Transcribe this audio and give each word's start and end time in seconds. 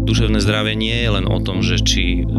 duševné 0.00 0.40
zdravie 0.40 0.74
nie 0.74 0.96
je 0.96 1.10
len 1.12 1.26
o 1.28 1.38
tom, 1.40 1.60
že 1.60 1.80
či 1.80 2.20
e, 2.20 2.34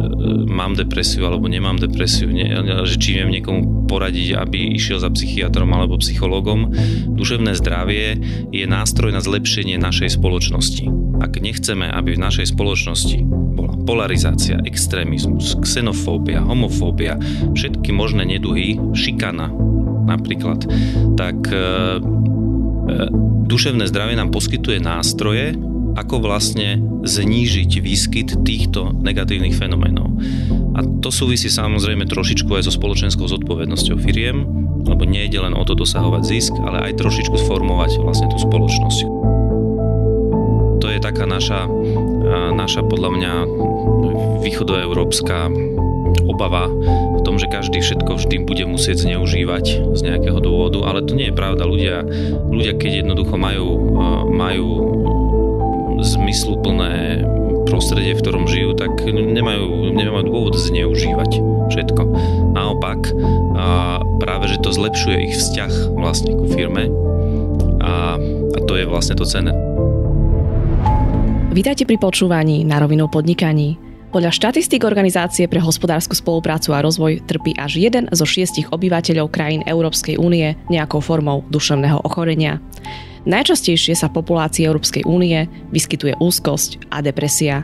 mám 0.50 0.74
depresiu 0.74 1.30
alebo 1.30 1.46
nemám 1.48 1.78
depresiu, 1.78 2.30
nie, 2.30 2.48
že 2.86 2.98
či 2.98 3.22
viem 3.22 3.30
niekomu 3.30 3.88
poradiť, 3.88 4.40
aby 4.40 4.76
išiel 4.76 5.00
za 5.00 5.12
psychiatrom 5.12 5.72
alebo 5.72 6.00
psychológom. 6.02 6.72
Duševné 7.12 7.54
zdravie 7.60 8.18
je 8.50 8.66
nástroj 8.66 9.12
na 9.14 9.22
zlepšenie 9.22 9.78
našej 9.78 10.18
spoločnosti. 10.18 10.88
Ak 11.22 11.38
nechceme, 11.38 11.86
aby 11.86 12.18
v 12.18 12.24
našej 12.24 12.56
spoločnosti 12.56 13.22
bola 13.30 13.78
polarizácia, 13.86 14.58
extrémizmus, 14.66 15.60
xenofóbia, 15.62 16.42
homofóbia, 16.42 17.20
všetky 17.54 17.94
možné 17.94 18.26
neduhy, 18.26 18.80
šikana 18.96 19.54
napríklad, 20.08 20.66
tak 21.20 21.38
e, 21.52 21.56
e, 21.56 21.62
duševné 23.46 23.86
zdravie 23.92 24.16
nám 24.18 24.34
poskytuje 24.34 24.80
nástroje, 24.82 25.54
ako 25.96 26.24
vlastne 26.24 26.80
znížiť 27.04 27.72
výskyt 27.84 28.30
týchto 28.46 28.96
negatívnych 28.96 29.56
fenoménov. 29.56 30.14
A 30.78 30.86
to 31.04 31.12
súvisí 31.12 31.52
samozrejme 31.52 32.08
trošičku 32.08 32.48
aj 32.48 32.68
so 32.68 32.74
spoločenskou 32.74 33.28
zodpovednosťou 33.28 33.98
firiem, 34.00 34.48
lebo 34.88 35.04
nie 35.04 35.28
ide 35.28 35.40
len 35.44 35.52
o 35.52 35.64
to 35.68 35.76
dosahovať 35.76 36.22
zisk, 36.24 36.54
ale 36.64 36.90
aj 36.90 37.00
trošičku 37.02 37.36
sformovať 37.44 38.00
vlastne 38.00 38.32
tú 38.32 38.38
spoločnosť. 38.40 39.00
To 40.82 40.88
je 40.90 40.98
taká 40.98 41.30
naša, 41.30 41.70
naša 42.58 42.82
podľa 42.88 43.10
mňa 43.14 43.34
východoeurópska 44.42 45.54
obava 46.26 46.68
v 47.18 47.22
tom, 47.22 47.38
že 47.38 47.46
každý 47.48 47.80
všetko 47.86 48.18
vždy 48.18 48.36
bude 48.50 48.66
musieť 48.66 49.06
zneužívať 49.06 49.94
z 49.94 50.02
nejakého 50.02 50.42
dôvodu, 50.42 50.82
ale 50.90 51.06
to 51.06 51.14
nie 51.14 51.30
je 51.30 51.38
pravda. 51.38 51.70
Ľudia, 51.70 52.02
ľudia 52.50 52.74
keď 52.82 53.06
jednoducho 53.06 53.38
majú, 53.38 53.68
majú 54.34 54.68
zmysluplné 56.02 57.24
prostredie, 57.70 58.18
v 58.18 58.22
ktorom 58.26 58.46
žijú, 58.50 58.74
tak 58.76 59.06
nemajú, 59.08 59.94
nemajú 59.96 60.24
dôvod 60.28 60.58
zneužívať 60.58 61.32
všetko. 61.72 62.04
Naopak, 62.58 63.00
a 63.56 64.02
práve, 64.20 64.52
že 64.52 64.60
to 64.60 64.76
zlepšuje 64.76 65.18
ich 65.32 65.36
vzťah 65.38 65.96
vlastne 65.96 66.36
ku 66.36 66.46
firme 66.50 66.92
a, 67.80 68.20
a 68.52 68.60
to 68.68 68.74
je 68.76 68.86
vlastne 68.90 69.16
to 69.16 69.24
cenné. 69.24 69.54
Vítajte 71.52 71.84
pri 71.84 72.00
počúvaní 72.00 72.64
na 72.64 72.80
rovinu 72.80 73.12
podnikaní. 73.12 73.76
Podľa 74.12 74.36
štatistík 74.36 74.84
Organizácie 74.84 75.48
pre 75.48 75.64
hospodárskú 75.64 76.20
spoluprácu 76.20 76.76
a 76.76 76.84
rozvoj 76.84 77.24
trpí 77.24 77.56
až 77.56 77.80
jeden 77.80 78.12
zo 78.12 78.28
šiestich 78.28 78.68
obyvateľov 78.68 79.32
krajín 79.32 79.64
Európskej 79.64 80.20
únie 80.20 80.60
nejakou 80.68 81.00
formou 81.00 81.48
duševného 81.48 82.04
ochorenia. 82.04 82.60
Najčastejšie 83.22 83.94
sa 83.94 84.10
populácii 84.10 84.66
Európskej 84.66 85.06
únie 85.06 85.46
vyskytuje 85.70 86.18
úzkosť 86.18 86.90
a 86.90 87.06
depresia. 87.06 87.62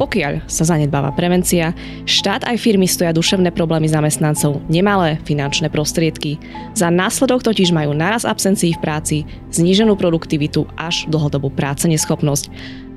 Pokiaľ 0.00 0.48
sa 0.48 0.64
zanedbáva 0.64 1.12
prevencia, 1.12 1.76
štát 2.08 2.48
aj 2.48 2.56
firmy 2.56 2.88
stoja 2.88 3.12
duševné 3.12 3.52
problémy 3.52 3.84
zamestnancov 3.84 4.64
nemalé 4.72 5.20
finančné 5.28 5.68
prostriedky. 5.68 6.40
Za 6.72 6.88
následok 6.88 7.44
totiž 7.44 7.68
majú 7.68 7.92
naraz 7.92 8.24
absencií 8.24 8.72
v 8.74 8.82
práci, 8.82 9.16
zníženú 9.52 10.00
produktivitu 10.00 10.64
až 10.80 11.04
dlhodobú 11.04 11.52
práce 11.52 11.84
neschopnosť. 11.84 12.48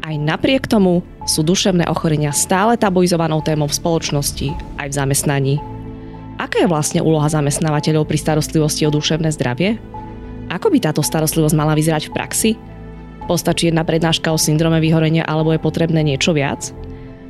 Aj 0.08 0.16
napriek 0.16 0.64
tomu 0.64 1.04
sú 1.28 1.44
duševné 1.44 1.92
ochorenia 1.92 2.32
stále 2.32 2.80
tabuizovanou 2.80 3.44
témou 3.44 3.68
v 3.68 3.78
spoločnosti 3.84 4.56
aj 4.80 4.88
v 4.88 4.98
zamestnaní. 4.98 5.56
Aká 6.40 6.64
je 6.64 6.72
vlastne 6.72 7.04
úloha 7.04 7.28
zamestnávateľov 7.28 8.08
pri 8.08 8.18
starostlivosti 8.18 8.88
o 8.88 8.96
duševné 8.96 9.28
zdravie? 9.36 9.76
Ako 10.52 10.68
by 10.68 10.80
táto 10.84 11.06
starostlivosť 11.06 11.56
mala 11.56 11.78
vyzerať 11.78 12.10
v 12.10 12.16
praxi? 12.16 12.52
Postačí 13.24 13.72
jedna 13.72 13.88
prednáška 13.88 14.32
o 14.34 14.40
syndrome 14.42 14.84
vyhorenia 14.84 15.24
alebo 15.24 15.56
je 15.56 15.64
potrebné 15.64 16.04
niečo 16.04 16.36
viac? 16.36 16.76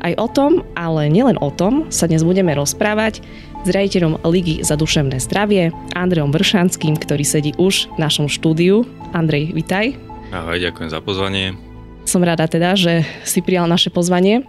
Aj 0.03 0.11
o 0.19 0.27
tom, 0.27 0.65
ale 0.75 1.07
nielen 1.07 1.39
o 1.39 1.53
tom, 1.53 1.87
sa 1.93 2.09
dnes 2.09 2.25
budeme 2.27 2.51
rozprávať 2.51 3.23
s 3.63 3.67
riaditeľom 3.71 4.19
Ligy 4.27 4.59
za 4.59 4.75
duševné 4.75 5.21
zdravie, 5.23 5.71
Andrejom 5.95 6.35
Vršanským, 6.35 6.99
ktorý 6.99 7.23
sedí 7.23 7.51
už 7.55 7.87
v 7.95 7.97
našom 8.03 8.27
štúdiu. 8.27 8.83
Andrej, 9.15 9.55
vitaj. 9.55 9.95
Ahoj, 10.35 10.59
ďakujem 10.59 10.89
za 10.91 10.99
pozvanie. 10.99 11.55
Som 12.03 12.25
rada 12.27 12.43
teda, 12.49 12.75
že 12.75 13.07
si 13.23 13.39
prijal 13.39 13.69
naše 13.69 13.87
pozvanie 13.93 14.43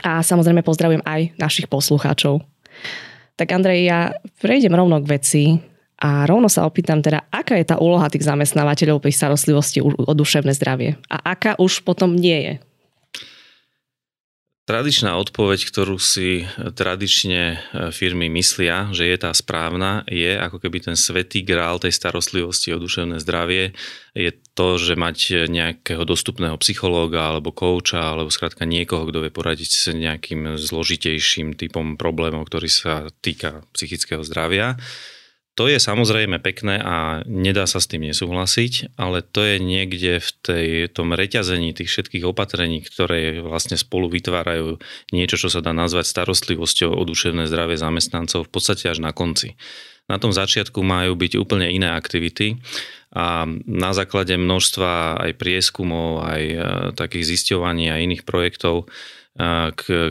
a 0.00 0.24
samozrejme 0.24 0.64
pozdravujem 0.64 1.04
aj 1.04 1.36
našich 1.36 1.68
poslucháčov. 1.68 2.40
Tak 3.36 3.52
Andrej, 3.52 3.84
ja 3.84 4.16
prejdem 4.40 4.72
rovno 4.72 4.96
k 5.04 5.10
veci. 5.12 5.42
A 5.96 6.28
rovno 6.28 6.52
sa 6.52 6.68
opýtam 6.68 7.00
teda, 7.00 7.24
aká 7.32 7.56
je 7.56 7.72
tá 7.72 7.80
úloha 7.80 8.12
tých 8.12 8.28
zamestnávateľov 8.28 9.00
pri 9.00 9.12
starostlivosti 9.16 9.80
o 9.80 10.12
duševné 10.12 10.52
zdravie 10.52 11.00
a 11.08 11.16
aká 11.32 11.56
už 11.56 11.80
potom 11.88 12.12
nie 12.12 12.36
je? 12.36 12.54
Tradičná 14.66 15.14
odpoveď, 15.14 15.62
ktorú 15.70 15.94
si 15.94 16.42
tradične 16.58 17.42
e, 17.54 17.56
firmy 17.94 18.26
myslia, 18.34 18.90
že 18.90 19.06
je 19.06 19.14
tá 19.14 19.30
správna, 19.30 20.02
je 20.10 20.34
ako 20.34 20.58
keby 20.58 20.90
ten 20.90 20.98
svetý 20.98 21.46
grál 21.46 21.78
tej 21.78 21.94
starostlivosti 21.94 22.74
o 22.74 22.82
duševné 22.82 23.22
zdravie 23.22 23.78
je 24.18 24.34
to, 24.58 24.74
že 24.74 24.98
mať 24.98 25.46
nejakého 25.46 26.02
dostupného 26.02 26.58
psychológa 26.58 27.30
alebo 27.30 27.54
kouča 27.54 28.10
alebo 28.10 28.26
skrátka 28.26 28.66
niekoho, 28.66 29.06
kto 29.06 29.22
vie 29.22 29.30
poradiť 29.30 29.70
sa 29.70 29.94
nejakým 29.94 30.58
zložitejším 30.58 31.54
typom 31.54 31.94
problémov, 31.94 32.50
ktorý 32.50 32.66
sa 32.66 33.06
týka 33.22 33.62
psychického 33.70 34.26
zdravia. 34.26 34.82
To 35.56 35.72
je 35.72 35.80
samozrejme 35.80 36.36
pekné 36.44 36.76
a 36.76 37.24
nedá 37.24 37.64
sa 37.64 37.80
s 37.80 37.88
tým 37.88 38.04
nesúhlasiť, 38.04 38.92
ale 39.00 39.24
to 39.24 39.40
je 39.40 39.56
niekde 39.56 40.20
v 40.20 40.30
tej, 40.44 40.66
tom 40.92 41.16
reťazení 41.16 41.72
tých 41.72 41.88
všetkých 41.88 42.28
opatrení, 42.28 42.84
ktoré 42.84 43.40
vlastne 43.40 43.80
spolu 43.80 44.12
vytvárajú 44.12 44.76
niečo, 45.16 45.40
čo 45.40 45.48
sa 45.48 45.64
dá 45.64 45.72
nazvať 45.72 46.12
starostlivosťou 46.12 46.92
o 46.92 47.02
duševné 47.08 47.48
zdravie 47.48 47.80
zamestnancov 47.80 48.44
v 48.44 48.52
podstate 48.52 48.92
až 48.92 49.00
na 49.00 49.16
konci. 49.16 49.56
Na 50.12 50.20
tom 50.20 50.30
začiatku 50.30 50.84
majú 50.84 51.16
byť 51.16 51.40
úplne 51.40 51.72
iné 51.72 51.88
aktivity 51.88 52.60
a 53.16 53.48
na 53.64 53.90
základe 53.96 54.36
množstva 54.36 55.24
aj 55.24 55.40
prieskumov, 55.40 56.20
aj 56.20 56.42
e, 56.44 56.56
takých 56.94 57.32
zisťovaní 57.32 57.88
a 57.88 57.96
iných 58.04 58.28
projektov 58.28 58.92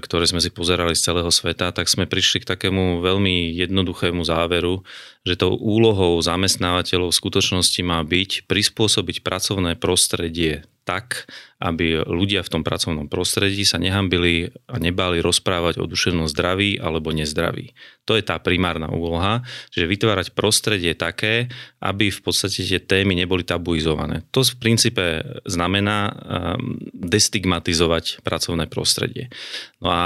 ktoré 0.06 0.26
sme 0.30 0.38
si 0.38 0.54
pozerali 0.54 0.94
z 0.94 1.10
celého 1.10 1.34
sveta, 1.34 1.74
tak 1.74 1.90
sme 1.90 2.06
prišli 2.06 2.46
k 2.46 2.50
takému 2.54 3.02
veľmi 3.02 3.58
jednoduchému 3.58 4.22
záveru, 4.22 4.86
že 5.26 5.34
tou 5.34 5.58
úlohou 5.58 6.22
zamestnávateľov 6.22 7.10
v 7.10 7.20
skutočnosti 7.20 7.82
má 7.82 8.06
byť 8.06 8.46
prispôsobiť 8.46 9.26
pracovné 9.26 9.82
prostredie 9.82 10.62
tak, 10.86 11.26
aby 11.58 12.06
ľudia 12.06 12.46
v 12.46 12.52
tom 12.54 12.62
pracovnom 12.62 13.10
prostredí 13.10 13.66
sa 13.66 13.82
nehambili 13.82 14.54
a 14.70 14.78
nebáli 14.78 15.20
rozprávať 15.20 15.82
o 15.82 15.90
duševnom 15.90 16.30
zdraví 16.30 16.78
alebo 16.78 17.10
nezdraví. 17.10 17.74
To 18.06 18.14
je 18.14 18.22
tá 18.22 18.38
primárna 18.38 18.94
úloha, 18.94 19.42
že 19.74 19.90
vytvárať 19.90 20.38
prostredie 20.38 20.94
také, 20.94 21.50
aby 21.82 22.14
v 22.14 22.22
podstate 22.22 22.62
tie 22.62 22.78
témy 22.78 23.18
neboli 23.18 23.42
tabuizované. 23.42 24.22
To 24.30 24.46
v 24.46 24.56
princípe 24.62 25.26
znamená 25.50 26.14
ehm, 26.14 26.78
destigmatizovať 26.94 28.22
pracovné 28.22 28.70
prostredie. 28.70 29.34
No 29.82 29.90
a 29.90 30.02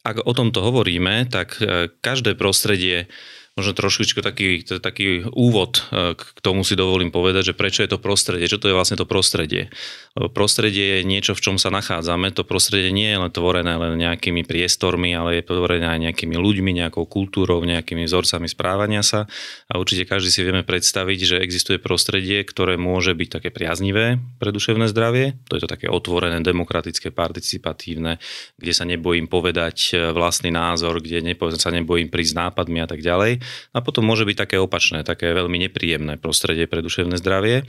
ak 0.00 0.24
o 0.24 0.32
tomto 0.32 0.64
hovoríme, 0.64 1.28
tak 1.28 1.60
e, 1.60 1.92
každé 2.00 2.32
prostredie 2.40 3.12
možno 3.58 3.74
trošičku 3.74 4.22
taký, 4.22 4.62
taký 4.62 5.26
úvod 5.34 5.82
e, 5.90 6.14
k 6.14 6.38
tomu 6.40 6.62
si 6.62 6.78
dovolím 6.78 7.10
povedať, 7.10 7.52
že 7.52 7.58
prečo 7.58 7.82
je 7.82 7.90
to 7.90 7.98
prostredie, 7.98 8.46
čo 8.46 8.62
to 8.62 8.70
je 8.70 8.76
vlastne 8.76 8.94
to 8.94 9.04
prostredie. 9.04 9.68
Prostredie 10.14 11.00
je 11.00 11.06
niečo, 11.06 11.34
v 11.34 11.42
čom 11.42 11.56
sa 11.58 11.70
nachádzame. 11.70 12.30
To 12.34 12.46
prostredie 12.46 12.94
nie 12.94 13.10
je 13.10 13.18
len 13.18 13.30
tvorené 13.30 13.74
len 13.74 13.98
nejakými 13.98 14.46
priestormi, 14.46 15.14
ale 15.14 15.38
je 15.38 15.50
tvorené 15.50 15.86
aj 15.86 16.00
nejakými 16.10 16.34
ľuďmi, 16.38 16.70
nejakou 16.82 17.06
kultúrou, 17.06 17.62
nejakými 17.62 18.06
vzorcami 18.06 18.46
správania 18.46 19.02
sa. 19.02 19.26
A 19.66 19.78
určite 19.78 20.06
každý 20.06 20.30
si 20.30 20.40
vieme 20.46 20.62
predstaviť, 20.62 21.18
že 21.18 21.36
existuje 21.42 21.82
prostredie, 21.82 22.42
ktoré 22.46 22.78
môže 22.78 23.14
byť 23.14 23.28
také 23.28 23.48
priaznivé 23.50 24.22
pre 24.38 24.54
duševné 24.54 24.86
zdravie. 24.90 25.38
To 25.50 25.58
je 25.58 25.62
to 25.66 25.70
také 25.70 25.90
otvorené, 25.90 26.38
demokratické, 26.42 27.10
participatívne, 27.10 28.22
kde 28.58 28.72
sa 28.72 28.86
nebojím 28.86 29.26
povedať 29.26 29.76
e, 29.94 30.14
vlastný 30.14 30.54
názor, 30.54 31.02
kde 31.02 31.22
sa 31.58 31.74
nebojím 31.74 32.08
prísť 32.08 32.34
nápadmi 32.38 32.78
a 32.82 32.88
tak 32.88 33.02
ďalej. 33.02 33.39
A 33.74 33.78
potom 33.80 34.06
môže 34.06 34.28
byť 34.28 34.36
také 34.36 34.56
opačné, 34.60 35.02
také 35.02 35.32
veľmi 35.32 35.56
nepríjemné 35.68 36.16
prostredie 36.20 36.70
pre 36.70 36.84
duševné 36.84 37.18
zdravie. 37.18 37.66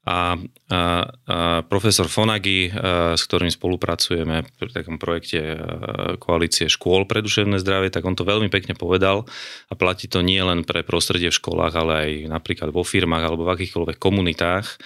A, 0.00 0.32
a, 0.32 0.32
a 0.72 0.80
profesor 1.68 2.08
Fonagi, 2.08 2.72
a, 2.72 3.12
s 3.20 3.22
ktorým 3.28 3.52
spolupracujeme 3.52 4.48
pri 4.56 4.70
takom 4.72 4.96
projekte 4.96 5.60
koalície 6.16 6.72
škôl 6.72 7.04
pre 7.04 7.20
duševné 7.20 7.60
zdravie, 7.60 7.92
tak 7.92 8.08
on 8.08 8.16
to 8.16 8.24
veľmi 8.24 8.48
pekne 8.48 8.72
povedal 8.72 9.28
a 9.68 9.74
platí 9.76 10.08
to 10.08 10.24
nie 10.24 10.40
len 10.40 10.64
pre 10.64 10.80
prostredie 10.80 11.28
v 11.28 11.36
školách, 11.36 11.74
ale 11.76 11.92
aj 11.92 12.10
napríklad 12.32 12.72
vo 12.72 12.80
firmách 12.80 13.28
alebo 13.28 13.44
v 13.44 13.52
akýchkoľvek 13.60 13.96
komunitách, 14.00 14.80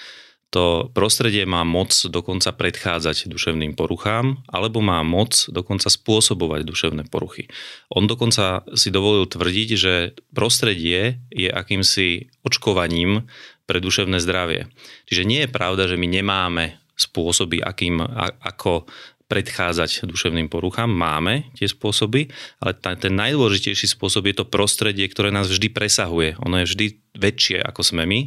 to 0.55 0.87
prostredie 0.95 1.43
má 1.43 1.67
moc 1.67 1.91
dokonca 2.07 2.55
predchádzať 2.55 3.27
duševným 3.27 3.75
poruchám, 3.75 4.39
alebo 4.47 4.79
má 4.79 5.03
moc 5.03 5.51
dokonca 5.51 5.91
spôsobovať 5.91 6.63
duševné 6.63 7.11
poruchy. 7.11 7.51
On 7.91 8.07
dokonca 8.07 8.63
si 8.71 8.87
dovolil 8.87 9.27
tvrdiť, 9.27 9.69
že 9.75 10.15
prostredie 10.31 11.19
je 11.27 11.51
akýmsi 11.51 12.31
očkovaním 12.47 13.27
pre 13.67 13.83
duševné 13.83 14.23
zdravie. 14.23 14.71
Čiže 15.11 15.27
nie 15.27 15.43
je 15.43 15.51
pravda, 15.51 15.91
že 15.91 15.99
my 15.99 16.07
nemáme 16.07 16.79
spôsoby, 16.95 17.59
akým, 17.59 17.99
ako 18.39 18.87
predchádzať 19.25 20.05
duševným 20.05 20.53
poruchám. 20.53 20.85
Máme 20.85 21.49
tie 21.57 21.65
spôsoby, 21.65 22.29
ale 22.61 22.77
ten 22.77 23.13
najdôležitejší 23.17 23.97
spôsob 23.97 24.29
je 24.29 24.35
to 24.37 24.45
prostredie, 24.45 25.09
ktoré 25.09 25.33
nás 25.33 25.49
vždy 25.49 25.73
presahuje. 25.73 26.37
Ono 26.45 26.61
je 26.61 26.69
vždy 26.69 26.85
väčšie 27.17 27.63
ako 27.63 27.81
sme 27.81 28.03
my 28.05 28.19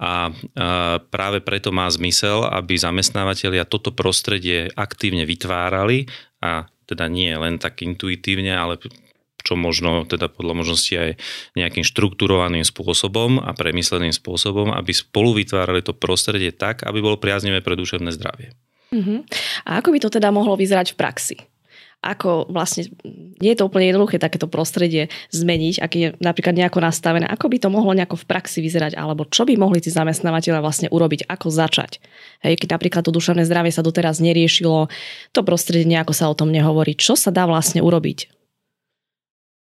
a 0.00 0.32
práve 1.12 1.38
preto 1.44 1.70
má 1.70 1.86
zmysel, 1.92 2.48
aby 2.50 2.74
zamestnávateľia 2.74 3.68
toto 3.68 3.92
prostredie 3.94 4.72
aktívne 4.74 5.22
vytvárali 5.28 6.10
a 6.42 6.66
teda 6.88 7.06
nie 7.06 7.30
len 7.30 7.62
tak 7.62 7.86
intuitívne, 7.86 8.50
ale 8.50 8.80
čo 9.40 9.56
možno 9.56 10.04
teda 10.04 10.28
podľa 10.28 10.54
možnosti 10.66 10.94
aj 10.96 11.10
nejakým 11.56 11.86
štrukturovaným 11.86 12.66
spôsobom 12.66 13.40
a 13.40 13.54
premysleným 13.56 14.12
spôsobom, 14.12 14.74
aby 14.74 14.92
spolu 14.92 15.38
vytvárali 15.38 15.80
to 15.80 15.96
prostredie 15.96 16.52
tak, 16.52 16.84
aby 16.84 17.00
bolo 17.00 17.16
priaznivé 17.16 17.64
pre 17.64 17.72
duševné 17.72 18.12
zdravie. 18.12 18.52
Uh-huh. 18.90 19.22
A 19.66 19.78
ako 19.78 19.94
by 19.94 19.98
to 20.02 20.10
teda 20.10 20.34
mohlo 20.34 20.58
vyzerať 20.58 20.94
v 20.94 20.98
praxi? 20.98 21.36
Ako 22.00 22.48
vlastne, 22.48 22.88
nie 23.44 23.52
je 23.52 23.60
to 23.60 23.68
úplne 23.68 23.92
jednoduché 23.92 24.16
takéto 24.16 24.48
prostredie 24.48 25.12
zmeniť, 25.36 25.74
ak 25.84 25.92
je 25.92 26.06
napríklad 26.16 26.56
nejako 26.56 26.80
nastavené, 26.80 27.28
ako 27.28 27.52
by 27.52 27.60
to 27.60 27.68
mohlo 27.68 27.92
nejako 27.92 28.16
v 28.16 28.24
praxi 28.24 28.64
vyzerať, 28.64 28.96
alebo 28.96 29.28
čo 29.28 29.44
by 29.44 29.52
mohli 29.60 29.84
tí 29.84 29.92
zamestnávateľe 29.92 30.64
vlastne 30.64 30.88
urobiť, 30.88 31.28
ako 31.28 31.52
začať. 31.52 32.00
Hej, 32.40 32.56
keď 32.64 32.80
napríklad 32.80 33.04
to 33.04 33.12
duševné 33.12 33.44
zdravie 33.44 33.68
sa 33.68 33.84
doteraz 33.84 34.16
neriešilo, 34.16 34.88
to 35.36 35.40
prostredie 35.44 35.84
nejako 35.84 36.16
sa 36.16 36.32
o 36.32 36.34
tom 36.34 36.48
nehovorí, 36.48 36.96
čo 36.96 37.20
sa 37.20 37.28
dá 37.28 37.44
vlastne 37.44 37.84
urobiť? 37.84 38.32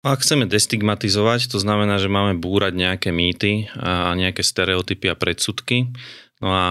Ak 0.02 0.20
chceme 0.20 0.50
destigmatizovať, 0.50 1.54
to 1.54 1.62
znamená, 1.62 2.02
že 2.02 2.10
máme 2.10 2.36
búrať 2.36 2.74
nejaké 2.74 3.14
mýty 3.14 3.72
a 3.78 4.12
nejaké 4.18 4.42
stereotypy 4.42 5.06
a 5.08 5.16
predsudky. 5.16 5.94
No 6.42 6.50
a 6.50 6.66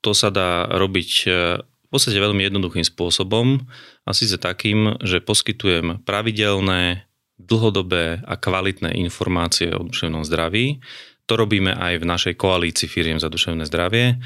to 0.00 0.14
sa 0.14 0.30
dá 0.30 0.66
robiť 0.70 1.10
e, 1.26 1.28
v 1.62 1.88
podstate 1.90 2.20
veľmi 2.20 2.44
jednoduchým 2.46 2.84
spôsobom 2.84 3.64
a 4.04 4.10
síce 4.12 4.36
takým, 4.36 5.00
že 5.02 5.24
poskytujem 5.24 6.04
pravidelné, 6.04 7.08
dlhodobé 7.38 8.20
a 8.26 8.34
kvalitné 8.34 8.98
informácie 8.98 9.70
o 9.70 9.86
duševnom 9.86 10.26
zdraví. 10.26 10.82
To 11.30 11.38
robíme 11.38 11.70
aj 11.70 12.02
v 12.02 12.08
našej 12.08 12.34
koalícii 12.34 12.90
firiem 12.90 13.22
za 13.22 13.30
duševné 13.30 13.62
zdravie, 13.70 14.18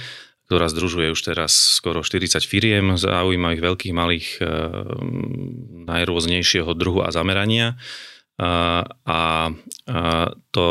ktorá 0.48 0.66
združuje 0.72 1.12
už 1.12 1.20
teraz 1.20 1.52
skoro 1.76 2.00
40 2.00 2.40
firiem 2.44 2.96
zaujímavých 2.96 3.62
veľkých, 3.62 3.94
malých, 3.94 4.28
e, 4.40 4.48
najrôznejšieho 5.86 6.72
druhu 6.72 7.04
a 7.04 7.12
zamerania. 7.12 7.76
A, 8.40 8.82
a 9.06 9.20
to, 10.50 10.64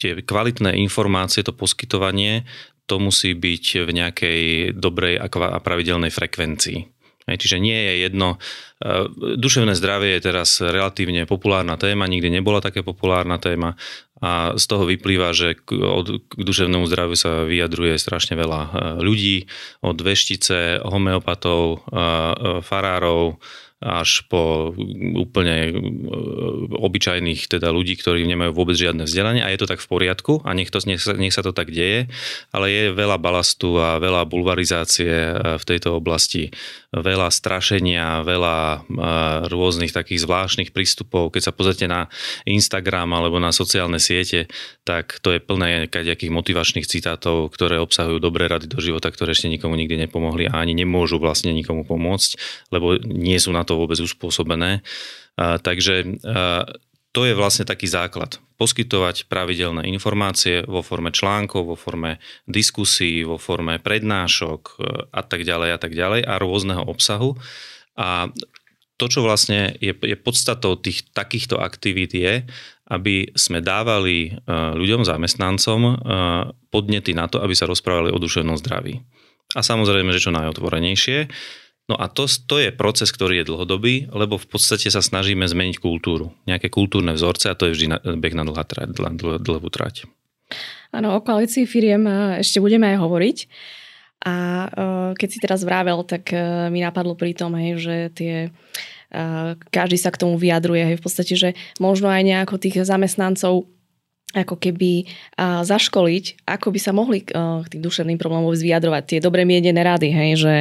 tie 0.00 0.16
kvalitné 0.24 0.80
informácie, 0.80 1.44
to 1.44 1.52
poskytovanie 1.52 2.48
to 2.90 2.98
musí 2.98 3.38
byť 3.38 3.86
v 3.86 3.90
nejakej 3.94 4.40
dobrej 4.74 5.22
a 5.22 5.30
pravidelnej 5.62 6.10
frekvencii. 6.10 7.00
Čiže 7.30 7.62
nie 7.62 7.76
je 7.76 7.94
jedno. 8.10 8.42
E, 8.82 9.06
duševné 9.38 9.78
zdravie 9.78 10.18
je 10.18 10.24
teraz 10.24 10.58
relatívne 10.58 11.28
populárna 11.30 11.78
téma, 11.78 12.10
nikdy 12.10 12.26
nebola 12.26 12.58
také 12.58 12.82
populárna 12.82 13.38
téma 13.38 13.78
a 14.18 14.58
z 14.58 14.64
toho 14.66 14.84
vyplýva, 14.84 15.30
že 15.30 15.56
k, 15.56 15.78
od, 15.78 16.26
k 16.26 16.40
duševnému 16.42 16.84
zdraviu 16.90 17.14
sa 17.14 17.46
vyjadruje 17.46 17.94
strašne 18.00 18.34
veľa 18.34 18.60
e, 18.60 18.70
ľudí, 19.04 19.46
od 19.84 19.96
veštice, 20.00 20.82
homeopatov, 20.82 21.62
e, 21.62 21.78
farárov, 22.64 23.38
až 23.80 24.28
po 24.28 24.76
úplne 25.16 25.56
e, 25.68 25.74
obyčajných 26.76 27.48
teda 27.48 27.72
ľudí, 27.72 27.96
ktorí 27.96 28.28
nemajú 28.28 28.52
vôbec 28.52 28.76
žiadne 28.76 29.08
vzdelanie 29.08 29.40
a 29.40 29.48
je 29.48 29.56
to 29.56 29.70
tak 29.72 29.80
v 29.80 29.88
poriadku 29.88 30.44
a 30.44 30.52
nech, 30.52 30.68
to, 30.68 30.84
nech, 30.84 31.00
sa, 31.00 31.16
nech 31.16 31.32
sa 31.32 31.40
to 31.40 31.56
tak 31.56 31.72
deje, 31.72 32.12
ale 32.52 32.66
je 32.68 32.84
veľa 32.92 33.16
balastu 33.16 33.80
a 33.80 33.96
veľa 33.96 34.28
bulvarizácie 34.28 35.08
e, 35.08 35.32
v 35.56 35.64
tejto 35.64 35.96
oblasti, 35.96 36.52
veľa 36.92 37.32
strašenia, 37.32 38.20
veľa 38.20 38.58
e, 38.58 38.78
rôznych 39.48 39.96
takých 39.96 40.28
zvláštnych 40.28 40.76
prístupov. 40.76 41.32
Keď 41.32 41.42
sa 41.48 41.56
pozrite 41.56 41.88
na 41.88 42.12
Instagram 42.44 43.16
alebo 43.16 43.40
na 43.40 43.48
sociálne 43.48 43.96
siete, 43.96 44.44
tak 44.84 45.24
to 45.24 45.32
je 45.32 45.40
plné 45.40 45.86
nejakých 45.86 46.34
motivačných 46.34 46.84
citátov, 46.84 47.48
ktoré 47.54 47.78
obsahujú 47.78 48.18
dobré 48.20 48.44
rady 48.50 48.66
do 48.66 48.82
života, 48.82 49.08
ktoré 49.08 49.32
ešte 49.32 49.46
nikomu 49.46 49.78
nikdy 49.78 50.04
nepomohli 50.04 50.50
a 50.50 50.58
ani 50.60 50.74
nemôžu 50.74 51.22
vlastne 51.22 51.54
nikomu 51.54 51.86
pomôcť, 51.86 52.30
lebo 52.74 52.98
nie 53.00 53.38
sú 53.38 53.54
na 53.54 53.62
to 53.62 53.69
vôbec 53.78 53.98
uspôsobené. 54.00 54.82
Takže 55.36 56.18
to 57.10 57.26
je 57.26 57.34
vlastne 57.34 57.66
taký 57.66 57.90
základ. 57.90 58.38
Poskytovať 58.54 59.26
pravidelné 59.26 59.90
informácie 59.90 60.62
vo 60.62 60.78
forme 60.78 61.10
článkov, 61.10 61.66
vo 61.66 61.76
forme 61.78 62.22
diskusí, 62.46 63.26
vo 63.26 63.34
forme 63.34 63.82
prednášok 63.82 64.62
e, 64.62 64.72
a 65.10 65.22
tak 65.26 65.42
ďalej 65.42 65.70
a 65.74 65.78
tak 65.80 65.92
ďalej 65.98 66.22
a 66.22 66.34
rôzneho 66.38 66.82
obsahu. 66.86 67.34
A 67.98 68.30
to, 68.94 69.10
čo 69.10 69.26
vlastne 69.26 69.74
je, 69.82 69.90
je 69.90 70.14
podstatou 70.14 70.78
tých 70.78 71.10
takýchto 71.10 71.58
aktivít 71.58 72.14
je, 72.14 72.46
aby 72.86 73.34
sme 73.34 73.58
dávali 73.58 74.30
e, 74.30 74.46
ľuďom, 74.78 75.02
zamestnancom 75.02 75.80
e, 75.82 75.92
podnety 76.70 77.10
na 77.10 77.26
to, 77.26 77.42
aby 77.42 77.58
sa 77.58 77.66
rozprávali 77.66 78.14
o 78.14 78.22
duševnom 78.22 78.54
zdraví. 78.54 79.02
A 79.58 79.66
samozrejme, 79.66 80.14
že 80.14 80.22
čo 80.22 80.30
najotvorenejšie. 80.30 81.26
No 81.90 81.98
a 81.98 82.06
to, 82.06 82.30
to 82.30 82.62
je 82.62 82.70
proces, 82.70 83.10
ktorý 83.10 83.42
je 83.42 83.50
dlhodobý, 83.50 84.06
lebo 84.14 84.38
v 84.38 84.46
podstate 84.46 84.86
sa 84.94 85.02
snažíme 85.02 85.42
zmeniť 85.42 85.82
kultúru. 85.82 86.30
Nejaké 86.46 86.70
kultúrne 86.70 87.10
vzorce 87.18 87.50
a 87.50 87.58
to 87.58 87.66
je 87.66 87.74
vždy 87.74 87.86
beh 87.98 88.34
na 88.38 88.46
dlhá 88.46 88.62
trať, 88.62 88.94
dlh, 88.94 89.18
dlh, 89.18 89.36
dlhú 89.42 89.68
trať. 89.74 90.06
Áno, 90.94 91.18
o 91.18 91.20
koalícii 91.22 91.66
firiem 91.66 92.06
e, 92.06 92.14
ešte 92.46 92.62
budeme 92.62 92.94
aj 92.94 93.02
hovoriť. 93.02 93.38
A 94.22 94.34
e, 94.34 94.68
keď 95.18 95.28
si 95.34 95.38
teraz 95.42 95.66
vravel, 95.66 95.98
tak 96.06 96.30
e, 96.30 96.70
mi 96.70 96.78
napadlo 96.78 97.18
pri 97.18 97.34
tom, 97.34 97.58
hej, 97.58 97.82
že 97.82 97.94
tie 98.14 98.34
každý 99.74 99.98
sa 99.98 100.14
k 100.14 100.22
tomu 100.22 100.38
vyjadruje, 100.38 100.86
hej, 100.86 100.94
v 100.94 101.02
podstate, 101.02 101.34
že 101.34 101.58
možno 101.82 102.06
aj 102.06 102.22
nejako 102.22 102.62
tých 102.62 102.86
zamestnancov 102.86 103.66
ako 104.38 104.54
keby 104.54 105.10
zaškoliť, 105.66 106.46
ako 106.46 106.70
by 106.70 106.78
sa 106.78 106.94
mohli 106.94 107.26
k 107.26 107.34
tým 107.66 107.82
duševným 107.82 108.14
problémom 108.22 108.54
vyjadrovať. 108.54 109.02
Tie 109.10 109.18
dobre 109.18 109.42
mienené 109.42 109.82
rady, 109.82 110.14
hej, 110.14 110.30
že 110.38 110.54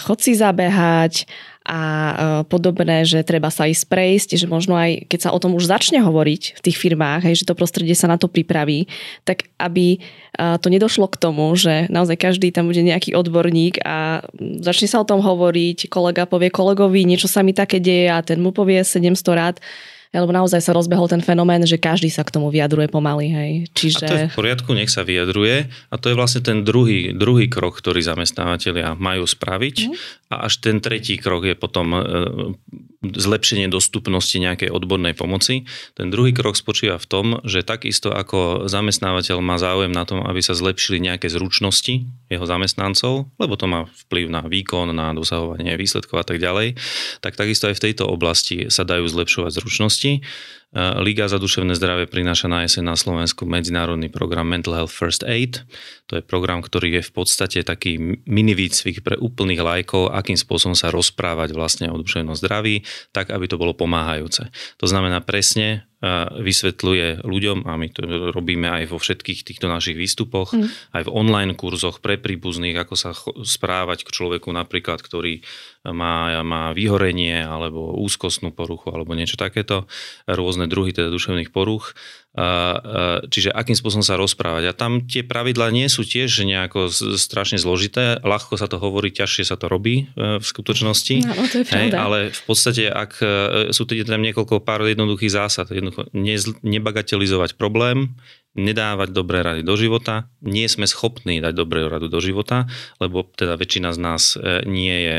chod 0.00 0.18
si 0.20 0.36
zabehať 0.36 1.24
a 1.64 1.80
eh, 1.80 2.14
podobné, 2.44 3.08
že 3.08 3.24
treba 3.24 3.48
sa 3.48 3.64
ísť 3.64 3.88
prejsť, 3.88 4.28
že 4.36 4.44
možno 4.44 4.76
aj 4.76 5.08
keď 5.08 5.20
sa 5.28 5.30
o 5.32 5.40
tom 5.40 5.56
už 5.56 5.64
začne 5.64 6.04
hovoriť 6.04 6.60
v 6.60 6.62
tých 6.62 6.76
firmách, 6.76 7.24
hej, 7.24 7.40
že 7.40 7.48
to 7.48 7.56
prostredie 7.56 7.96
sa 7.96 8.04
na 8.04 8.20
to 8.20 8.28
pripraví, 8.28 8.84
tak 9.24 9.48
aby 9.56 9.96
eh, 9.96 10.56
to 10.60 10.68
nedošlo 10.68 11.08
k 11.08 11.16
tomu, 11.16 11.48
že 11.56 11.88
naozaj 11.88 12.20
každý 12.20 12.52
tam 12.52 12.68
bude 12.68 12.84
nejaký 12.84 13.16
odborník 13.16 13.80
a 13.80 14.28
začne 14.60 14.92
sa 14.92 15.00
o 15.00 15.08
tom 15.08 15.24
hovoriť, 15.24 15.88
kolega 15.88 16.28
povie 16.28 16.52
kolegovi, 16.52 17.08
niečo 17.08 17.32
sa 17.32 17.40
mi 17.40 17.56
také 17.56 17.80
deje 17.80 18.12
a 18.12 18.20
ten 18.20 18.44
mu 18.44 18.52
povie 18.52 18.84
700 18.84 19.16
rád, 19.32 19.56
lebo 20.22 20.30
naozaj 20.30 20.62
sa 20.62 20.70
rozbehol 20.70 21.10
ten 21.10 21.18
fenomén, 21.18 21.66
že 21.66 21.80
každý 21.80 22.06
sa 22.10 22.22
k 22.22 22.30
tomu 22.30 22.50
vyjadruje 22.54 22.86
pomaly. 22.86 23.26
Hej. 23.30 23.52
Čiže... 23.74 24.06
A 24.06 24.10
to 24.10 24.20
je 24.22 24.30
v 24.30 24.38
poriadku, 24.38 24.70
nech 24.74 24.90
sa 24.92 25.02
vyjadruje 25.02 25.66
a 25.66 25.94
to 25.98 26.06
je 26.12 26.18
vlastne 26.18 26.42
ten 26.44 26.62
druhý, 26.62 27.10
druhý 27.14 27.50
krok, 27.50 27.78
ktorý 27.78 28.00
zamestnávateľia 28.04 28.94
majú 28.94 29.26
spraviť 29.26 29.76
mm. 29.90 29.94
A 30.34 30.50
až 30.50 30.58
ten 30.58 30.82
tretí 30.82 31.14
krok 31.16 31.46
je 31.46 31.54
potom 31.54 31.94
e, 31.94 32.00
zlepšenie 33.12 33.68
dostupnosti 33.68 34.34
nejakej 34.34 34.72
odbornej 34.72 35.12
pomoci. 35.12 35.68
Ten 35.92 36.08
druhý 36.08 36.32
krok 36.32 36.56
spočíva 36.56 36.96
v 36.96 37.06
tom, 37.06 37.26
že 37.44 37.60
takisto 37.60 38.10
ako 38.10 38.66
zamestnávateľ 38.66 39.36
má 39.44 39.60
záujem 39.60 39.92
na 39.92 40.08
tom, 40.08 40.24
aby 40.24 40.40
sa 40.40 40.56
zlepšili 40.56 40.98
nejaké 41.04 41.28
zručnosti 41.28 42.08
jeho 42.32 42.46
zamestnancov, 42.48 43.28
lebo 43.36 43.54
to 43.54 43.66
má 43.68 43.86
vplyv 44.08 44.26
na 44.32 44.42
výkon, 44.46 44.96
na 44.96 45.12
dosahovanie 45.12 45.76
výsledkov 45.76 46.24
a 46.24 46.26
tak 46.26 46.40
ďalej, 46.40 46.80
tak 47.20 47.36
takisto 47.36 47.68
aj 47.68 47.76
v 47.76 47.84
tejto 47.90 48.04
oblasti 48.08 48.72
sa 48.72 48.82
dajú 48.88 49.04
zlepšovať 49.04 49.50
zručnosti. 49.52 50.24
Liga 50.74 51.30
za 51.30 51.38
duševné 51.38 51.78
zdravie 51.78 52.10
prináša 52.10 52.50
na 52.50 52.66
jeseň 52.66 52.82
na 52.82 52.98
Slovensku 52.98 53.46
medzinárodný 53.46 54.10
program 54.10 54.50
Mental 54.50 54.74
Health 54.74 54.90
First 54.90 55.22
Aid. 55.22 55.62
To 56.10 56.18
je 56.18 56.22
program, 56.26 56.66
ktorý 56.66 56.98
je 56.98 57.02
v 57.06 57.12
podstate 57.14 57.62
taký 57.62 58.18
mini 58.26 58.58
výcvik 58.58 59.06
pre 59.06 59.14
úplných 59.14 59.62
lajkov, 59.62 60.10
akým 60.10 60.34
spôsobom 60.34 60.74
sa 60.74 60.90
rozprávať 60.90 61.54
vlastne 61.54 61.86
o 61.94 61.96
duševnom 62.02 62.34
zdraví, 62.34 62.82
tak 63.14 63.30
aby 63.30 63.46
to 63.46 63.54
bolo 63.54 63.70
pomáhajúce. 63.70 64.50
To 64.82 64.86
znamená 64.90 65.22
presne 65.22 65.86
vysvetľuje 66.36 67.24
ľuďom, 67.24 67.64
a 67.64 67.72
my 67.80 67.88
to 67.88 68.02
robíme 68.30 68.68
aj 68.68 68.92
vo 68.92 69.00
všetkých 69.00 69.40
týchto 69.46 69.72
našich 69.72 69.96
výstupoch, 69.96 70.52
mm. 70.52 70.96
aj 71.00 71.02
v 71.08 71.12
online 71.12 71.56
kurzoch 71.56 72.04
pre 72.04 72.20
príbuzných, 72.20 72.76
ako 72.76 72.94
sa 72.94 73.16
správať 73.40 74.04
k 74.04 74.12
človeku 74.12 74.52
napríklad, 74.52 75.00
ktorý 75.00 75.40
má, 75.88 76.44
má 76.44 76.72
vyhorenie 76.76 77.44
alebo 77.44 77.96
úzkostnú 78.00 78.52
poruchu 78.52 78.92
alebo 78.92 79.16
niečo 79.16 79.40
takéto, 79.40 79.88
rôzne 80.28 80.68
druhy 80.68 80.92
teda 80.92 81.12
duševných 81.12 81.52
poruch 81.52 81.96
čiže 83.30 83.54
akým 83.54 83.78
spôsobom 83.78 84.02
sa 84.02 84.18
rozprávať. 84.18 84.66
A 84.66 84.72
tam 84.74 85.06
tie 85.06 85.22
pravidlá 85.22 85.70
nie 85.70 85.86
sú 85.86 86.02
tiež 86.02 86.42
nejako 86.42 86.90
strašne 87.14 87.62
zložité, 87.62 88.18
ľahko 88.26 88.58
sa 88.58 88.66
to 88.66 88.82
hovorí, 88.82 89.14
ťažšie 89.14 89.46
sa 89.46 89.54
to 89.54 89.70
robí 89.70 90.10
e, 90.18 90.42
v 90.42 90.44
skutočnosti. 90.44 91.30
No, 91.30 91.46
to 91.46 91.62
je 91.62 91.64
Hej, 91.70 91.94
ale 91.94 92.34
v 92.34 92.42
podstate, 92.42 92.90
ak 92.90 93.12
e, 93.22 93.26
sú 93.70 93.86
tam 93.86 94.18
niekoľko 94.26 94.66
pár 94.66 94.82
jednoduchých 94.82 95.30
zásad, 95.30 95.70
jednoducho 95.70 96.10
nebagatelizovať 96.66 97.54
problém, 97.54 98.18
nedávať 98.58 99.14
dobré 99.14 99.46
rady 99.46 99.62
do 99.62 99.78
života, 99.78 100.26
nie 100.42 100.66
sme 100.66 100.90
schopní 100.90 101.38
dať 101.38 101.54
dobré 101.54 101.86
radu 101.86 102.10
do 102.10 102.18
života, 102.18 102.66
lebo 102.98 103.30
teda 103.30 103.54
väčšina 103.54 103.94
z 103.94 103.98
nás 104.02 104.34
e, 104.34 104.66
nie 104.66 104.96
je, 105.06 105.18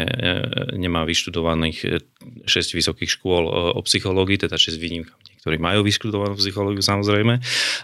nemá 0.75 1.07
vyštudovaných 1.07 2.03
6 2.43 2.75
vysokých 2.75 3.07
škôl 3.07 3.47
o 3.47 3.79
psychológii, 3.87 4.43
teda 4.43 4.59
6 4.59 4.75
výnimkami 4.75 5.24
ktorí 5.45 5.61
majú 5.61 5.85
vyštudovanú 5.85 6.33
psychológiu 6.41 6.81
samozrejme, 6.81 7.37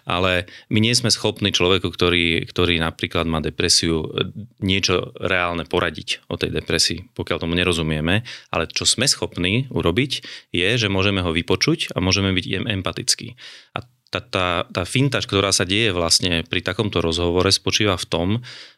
ale 0.10 0.50
my 0.74 0.80
nie 0.82 0.98
sme 0.98 1.14
schopní 1.14 1.54
človeku, 1.54 1.94
ktorý, 1.94 2.50
ktorý 2.50 2.82
napríklad 2.82 3.30
má 3.30 3.38
depresiu, 3.38 4.10
niečo 4.58 5.14
reálne 5.22 5.70
poradiť 5.70 6.26
o 6.26 6.42
tej 6.42 6.58
depresii, 6.58 7.14
pokiaľ 7.14 7.38
tomu 7.38 7.54
nerozumieme, 7.54 8.26
ale 8.50 8.64
čo 8.66 8.90
sme 8.90 9.06
schopní 9.06 9.70
urobiť, 9.70 10.26
je, 10.50 10.70
že 10.74 10.90
môžeme 10.90 11.22
ho 11.22 11.30
vypočuť 11.30 11.94
a 11.94 12.02
môžeme 12.02 12.34
byť 12.34 12.66
empatickí. 12.66 13.38
A 13.78 13.86
tá, 14.12 14.20
tá, 14.20 14.48
tá 14.68 14.84
fintač, 14.84 15.24
ktorá 15.24 15.56
sa 15.56 15.64
deje 15.64 15.96
vlastne 15.96 16.44
pri 16.44 16.60
takomto 16.60 17.00
rozhovore, 17.00 17.48
spočíva 17.48 17.96
v 17.96 18.10
tom, 18.10 18.28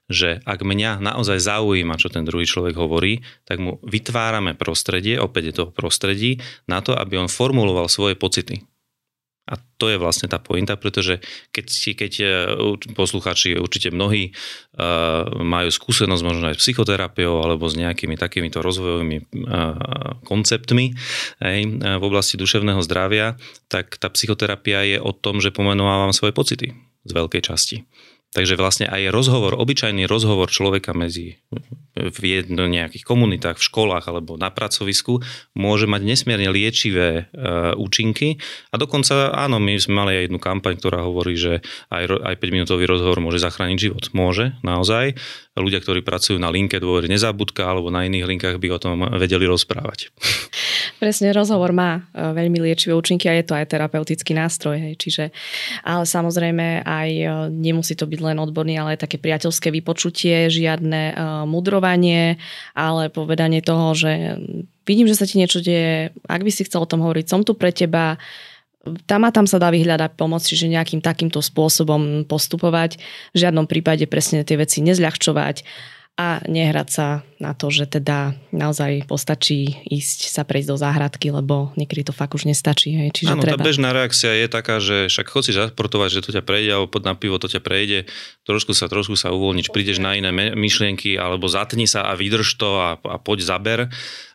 že 0.06 0.44
ak 0.46 0.62
mňa 0.62 1.02
naozaj 1.02 1.42
zaujíma, 1.42 1.98
čo 1.98 2.14
ten 2.14 2.22
druhý 2.22 2.46
človek 2.46 2.78
hovorí, 2.78 3.26
tak 3.50 3.58
mu 3.58 3.82
vytvárame 3.82 4.54
prostredie, 4.54 5.18
opäť 5.18 5.44
je 5.50 5.54
to 5.58 5.66
prostredí, 5.74 6.38
na 6.70 6.86
to, 6.86 6.94
aby 6.94 7.18
on 7.18 7.32
formuloval 7.32 7.90
svoje 7.90 8.14
pocity. 8.14 8.62
A 9.44 9.60
to 9.76 9.92
je 9.92 10.00
vlastne 10.00 10.32
tá 10.32 10.40
pointa, 10.40 10.80
pretože 10.80 11.20
keď, 11.52 11.68
keď 12.00 12.14
e, 12.24 12.26
poslucháči, 12.96 13.60
určite 13.60 13.92
mnohí 13.92 14.32
uh, 14.32 15.28
majú 15.44 15.68
skúsenosť 15.68 16.24
možno 16.24 16.48
aj 16.48 16.56
s 16.56 16.64
psychoterapiou 16.64 17.44
alebo 17.44 17.68
s 17.68 17.76
nejakými 17.76 18.16
takýmito 18.16 18.64
rozvojovými 18.64 19.18
uh, 19.20 20.24
konceptmi 20.24 20.96
hej, 21.44 21.60
v 21.76 22.04
oblasti 22.04 22.40
duševného 22.40 22.80
zdravia, 22.88 23.36
tak 23.68 24.00
tá 24.00 24.08
psychoterapia 24.08 24.96
je 24.96 24.98
o 25.04 25.12
tom, 25.12 25.44
že 25.44 25.52
pomenovávam 25.52 26.16
svoje 26.16 26.32
pocity 26.32 26.72
z 27.04 27.12
veľkej 27.12 27.42
časti. 27.44 27.84
Takže 28.34 28.58
vlastne 28.58 28.90
aj 28.90 29.14
rozhovor, 29.14 29.54
obyčajný 29.54 30.10
rozhovor 30.10 30.50
človeka 30.50 30.98
medzi 30.98 31.38
v 31.94 32.20
jedno, 32.26 32.66
nejakých 32.66 33.06
komunitách, 33.06 33.62
v 33.62 33.68
školách 33.70 34.10
alebo 34.10 34.34
na 34.34 34.50
pracovisku 34.50 35.22
môže 35.54 35.86
mať 35.86 36.02
nesmierne 36.02 36.50
liečivé 36.50 37.10
e, 37.10 37.24
účinky. 37.78 38.42
A 38.74 38.82
dokonca 38.82 39.30
áno, 39.30 39.62
my 39.62 39.78
sme 39.78 39.94
mali 40.02 40.12
aj 40.18 40.24
jednu 40.30 40.40
kampaň, 40.42 40.74
ktorá 40.82 41.06
hovorí, 41.06 41.38
že 41.38 41.62
aj, 41.94 42.10
aj 42.26 42.36
5-minútový 42.42 42.90
rozhovor 42.90 43.22
môže 43.22 43.38
zachrániť 43.42 43.78
život. 43.78 44.04
Môže, 44.18 44.58
naozaj. 44.66 45.14
Ľudia, 45.54 45.86
ktorí 45.86 46.02
pracujú 46.02 46.42
na 46.42 46.50
linke 46.50 46.82
dôvery 46.82 47.06
nezabudka 47.06 47.62
alebo 47.62 47.94
na 47.94 48.10
iných 48.10 48.26
linkách 48.26 48.58
by 48.58 48.68
o 48.74 48.82
tom 48.82 49.06
vedeli 49.22 49.46
rozprávať. 49.46 50.10
Presne, 51.02 51.30
rozhovor 51.30 51.78
má 51.78 52.10
e, 52.10 52.26
veľmi 52.34 52.58
liečivé 52.58 52.98
účinky 52.98 53.30
a 53.30 53.38
je 53.38 53.46
to 53.46 53.54
aj 53.54 53.70
terapeutický 53.70 54.34
nástroj. 54.34 54.82
Hej. 54.82 54.94
Čiže, 54.98 55.26
ale 55.86 56.10
samozrejme 56.10 56.82
aj 56.82 57.10
e, 57.14 57.26
nemusí 57.54 57.94
to 57.94 58.10
byť 58.10 58.20
len 58.26 58.42
odborný, 58.42 58.82
ale 58.82 58.98
aj 58.98 59.06
také 59.06 59.22
priateľské 59.22 59.70
vypočutie, 59.70 60.50
žiadne 60.50 61.02
uh, 61.14 61.44
mudrovanie, 61.84 62.40
ale 62.72 63.12
povedanie 63.12 63.60
toho, 63.60 63.92
že 63.92 64.40
vidím, 64.88 65.08
že 65.12 65.20
sa 65.20 65.28
ti 65.28 65.36
niečo 65.36 65.60
deje, 65.60 66.16
ak 66.32 66.42
by 66.42 66.52
si 66.52 66.64
chcel 66.64 66.88
o 66.88 66.90
tom 66.90 67.04
hovoriť, 67.04 67.28
som 67.28 67.44
tu 67.44 67.52
pre 67.60 67.76
teba, 67.76 68.16
tam 69.08 69.28
a 69.28 69.32
tam 69.32 69.48
sa 69.48 69.60
dá 69.60 69.72
vyhľadať 69.72 70.16
pomoc, 70.16 70.44
čiže 70.44 70.72
nejakým 70.72 71.04
takýmto 71.04 71.40
spôsobom 71.40 72.28
postupovať. 72.28 73.00
V 73.32 73.38
žiadnom 73.40 73.68
prípade 73.68 74.08
presne 74.08 74.44
tie 74.44 74.60
veci 74.60 74.84
nezľahčovať 74.84 75.64
a 76.20 76.44
nehrať 76.48 76.88
sa 76.88 77.08
na 77.44 77.52
to, 77.52 77.68
že 77.68 77.92
teda 77.92 78.40
naozaj 78.56 79.04
postačí 79.12 79.84
ísť 79.84 80.32
sa 80.32 80.48
prejsť 80.48 80.70
do 80.72 80.78
záhradky, 80.80 81.28
lebo 81.36 81.76
niekedy 81.76 82.08
to 82.08 82.16
fakt 82.16 82.32
už 82.32 82.48
nestačí. 82.48 82.96
Hej. 82.96 83.20
Čiže 83.20 83.36
Áno, 83.36 83.44
treba... 83.44 83.60
tá 83.60 83.68
bežná 83.68 83.92
reakcia 83.92 84.32
je 84.32 84.48
taká, 84.48 84.80
že 84.80 85.12
však 85.12 85.28
chod 85.28 85.44
si 85.44 85.52
zasportovať, 85.52 86.10
že 86.16 86.24
to 86.24 86.32
ťa 86.32 86.44
prejde, 86.48 86.72
alebo 86.72 86.88
pod 86.88 87.04
na 87.04 87.20
pivo 87.20 87.36
to 87.36 87.52
ťa 87.52 87.60
prejde, 87.60 88.08
trošku 88.48 88.72
sa, 88.72 88.88
trošku 88.88 89.20
sa 89.20 89.36
uvoľniť, 89.36 89.76
prídeš 89.76 90.00
na 90.00 90.16
iné 90.16 90.32
myšlienky, 90.56 91.20
alebo 91.20 91.52
zatni 91.52 91.84
sa 91.84 92.08
a 92.08 92.16
vydrž 92.16 92.48
to 92.56 92.70
a, 92.80 92.90
a 92.96 93.16
poď 93.20 93.44
zaber. 93.44 93.92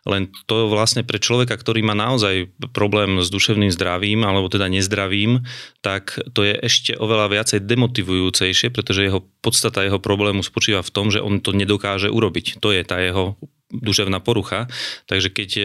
Len 0.07 0.31
to 0.47 0.71
vlastne 0.71 1.03
pre 1.03 1.19
človeka, 1.19 1.57
ktorý 1.59 1.83
má 1.83 1.97
naozaj 1.97 2.49
problém 2.71 3.19
s 3.19 3.27
duševným 3.33 3.69
zdravím, 3.73 4.23
alebo 4.23 4.47
teda 4.47 4.69
nezdravím, 4.71 5.43
tak 5.83 6.17
to 6.31 6.45
je 6.45 6.55
ešte 6.55 6.95
oveľa 6.95 7.29
viacej 7.33 7.65
demotivujúcejšie, 7.65 8.71
pretože 8.71 9.05
jeho 9.05 9.25
podstata 9.39 9.83
jeho 9.83 9.99
problému 9.99 10.43
spočíva 10.43 10.83
v 10.83 10.91
tom, 10.91 11.11
že 11.11 11.23
on 11.23 11.39
to 11.39 11.55
nedokáže 11.55 12.11
urobiť. 12.11 12.59
To 12.59 12.75
je 12.75 12.81
tá 12.83 12.98
jeho 13.03 13.39
duševná 13.69 14.17
porucha. 14.17 14.65
Takže 15.05 15.29
keď 15.29 15.49
e, 15.57 15.63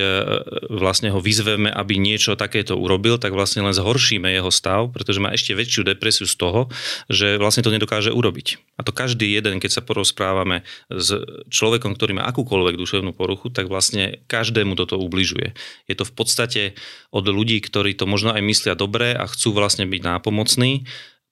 vlastne 0.69 1.09
ho 1.09 1.21
vyzveme, 1.25 1.73
aby 1.73 1.97
niečo 1.97 2.37
takéto 2.37 2.77
urobil, 2.77 3.17
tak 3.17 3.33
vlastne 3.33 3.65
len 3.65 3.73
zhoršíme 3.73 4.29
jeho 4.29 4.53
stav, 4.53 4.93
pretože 4.93 5.25
má 5.25 5.33
ešte 5.33 5.57
väčšiu 5.57 5.89
depresiu 5.89 6.29
z 6.29 6.37
toho, 6.37 6.69
že 7.09 7.41
vlastne 7.41 7.65
to 7.65 7.73
nedokáže 7.73 8.13
urobiť. 8.13 8.61
A 8.77 8.85
to 8.85 8.93
každý 8.93 9.33
jeden, 9.33 9.57
keď 9.57 9.81
sa 9.81 9.83
porozprávame 9.83 10.69
s 10.93 11.17
človekom, 11.49 11.97
ktorý 11.97 12.21
má 12.21 12.29
akúkoľvek 12.29 12.77
duševnú 12.77 13.17
poruchu, 13.17 13.49
tak 13.49 13.73
vlastne 13.73 14.21
každému 14.29 14.77
toto 14.77 15.01
ubližuje. 15.01 15.57
Je 15.89 15.97
to 15.97 16.05
v 16.05 16.13
podstate 16.13 16.63
od 17.09 17.25
ľudí, 17.25 17.57
ktorí 17.65 17.97
to 17.97 18.05
možno 18.05 18.37
aj 18.37 18.45
myslia 18.45 18.77
dobre 18.77 19.17
a 19.17 19.25
chcú 19.25 19.57
vlastne 19.57 19.89
byť 19.89 20.01
nápomocní, 20.05 20.85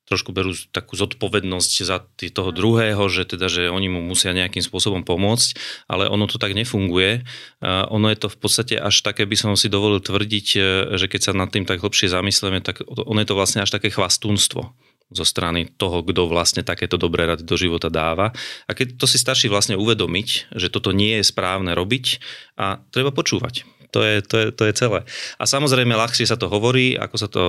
trošku 0.06 0.34
berú 0.34 0.52
takú 0.74 0.98
zodpovednosť 0.98 1.72
za 1.86 2.02
toho 2.34 2.50
druhého, 2.50 3.02
že 3.06 3.24
teda, 3.24 3.46
že 3.46 3.70
oni 3.70 3.86
mu 3.88 4.02
musia 4.02 4.34
nejakým 4.34 4.60
spôsobom 4.60 5.06
pomôcť, 5.06 5.48
ale 5.86 6.10
ono 6.10 6.26
to 6.26 6.36
tak 6.42 6.52
nefunguje. 6.58 7.22
Ono 7.64 8.06
je 8.10 8.18
to 8.18 8.28
v 8.28 8.38
podstate 8.38 8.74
až 8.76 9.02
také, 9.06 9.24
by 9.24 9.36
som 9.38 9.54
si 9.54 9.70
dovolil 9.70 10.02
tvrdiť, 10.02 10.46
e, 10.58 10.60
že 10.98 11.06
keď 11.06 11.20
sa 11.20 11.32
nad 11.32 11.48
tým 11.48 11.64
tak 11.64 11.80
hlbšie 11.80 12.10
zamyslíme, 12.10 12.60
tak 12.60 12.82
ono 12.84 13.18
je 13.22 13.28
to 13.28 13.38
vlastne 13.38 13.62
až 13.62 13.70
také 13.70 13.88
chvastúnstvo 13.94 14.74
zo 15.12 15.24
strany 15.28 15.68
toho, 15.68 16.00
kto 16.00 16.24
vlastne 16.26 16.64
takéto 16.64 16.96
dobré 16.96 17.28
rady 17.28 17.44
do 17.44 17.54
života 17.54 17.92
dáva. 17.92 18.32
A 18.64 18.72
keď 18.72 18.96
to 18.96 19.04
si 19.04 19.20
stačí 19.20 19.46
vlastne 19.46 19.76
uvedomiť, 19.76 20.56
že 20.56 20.72
toto 20.72 20.90
nie 20.90 21.20
je 21.20 21.24
správne 21.28 21.76
robiť 21.76 22.18
a 22.56 22.80
treba 22.90 23.12
počúvať 23.12 23.68
to 23.92 24.00
je, 24.00 24.14
to, 24.24 24.36
je, 24.40 24.46
to 24.56 24.62
je 24.66 24.72
celé. 24.72 25.00
A 25.36 25.44
samozrejme 25.44 25.92
ľahšie 25.92 26.24
sa 26.24 26.40
to 26.40 26.48
hovorí, 26.48 26.96
ako 26.96 27.16
sa 27.20 27.28
to, 27.28 27.44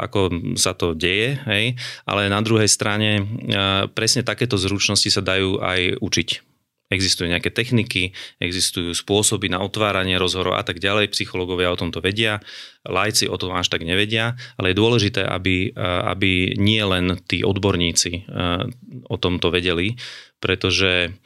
ako 0.00 0.20
sa 0.56 0.72
to 0.72 0.96
deje, 0.96 1.36
hej? 1.44 1.76
ale 2.08 2.32
na 2.32 2.40
druhej 2.40 2.66
strane 2.66 3.20
presne 3.92 4.24
takéto 4.24 4.56
zručnosti 4.56 5.12
sa 5.12 5.20
dajú 5.20 5.60
aj 5.60 6.00
učiť. 6.00 6.28
Existujú 6.92 7.32
nejaké 7.32 7.48
techniky, 7.48 8.12
existujú 8.38 8.92
spôsoby 8.92 9.48
na 9.48 9.64
otváranie 9.64 10.20
rozhovorov 10.20 10.60
a 10.60 10.64
tak 10.64 10.84
ďalej. 10.84 11.16
Psychológovia 11.16 11.72
o 11.72 11.80
tomto 11.80 12.04
vedia, 12.04 12.44
lajci 12.84 13.24
o 13.24 13.40
tom 13.40 13.56
až 13.56 13.72
tak 13.72 13.88
nevedia, 13.88 14.36
ale 14.60 14.72
je 14.72 14.80
dôležité, 14.80 15.24
aby, 15.24 15.72
aby 15.80 16.54
nie 16.60 16.84
len 16.84 17.18
tí 17.24 17.40
odborníci 17.40 18.28
o 19.08 19.16
tomto 19.16 19.48
vedeli, 19.48 19.96
pretože 20.38 21.16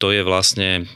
to 0.00 0.06
je 0.08 0.22
vlastne 0.24 0.88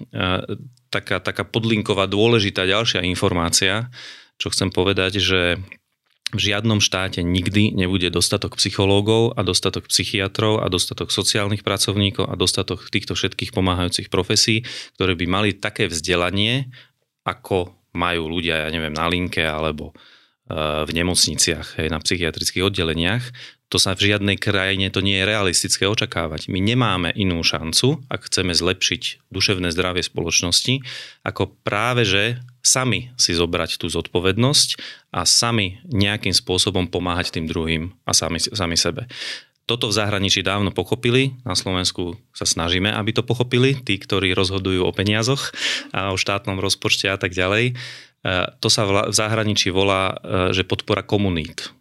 taká, 0.95 1.19
taká 1.19 1.43
podlinková 1.43 2.07
dôležitá 2.07 2.63
ďalšia 2.63 3.03
informácia, 3.03 3.91
čo 4.39 4.55
chcem 4.55 4.71
povedať, 4.71 5.19
že 5.19 5.59
v 6.35 6.41
žiadnom 6.51 6.83
štáte 6.83 7.23
nikdy 7.23 7.71
nebude 7.79 8.11
dostatok 8.11 8.59
psychológov 8.59 9.39
a 9.39 9.47
dostatok 9.47 9.87
psychiatrov 9.87 10.63
a 10.63 10.67
dostatok 10.67 11.15
sociálnych 11.15 11.63
pracovníkov 11.63 12.27
a 12.27 12.35
dostatok 12.35 12.91
týchto 12.91 13.15
všetkých 13.15 13.55
pomáhajúcich 13.55 14.11
profesí, 14.11 14.67
ktoré 14.99 15.15
by 15.15 15.27
mali 15.31 15.51
také 15.55 15.87
vzdelanie, 15.87 16.75
ako 17.23 17.79
majú 17.95 18.27
ľudia, 18.27 18.67
ja 18.67 18.69
neviem, 18.75 18.91
na 18.91 19.07
linke 19.07 19.47
alebo 19.47 19.95
eh, 19.95 20.83
v 20.83 20.91
nemocniciach, 20.91 21.79
hej, 21.79 21.89
na 21.95 22.03
psychiatrických 22.03 22.67
oddeleniach, 22.67 23.25
to 23.73 23.81
sa 23.81 23.97
v 23.97 24.13
žiadnej 24.13 24.37
krajine 24.39 24.87
to 24.93 25.03
nie 25.03 25.19
je 25.19 25.29
realistické 25.29 25.89
očakávať. 25.89 26.47
My 26.53 26.63
nemáme 26.63 27.11
inú 27.17 27.43
šancu, 27.43 28.05
ak 28.07 28.31
chceme 28.31 28.55
zlepšiť 28.55 29.33
duševné 29.35 29.73
zdravie 29.75 30.05
spoločnosti, 30.05 30.85
ako 31.27 31.51
práve 31.67 32.07
že 32.07 32.39
sami 32.65 33.13
si 33.21 33.37
zobrať 33.37 33.77
tú 33.83 33.91
zodpovednosť 33.93 34.69
a 35.13 35.29
sami 35.29 35.83
nejakým 35.91 36.33
spôsobom 36.33 36.89
pomáhať 36.89 37.37
tým 37.37 37.51
druhým 37.51 37.93
a 38.09 38.13
sami, 38.17 38.41
sami 38.41 38.77
sebe. 38.79 39.11
Toto 39.65 39.89
v 39.89 39.97
zahraničí 39.97 40.45
dávno 40.45 40.69
pochopili, 40.77 41.41
na 41.41 41.57
Slovensku 41.57 42.21
sa 42.37 42.45
snažíme, 42.45 42.93
aby 42.93 43.17
to 43.17 43.25
pochopili, 43.25 43.73
tí, 43.81 43.97
ktorí 43.97 44.37
rozhodujú 44.37 44.85
o 44.85 44.93
peniazoch 44.93 45.57
a 45.89 46.13
o 46.13 46.21
štátnom 46.21 46.61
rozpočte 46.61 47.09
a 47.09 47.17
tak 47.17 47.33
ďalej. 47.33 47.73
E, 47.73 47.75
to 48.61 48.69
sa 48.69 48.85
v 48.85 49.09
zahraničí 49.09 49.73
volá, 49.73 50.21
e, 50.21 50.53
že 50.53 50.69
podpora 50.69 51.01
komunít 51.01 51.73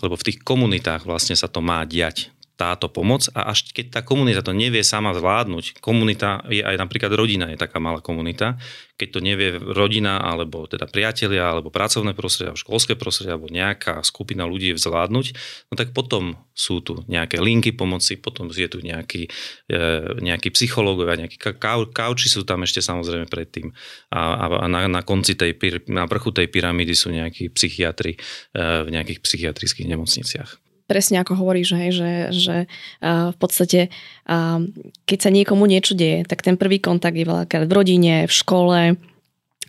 lebo 0.00 0.16
v 0.16 0.26
tých 0.32 0.38
komunitách 0.40 1.04
vlastne 1.04 1.36
sa 1.36 1.46
to 1.46 1.60
má 1.60 1.84
diať 1.84 2.32
táto 2.60 2.92
pomoc 2.92 3.24
a 3.32 3.48
až 3.56 3.72
keď 3.72 3.86
tá 3.88 4.00
komunita 4.04 4.44
to 4.44 4.52
nevie 4.52 4.84
sama 4.84 5.16
zvládnuť, 5.16 5.80
komunita 5.80 6.44
je 6.52 6.60
aj 6.60 6.76
napríklad 6.76 7.08
rodina 7.16 7.48
je 7.48 7.56
taká 7.56 7.80
malá 7.80 8.04
komunita, 8.04 8.60
keď 9.00 9.08
to 9.16 9.20
nevie 9.24 9.56
rodina 9.56 10.20
alebo 10.20 10.68
teda 10.68 10.84
priatelia 10.84 11.48
alebo 11.48 11.72
pracovné 11.72 12.12
prostredie 12.12 12.52
alebo 12.52 12.60
školské 12.60 13.00
prostredie 13.00 13.32
alebo 13.32 13.48
nejaká 13.48 14.04
skupina 14.04 14.44
ľudí 14.44 14.76
zvládnuť, 14.76 15.26
no 15.72 15.74
tak 15.80 15.96
potom 15.96 16.36
sú 16.52 16.84
tu 16.84 17.00
nejaké 17.08 17.40
linky 17.40 17.72
pomoci, 17.72 18.20
potom 18.20 18.52
je 18.52 18.68
tu 18.68 18.84
nejaký, 18.84 19.32
e, 19.72 19.80
nejaký 20.20 20.52
psychológovia, 20.52 21.24
nejakí 21.24 21.40
kau, 21.40 21.88
kauči 21.88 22.28
sú 22.28 22.44
tam 22.44 22.68
ešte 22.68 22.84
samozrejme 22.84 23.24
predtým. 23.32 23.72
A, 24.12 24.52
a 24.60 24.68
na, 24.68 24.84
na 24.84 25.00
konci 25.00 25.32
tej, 25.32 25.56
na 25.88 26.04
vrchu 26.04 26.36
tej 26.36 26.52
pyramídy 26.52 26.92
sú 26.92 27.08
nejakí 27.08 27.48
psychiatri 27.56 28.20
e, 28.52 28.84
v 28.84 28.88
nejakých 28.92 29.24
psychiatrických 29.24 29.88
nemocniciach 29.88 30.69
presne 30.90 31.22
ako 31.22 31.38
hovoríš, 31.38 31.78
hej, 31.78 31.90
že, 31.94 32.12
že 32.34 32.56
uh, 32.66 33.30
v 33.30 33.38
podstate 33.38 33.80
uh, 34.26 34.58
keď 35.06 35.18
sa 35.22 35.30
niekomu 35.30 35.70
niečo 35.70 35.94
deje, 35.94 36.26
tak 36.26 36.42
ten 36.42 36.58
prvý 36.58 36.82
kontakt 36.82 37.14
je 37.14 37.22
veľakrát 37.22 37.70
v 37.70 37.76
rodine, 37.78 38.26
v 38.26 38.34
škole 38.34 38.98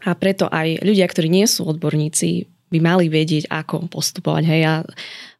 a 0.01 0.11
preto 0.17 0.49
aj 0.49 0.81
ľudia, 0.81 1.05
ktorí 1.05 1.29
nie 1.29 1.45
sú 1.45 1.69
odborníci, 1.69 2.49
by 2.73 2.79
mali 2.81 3.05
vedieť, 3.11 3.51
ako 3.51 3.85
postupovať. 3.91 4.43
Hej. 4.49 4.61
A 4.65 4.73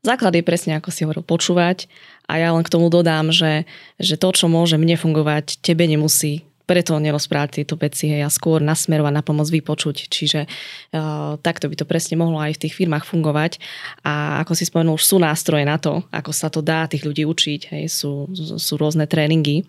základ 0.06 0.38
je 0.38 0.46
presne, 0.46 0.78
ako 0.78 0.94
si 0.94 1.02
hovoril, 1.08 1.26
počúvať 1.26 1.90
a 2.30 2.38
ja 2.38 2.54
len 2.54 2.62
k 2.62 2.70
tomu 2.70 2.94
dodám, 2.94 3.34
že, 3.34 3.66
že 3.98 4.20
to, 4.22 4.30
čo 4.36 4.46
môže 4.52 4.78
mne 4.78 5.00
fungovať, 5.00 5.58
tebe 5.66 5.88
nemusí 5.90 6.46
preto 6.72 6.96
nerozprávať 6.96 7.60
tieto 7.60 7.76
veci 7.76 8.08
hej, 8.08 8.24
a 8.24 8.32
skôr 8.32 8.64
nasmerovať 8.64 9.12
na 9.12 9.20
pomoc 9.20 9.52
vypočuť. 9.52 10.08
Čiže 10.08 10.48
uh, 10.48 11.36
takto 11.44 11.68
by 11.68 11.76
to 11.76 11.84
presne 11.84 12.16
mohlo 12.16 12.40
aj 12.40 12.56
v 12.56 12.62
tých 12.64 12.80
firmách 12.80 13.04
fungovať. 13.04 13.60
A 14.08 14.40
ako 14.40 14.56
si 14.56 14.64
spomenul, 14.64 14.96
už 14.96 15.04
sú 15.04 15.20
nástroje 15.20 15.68
na 15.68 15.76
to, 15.76 16.08
ako 16.16 16.32
sa 16.32 16.48
to 16.48 16.64
dá 16.64 16.88
tých 16.88 17.04
ľudí 17.04 17.28
učiť. 17.28 17.76
Hej, 17.76 17.92
sú, 17.92 18.32
sú 18.56 18.74
rôzne 18.80 19.04
tréningy. 19.04 19.68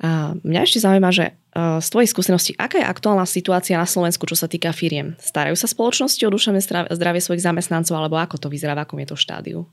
Uh, 0.00 0.32
mňa 0.40 0.64
ešte 0.64 0.80
zaujíma, 0.80 1.12
že 1.12 1.36
uh, 1.36 1.76
z 1.76 1.88
tvojej 1.92 2.08
skúsenosti, 2.08 2.56
aká 2.56 2.80
je 2.80 2.88
aktuálna 2.88 3.28
situácia 3.28 3.76
na 3.76 3.84
Slovensku, 3.84 4.24
čo 4.24 4.40
sa 4.40 4.48
týka 4.48 4.72
firiem? 4.72 5.20
Starajú 5.20 5.60
sa 5.60 5.68
spoločnosti 5.68 6.24
o 6.24 6.32
duševné 6.32 6.64
zdravie 6.88 7.20
svojich 7.20 7.44
zamestnancov, 7.44 7.92
alebo 8.00 8.16
ako 8.16 8.40
to 8.40 8.48
vyzerá, 8.48 8.72
v 8.72 8.88
akom 8.88 8.96
je 9.04 9.12
to 9.12 9.16
štádiu? 9.20 9.68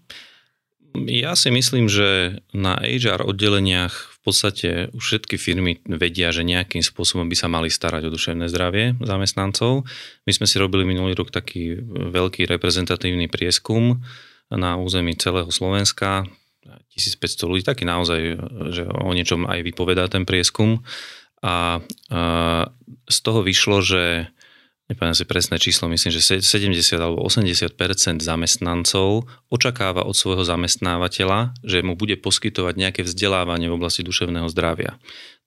Ja 1.06 1.38
si 1.38 1.54
myslím, 1.54 1.86
že 1.86 2.42
na 2.58 2.82
HR 2.82 3.22
oddeleniach 3.22 4.17
podstate 4.28 4.92
už 4.92 5.00
všetky 5.00 5.40
firmy 5.40 5.80
vedia, 5.88 6.36
že 6.36 6.44
nejakým 6.44 6.84
spôsobom 6.84 7.32
by 7.32 7.36
sa 7.40 7.48
mali 7.48 7.72
starať 7.72 8.04
o 8.08 8.14
duševné 8.14 8.52
zdravie 8.52 9.00
zamestnancov. 9.00 9.88
My 10.28 10.32
sme 10.36 10.44
si 10.44 10.60
robili 10.60 10.84
minulý 10.84 11.16
rok 11.16 11.32
taký 11.32 11.80
veľký 11.88 12.44
reprezentatívny 12.44 13.32
prieskum 13.32 14.04
na 14.52 14.76
území 14.76 15.16
celého 15.16 15.48
Slovenska. 15.48 16.28
1500 16.68 17.48
ľudí, 17.48 17.64
taký 17.64 17.88
naozaj, 17.88 18.20
že 18.76 18.84
o 18.84 19.16
niečom 19.16 19.48
aj 19.48 19.64
vypovedá 19.64 20.12
ten 20.12 20.28
prieskum. 20.28 20.84
A, 21.40 21.80
a 22.12 22.22
z 23.08 23.18
toho 23.24 23.40
vyšlo, 23.46 23.80
že 23.80 24.28
nepamätám 24.88 25.20
si 25.20 25.26
presné 25.28 25.56
číslo, 25.60 25.92
myslím, 25.92 26.12
že 26.16 26.42
70 26.42 26.74
alebo 26.98 27.24
80% 27.24 28.24
zamestnancov 28.24 29.28
očakáva 29.52 30.08
od 30.08 30.16
svojho 30.16 30.48
zamestnávateľa, 30.48 31.56
že 31.64 31.84
mu 31.84 32.00
bude 32.00 32.16
poskytovať 32.20 32.74
nejaké 32.76 33.02
vzdelávanie 33.04 33.68
v 33.68 33.78
oblasti 33.78 34.02
duševného 34.04 34.48
zdravia. 34.52 34.96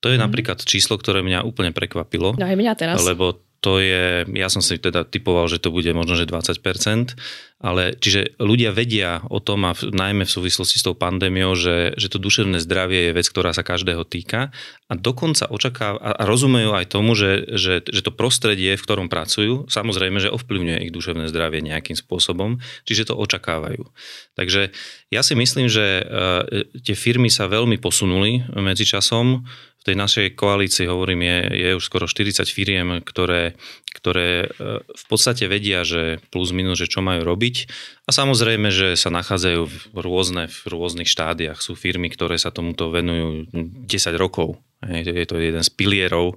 To 0.00 0.08
je 0.08 0.16
mm. 0.16 0.22
napríklad 0.24 0.58
číslo, 0.64 0.96
ktoré 0.96 1.20
mňa 1.20 1.44
úplne 1.44 1.72
prekvapilo. 1.72 2.36
No 2.36 2.44
aj 2.44 2.56
mňa 2.56 2.72
teraz. 2.76 2.96
Lebo 3.04 3.40
to 3.60 3.76
je, 3.76 4.24
ja 4.24 4.48
som 4.48 4.64
si 4.64 4.80
teda 4.80 5.04
typoval, 5.04 5.44
že 5.44 5.60
to 5.60 5.68
bude 5.68 5.88
možno, 5.92 6.16
že 6.16 6.24
20%, 6.24 7.12
ale 7.60 7.92
čiže 7.92 8.40
ľudia 8.40 8.72
vedia 8.72 9.20
o 9.28 9.36
tom 9.36 9.68
a 9.68 9.76
v, 9.76 9.92
najmä 9.92 10.24
v 10.24 10.32
súvislosti 10.32 10.80
s 10.80 10.86
tou 10.88 10.96
pandémiou, 10.96 11.52
že, 11.52 11.92
že 12.00 12.08
to 12.08 12.16
duševné 12.16 12.56
zdravie 12.56 13.12
je 13.12 13.16
vec, 13.20 13.28
ktorá 13.28 13.52
sa 13.52 13.60
každého 13.60 14.08
týka 14.08 14.48
a 14.88 14.92
dokonca 14.96 15.44
očakáva 15.44 16.00
a 16.00 16.24
rozumejú 16.24 16.72
aj 16.72 16.88
tomu, 16.88 17.12
že, 17.12 17.44
že, 17.52 17.84
že 17.84 18.00
to 18.00 18.16
prostredie, 18.16 18.80
v 18.80 18.84
ktorom 18.88 19.12
pracujú, 19.12 19.68
samozrejme, 19.68 20.24
že 20.24 20.32
ovplyvňuje 20.32 20.88
ich 20.88 20.92
duševné 20.96 21.28
zdravie 21.28 21.60
nejakým 21.60 22.00
spôsobom, 22.00 22.64
čiže 22.88 23.12
to 23.12 23.14
očakávajú. 23.20 23.92
Takže 24.40 24.72
ja 25.12 25.20
si 25.20 25.36
myslím, 25.36 25.68
že 25.68 26.00
uh, 26.00 26.48
tie 26.80 26.96
firmy 26.96 27.28
sa 27.28 27.44
veľmi 27.44 27.76
posunuli 27.76 28.48
medzi 28.56 28.88
časom 28.88 29.44
v 29.80 29.88
tej 29.88 29.96
našej 29.96 30.26
koalícii, 30.36 30.84
hovorím, 30.84 31.24
je, 31.24 31.38
je 31.56 31.70
už 31.72 31.84
skoro 31.88 32.04
40 32.04 32.44
firiem, 32.52 33.00
ktoré, 33.00 33.56
ktoré 33.96 34.44
e, 34.44 34.84
v 34.84 35.04
podstate 35.08 35.48
vedia, 35.48 35.88
že 35.88 36.20
plus 36.28 36.52
minus, 36.52 36.84
že 36.84 36.92
čo 36.92 37.00
majú 37.00 37.24
robiť. 37.24 37.64
A 38.04 38.12
samozrejme, 38.12 38.68
že 38.68 38.92
sa 39.00 39.08
nachádzajú 39.08 39.62
v, 39.64 39.96
rôzne, 39.96 40.52
v 40.52 40.64
rôznych 40.68 41.08
štádiách. 41.08 41.64
Sú 41.64 41.80
firmy, 41.80 42.12
ktoré 42.12 42.36
sa 42.36 42.52
tomuto 42.52 42.92
venujú 42.92 43.48
10 43.56 43.88
rokov. 44.20 44.60
Je 44.84 45.24
to 45.24 45.40
jeden 45.40 45.64
z 45.64 45.70
pilierov 45.72 46.36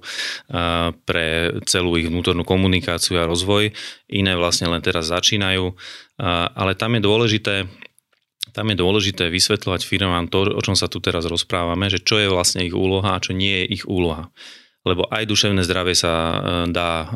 pre 1.04 1.52
celú 1.68 2.00
ich 2.00 2.08
vnútornú 2.08 2.48
komunikáciu 2.48 3.20
a 3.20 3.28
rozvoj. 3.28 3.76
Iné 4.08 4.32
vlastne 4.40 4.72
len 4.72 4.80
teraz 4.80 5.12
začínajú. 5.12 5.76
Ale 6.54 6.78
tam 6.78 6.94
je 6.94 7.02
dôležité, 7.02 7.54
tam 8.54 8.70
je 8.70 8.78
dôležité 8.78 9.28
vysvetľovať 9.28 9.82
firmám 9.82 10.30
to, 10.30 10.46
o 10.46 10.62
čom 10.62 10.78
sa 10.78 10.86
tu 10.86 11.02
teraz 11.02 11.26
rozprávame, 11.26 11.90
že 11.90 11.98
čo 11.98 12.22
je 12.22 12.30
vlastne 12.30 12.62
ich 12.62 12.72
úloha 12.72 13.18
a 13.18 13.22
čo 13.22 13.34
nie 13.34 13.66
je 13.66 13.82
ich 13.82 13.84
úloha 13.84 14.30
lebo 14.84 15.08
aj 15.08 15.24
duševné 15.24 15.64
zdravie 15.64 15.96
sa 15.96 16.12
e, 16.12 16.36
dá 16.68 16.92
e, 16.92 17.06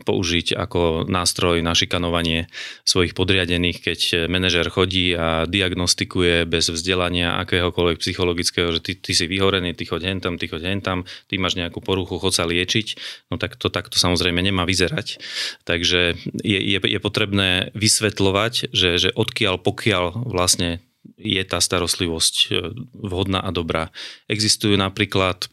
použiť 0.00 0.56
ako 0.56 1.04
nástroj 1.04 1.60
na 1.60 1.76
šikanovanie 1.76 2.48
svojich 2.88 3.12
podriadených, 3.12 3.78
keď 3.84 4.00
manažer 4.26 4.66
chodí 4.72 5.12
a 5.12 5.44
diagnostikuje 5.44 6.48
bez 6.48 6.72
vzdelania 6.72 7.36
akéhokoľvek 7.44 8.00
psychologického, 8.00 8.72
že 8.72 8.80
ty, 8.80 8.92
ty 8.96 9.12
si 9.12 9.28
vyhorený, 9.28 9.76
ty 9.76 9.84
choď 9.84 10.10
hentam, 10.10 10.40
ty 10.40 10.48
choď 10.48 10.72
hentam, 10.72 11.04
ty 11.28 11.36
máš 11.36 11.60
nejakú 11.60 11.84
poruchu, 11.84 12.16
chod 12.16 12.32
sa 12.32 12.48
liečiť, 12.48 12.96
no 13.28 13.36
tak 13.36 13.60
to 13.60 13.68
takto 13.68 14.00
samozrejme 14.00 14.40
nemá 14.40 14.64
vyzerať. 14.64 15.20
Takže 15.68 16.16
je, 16.40 16.58
je, 16.58 16.78
je 16.80 16.98
potrebné 16.98 17.70
vysvetľovať, 17.76 18.72
že, 18.72 18.90
že 18.96 19.08
odkiaľ 19.12 19.60
pokiaľ 19.60 20.24
vlastne 20.24 20.80
je 21.20 21.42
tá 21.44 21.60
starostlivosť 21.60 22.34
e, 22.48 22.72
vhodná 22.96 23.40
a 23.44 23.50
dobrá. 23.52 23.92
Existujú 24.28 24.76
napríklad 24.76 25.52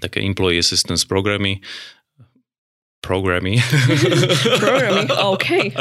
také 0.00 0.24
employee 0.24 0.62
assistance 0.62 1.04
programy, 1.04 1.60
programy. 3.02 3.58
programy, 4.62 5.02
OK. 5.10 5.74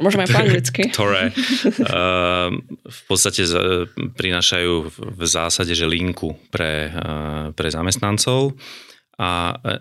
Môžeme 0.00 0.24
po 0.24 0.38
anglicky. 0.40 0.88
Ktoré 0.88 1.30
uh, 1.30 2.48
v 2.88 3.00
podstate 3.04 3.44
z, 3.44 3.54
prinášajú 3.94 4.72
v 4.96 5.22
zásade, 5.28 5.76
že 5.76 5.84
linku 5.84 6.34
pre, 6.48 6.88
uh, 6.88 7.52
pre 7.52 7.68
zamestnancov 7.68 8.56
a 9.20 9.52
uh, 9.52 9.78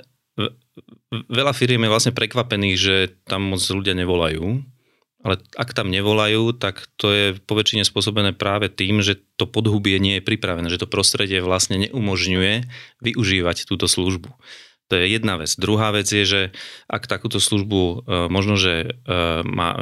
veľa 1.32 1.56
firiem 1.56 1.80
je 1.88 1.92
vlastne 1.92 2.14
prekvapených, 2.14 2.76
že 2.78 2.96
tam 3.24 3.48
moc 3.56 3.64
ľudia 3.64 3.96
nevolajú 3.96 4.60
ale 5.20 5.44
ak 5.60 5.76
tam 5.76 5.92
nevolajú, 5.92 6.56
tak 6.56 6.88
to 6.96 7.12
je 7.12 7.26
poväčšine 7.44 7.84
spôsobené 7.84 8.32
práve 8.32 8.72
tým, 8.72 9.04
že 9.04 9.20
to 9.36 9.44
podhubie 9.44 10.00
nie 10.00 10.20
je 10.20 10.24
pripravené, 10.24 10.72
že 10.72 10.80
to 10.80 10.88
prostredie 10.88 11.44
vlastne 11.44 11.76
neumožňuje 11.76 12.64
využívať 13.04 13.68
túto 13.68 13.92
službu. 13.92 14.32
To 14.90 14.98
je 14.98 15.06
jedna 15.06 15.38
vec. 15.38 15.54
Druhá 15.54 15.94
vec 15.94 16.10
je, 16.10 16.26
že 16.26 16.42
ak 16.90 17.06
takúto 17.06 17.38
službu 17.38 17.78
e, 17.78 17.96
možno, 18.26 18.58
že 18.58 18.90
e, 18.90 19.14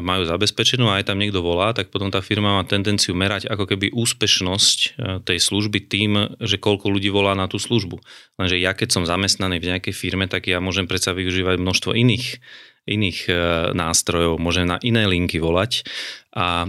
majú 0.03 0.27
zabezpečenú 0.27 0.91
a 0.91 0.99
aj 0.99 1.07
tam 1.07 1.23
niekto 1.23 1.39
volá, 1.39 1.71
tak 1.71 1.95
potom 1.95 2.11
tá 2.11 2.19
firma 2.19 2.59
má 2.59 2.67
tendenciu 2.67 3.15
merať 3.15 3.47
ako 3.47 3.71
keby 3.71 3.95
úspešnosť 3.95 4.79
e, 4.83 4.87
tej 5.23 5.39
služby 5.39 5.87
tým, 5.87 6.35
že 6.43 6.59
koľko 6.59 6.91
ľudí 6.91 7.07
volá 7.07 7.39
na 7.39 7.47
tú 7.47 7.55
službu. 7.55 8.03
Lenže 8.35 8.59
ja 8.59 8.75
keď 8.75 8.99
som 8.99 9.07
zamestnaný 9.07 9.63
v 9.63 9.69
nejakej 9.71 9.95
firme, 9.95 10.27
tak 10.27 10.51
ja 10.51 10.59
môžem 10.59 10.91
predsa 10.91 11.15
využívať 11.15 11.55
množstvo 11.55 11.95
iných 11.95 12.43
iných 12.87 13.19
e, 13.27 13.33
nástrojov, 13.75 14.39
môžem 14.39 14.65
na 14.65 14.79
iné 14.79 15.03
linky 15.05 15.37
volať 15.43 15.83
a 16.31 16.65
e, 16.65 16.67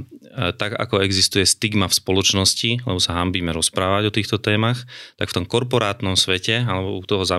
tak 0.59 0.75
ako 0.75 1.01
existuje 1.01 1.47
stigma 1.47 1.87
v 1.87 1.99
spoločnosti, 1.99 2.85
lebo 2.85 2.99
sa 2.99 3.23
hambíme 3.23 3.55
rozprávať 3.55 4.03
o 4.11 4.15
týchto 4.15 4.37
témach, 4.43 4.83
tak 5.17 5.31
v 5.31 5.37
tom 5.43 5.47
korporátnom 5.47 6.19
svete 6.19 6.67
alebo 6.67 6.99
u 6.99 7.05
toho 7.07 7.23
e, 7.23 7.31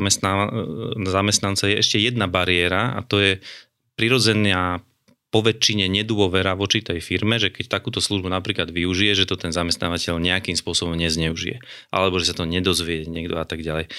zamestnanca 1.05 1.63
je 1.67 1.75
ešte 1.77 1.99
jedna 1.99 2.31
bariéra 2.31 2.95
a 2.95 3.03
to 3.03 3.19
je 3.19 3.31
prirodzená 3.99 4.79
poväčšine 5.29 5.85
nedôvera 5.85 6.57
voči 6.57 6.81
tej 6.81 7.05
firme, 7.05 7.37
že 7.37 7.53
keď 7.53 7.69
takúto 7.69 8.01
službu 8.01 8.33
napríklad 8.33 8.73
využije, 8.73 9.13
že 9.13 9.29
to 9.29 9.37
ten 9.37 9.53
zamestnávateľ 9.53 10.17
nejakým 10.17 10.57
spôsobom 10.57 10.97
nezneužije, 10.97 11.61
alebo 11.93 12.17
že 12.17 12.33
sa 12.33 12.35
to 12.41 12.49
nedozvie 12.49 13.05
niekto 13.05 13.37
a 13.37 13.45
tak 13.45 13.61
ďalej. 13.61 13.93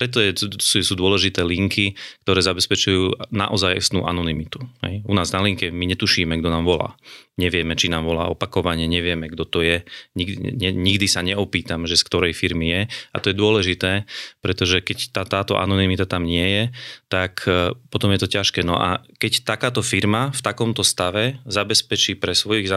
Preto 0.00 0.16
je, 0.24 0.32
sú, 0.56 0.80
sú 0.80 0.94
dôležité 0.96 1.44
linky, 1.44 1.92
ktoré 2.24 2.40
zabezpečujú 2.40 3.28
naozajstnú 3.28 4.08
anonymitu. 4.08 4.64
Hej. 4.80 5.04
U 5.04 5.12
nás 5.12 5.28
na 5.36 5.44
linke 5.44 5.68
my 5.68 5.84
netušíme, 5.92 6.40
kto 6.40 6.48
nám 6.48 6.64
volá. 6.64 6.96
Nevieme, 7.36 7.76
či 7.76 7.92
nám 7.92 8.08
volá 8.08 8.32
opakovane, 8.32 8.88
nevieme, 8.88 9.28
kto 9.28 9.44
to 9.44 9.60
je. 9.60 9.84
Nikdy, 10.16 10.56
ne, 10.56 10.70
nikdy 10.72 11.04
sa 11.04 11.20
neopýtam, 11.20 11.84
že 11.84 12.00
z 12.00 12.06
ktorej 12.08 12.32
firmy 12.32 12.72
je. 12.72 12.80
A 13.12 13.16
to 13.20 13.28
je 13.28 13.36
dôležité, 13.36 14.08
pretože 14.40 14.80
keď 14.80 15.12
tá, 15.12 15.22
táto 15.28 15.60
anonymita 15.60 16.08
tam 16.08 16.24
nie 16.24 16.48
je, 16.48 16.64
tak 17.12 17.44
e, 17.44 17.76
potom 17.92 18.08
je 18.16 18.24
to 18.24 18.32
ťažké. 18.40 18.64
No 18.64 18.80
a 18.80 19.04
keď 19.20 19.44
takáto 19.44 19.84
firma 19.84 20.32
v 20.32 20.40
takomto 20.40 20.80
stave 20.80 21.44
zabezpečí 21.44 22.16
pre 22.16 22.32
svojich 22.32 22.72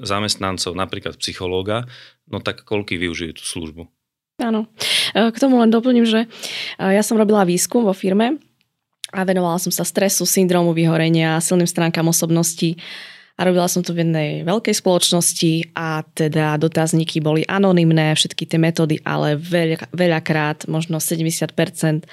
zamestnancov, 0.00 0.72
napríklad 0.72 1.20
psychológa, 1.20 1.84
no 2.24 2.40
tak 2.40 2.64
koľky 2.64 2.96
využijú 2.96 3.36
tú 3.36 3.44
službu. 3.44 3.84
Áno. 4.42 4.66
E, 5.14 5.30
k 5.30 5.36
tomu 5.38 5.62
len 5.62 5.70
doplním, 5.70 6.06
že 6.06 6.26
e, 6.26 6.28
ja 6.78 7.02
som 7.06 7.14
robila 7.14 7.46
výskum 7.46 7.86
vo 7.86 7.94
firme 7.94 8.42
a 9.14 9.22
venovala 9.22 9.62
som 9.62 9.70
sa 9.70 9.86
stresu, 9.86 10.26
syndromu 10.26 10.74
vyhorenia, 10.74 11.38
silným 11.38 11.70
stránkam 11.70 12.10
osobnosti 12.10 12.74
a 13.34 13.50
robila 13.50 13.66
som 13.66 13.82
to 13.82 13.90
v 13.90 14.06
jednej 14.06 14.30
veľkej 14.46 14.78
spoločnosti 14.78 15.74
a 15.74 16.06
teda 16.06 16.54
dotazníky 16.54 17.18
boli 17.18 17.42
anonymné, 17.42 18.14
všetky 18.14 18.46
tie 18.46 18.62
metódy, 18.62 19.02
ale 19.02 19.34
veľa, 19.34 19.90
veľakrát, 19.90 20.70
možno 20.70 21.02
70% 21.02 22.06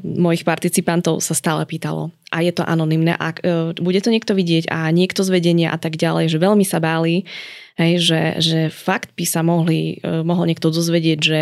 mojich 0.00 0.44
participantov 0.48 1.20
sa 1.20 1.36
stále 1.36 1.68
pýtalo. 1.68 2.16
A 2.32 2.40
je 2.40 2.52
to 2.56 2.64
anonymné, 2.64 3.12
ak 3.12 3.44
e, 3.44 3.76
bude 3.76 4.00
to 4.00 4.08
niekto 4.08 4.32
vidieť 4.32 4.72
a 4.72 4.88
niekto 4.88 5.20
z 5.20 5.28
vedenia 5.28 5.68
a 5.68 5.76
tak 5.76 6.00
ďalej, 6.00 6.32
že 6.32 6.40
veľmi 6.40 6.64
sa 6.64 6.80
báli, 6.80 7.28
hej, 7.78 7.92
že, 8.02 8.20
že 8.42 8.60
fakt 8.68 9.14
by 9.16 9.24
sa 9.24 9.40
mohli, 9.40 10.00
e, 10.00 10.24
mohol 10.24 10.48
niekto 10.48 10.72
dozvedieť, 10.72 11.18
že 11.20 11.40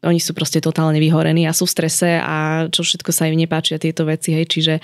oni 0.00 0.20
sú 0.20 0.32
proste 0.32 0.64
totálne 0.64 0.96
vyhorení 0.96 1.44
a 1.44 1.56
sú 1.56 1.68
v 1.68 1.74
strese 1.76 2.10
a 2.16 2.66
čo 2.72 2.80
všetko 2.80 3.12
sa 3.12 3.28
im 3.28 3.36
nepáčia 3.36 3.76
tieto 3.76 4.08
veci, 4.08 4.32
hej, 4.32 4.48
čiže, 4.48 4.74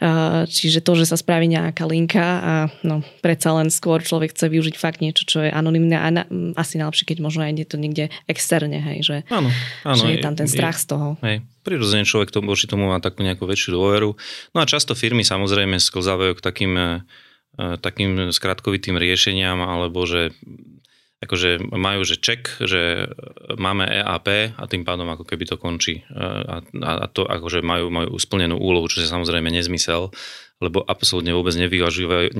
uh, 0.00 0.48
čiže 0.48 0.80
to, 0.80 0.96
že 0.96 1.12
sa 1.12 1.16
spraví 1.20 1.44
nejaká 1.44 1.84
linka 1.84 2.24
a 2.24 2.54
no, 2.80 3.04
predsa 3.20 3.52
len 3.52 3.68
skôr 3.68 4.00
človek 4.00 4.32
chce 4.32 4.48
využiť 4.48 4.74
fakt 4.80 5.04
niečo, 5.04 5.28
čo 5.28 5.44
je 5.44 5.50
anonimné 5.52 5.96
a 6.00 6.08
na, 6.08 6.22
asi 6.56 6.80
najlepšie, 6.80 7.04
keď 7.04 7.18
možno 7.20 7.44
aj 7.44 7.68
to 7.68 7.76
niekde 7.76 8.08
externe, 8.32 8.80
hej, 8.80 8.98
že, 9.04 9.16
áno, 9.28 9.52
áno, 9.84 10.00
že 10.00 10.16
je 10.16 10.18
tam 10.24 10.32
ten 10.32 10.48
strach 10.48 10.80
je, 10.80 10.82
z 10.82 10.86
toho. 10.88 11.08
Hej, 11.20 11.44
prirodzene 11.60 12.08
človek 12.08 12.32
tomu, 12.32 12.48
voči 12.48 12.64
tomu 12.64 12.88
má 12.88 12.96
takú 13.04 13.20
nejakú 13.20 13.44
väčšiu 13.44 13.76
dôveru. 13.76 14.16
No 14.56 14.58
a 14.64 14.64
často 14.64 14.96
firmy 14.96 15.20
samozrejme 15.20 15.76
sklzávajú 15.76 16.32
k 16.32 16.44
takým 16.44 16.72
uh, 16.72 17.04
takým 17.56 18.30
skratkovitým 18.32 19.00
riešeniam, 19.00 19.60
alebo 19.64 20.04
že 20.04 20.36
akože 21.16 21.72
majú, 21.72 22.04
že 22.04 22.20
ček, 22.20 22.60
že 22.60 23.08
máme 23.56 23.88
EAP 23.88 24.52
a 24.60 24.62
tým 24.68 24.84
pádom 24.84 25.08
ako 25.08 25.24
keby 25.24 25.48
to 25.48 25.56
končí. 25.56 26.04
A, 26.12 26.60
a 26.60 27.06
to 27.08 27.24
akože 27.24 27.64
majú, 27.64 27.88
majú 27.88 28.12
splnenú 28.20 28.60
úlohu, 28.60 28.84
čo 28.86 29.00
je 29.00 29.08
samozrejme 29.08 29.48
nezmysel, 29.48 30.12
lebo 30.60 30.84
absolútne 30.84 31.32
vôbec 31.32 31.56
nevyužívajú, 31.56 32.36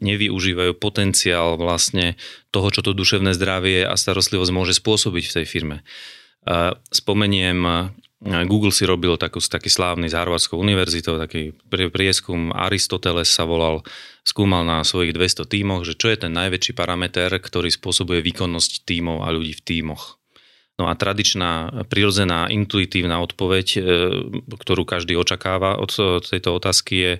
nevyužívajú 0.00 0.72
potenciál 0.80 1.60
vlastne 1.60 2.16
toho, 2.48 2.72
čo 2.72 2.80
to 2.80 2.96
duševné 2.96 3.36
zdravie 3.36 3.84
a 3.84 3.92
starostlivosť 3.92 4.52
môže 4.52 4.72
spôsobiť 4.76 5.24
v 5.28 5.34
tej 5.40 5.46
firme. 5.48 5.76
Spomeniem 6.92 7.92
Google 8.24 8.72
si 8.72 8.88
robil 8.88 9.20
takú, 9.20 9.36
taký 9.36 9.68
slávny 9.68 10.08
s 10.08 10.16
Harvardskou 10.16 10.56
univerzitou, 10.56 11.20
taký 11.20 11.52
prieskum 11.68 12.56
Aristoteles 12.56 13.28
sa 13.28 13.44
volal, 13.44 13.84
skúmal 14.24 14.64
na 14.64 14.80
svojich 14.80 15.12
200 15.12 15.44
tímoch, 15.44 15.84
že 15.84 15.92
čo 15.92 16.08
je 16.08 16.24
ten 16.24 16.32
najväčší 16.32 16.72
parameter, 16.72 17.28
ktorý 17.36 17.68
spôsobuje 17.68 18.24
výkonnosť 18.24 18.88
tímov 18.88 19.22
a 19.22 19.28
ľudí 19.28 19.52
v 19.52 19.64
tímoch. 19.64 20.16
No 20.74 20.90
a 20.90 20.98
tradičná, 20.98 21.84
prirodzená, 21.86 22.50
intuitívna 22.50 23.22
odpoveď, 23.22 23.66
e, 23.76 23.80
ktorú 24.58 24.82
každý 24.82 25.14
očakáva 25.14 25.78
od 25.78 25.92
tejto 26.26 26.50
otázky 26.50 26.94
je, 26.98 27.12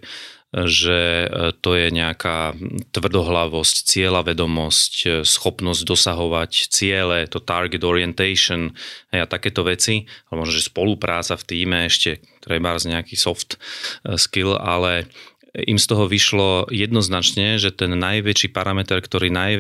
že 0.55 1.27
e, 1.27 1.51
to 1.59 1.75
je 1.75 1.91
nejaká 1.91 2.55
tvrdohlavosť, 2.95 3.75
cieľavedomosť, 3.91 4.93
e, 5.03 5.09
schopnosť 5.27 5.83
dosahovať 5.83 6.71
ciele, 6.71 7.27
to 7.27 7.43
target 7.43 7.83
orientation 7.83 8.71
a 9.11 9.27
takéto 9.27 9.67
veci, 9.67 10.07
alebo 10.31 10.47
možno, 10.47 10.55
že 10.55 10.71
spolupráca 10.71 11.35
v 11.35 11.47
týme 11.51 11.91
ešte 11.91 12.23
treba 12.39 12.79
z 12.79 12.95
nejaký 12.95 13.19
soft 13.19 13.59
e, 14.07 14.15
skill, 14.15 14.55
ale 14.55 15.11
im 15.55 15.79
z 15.79 15.87
toho 15.91 16.07
vyšlo 16.07 16.71
jednoznačne, 16.71 17.59
že 17.59 17.75
ten 17.75 17.95
najväčší 17.95 18.51
parameter, 18.51 18.99
ktorý 18.99 19.31
naj, 19.31 19.53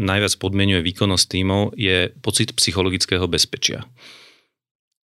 najviac 0.00 0.32
podmienuje 0.40 0.80
výkonnosť 0.80 1.26
tímov, 1.28 1.76
je 1.76 2.08
pocit 2.24 2.56
psychologického 2.56 3.28
bezpečia. 3.28 3.84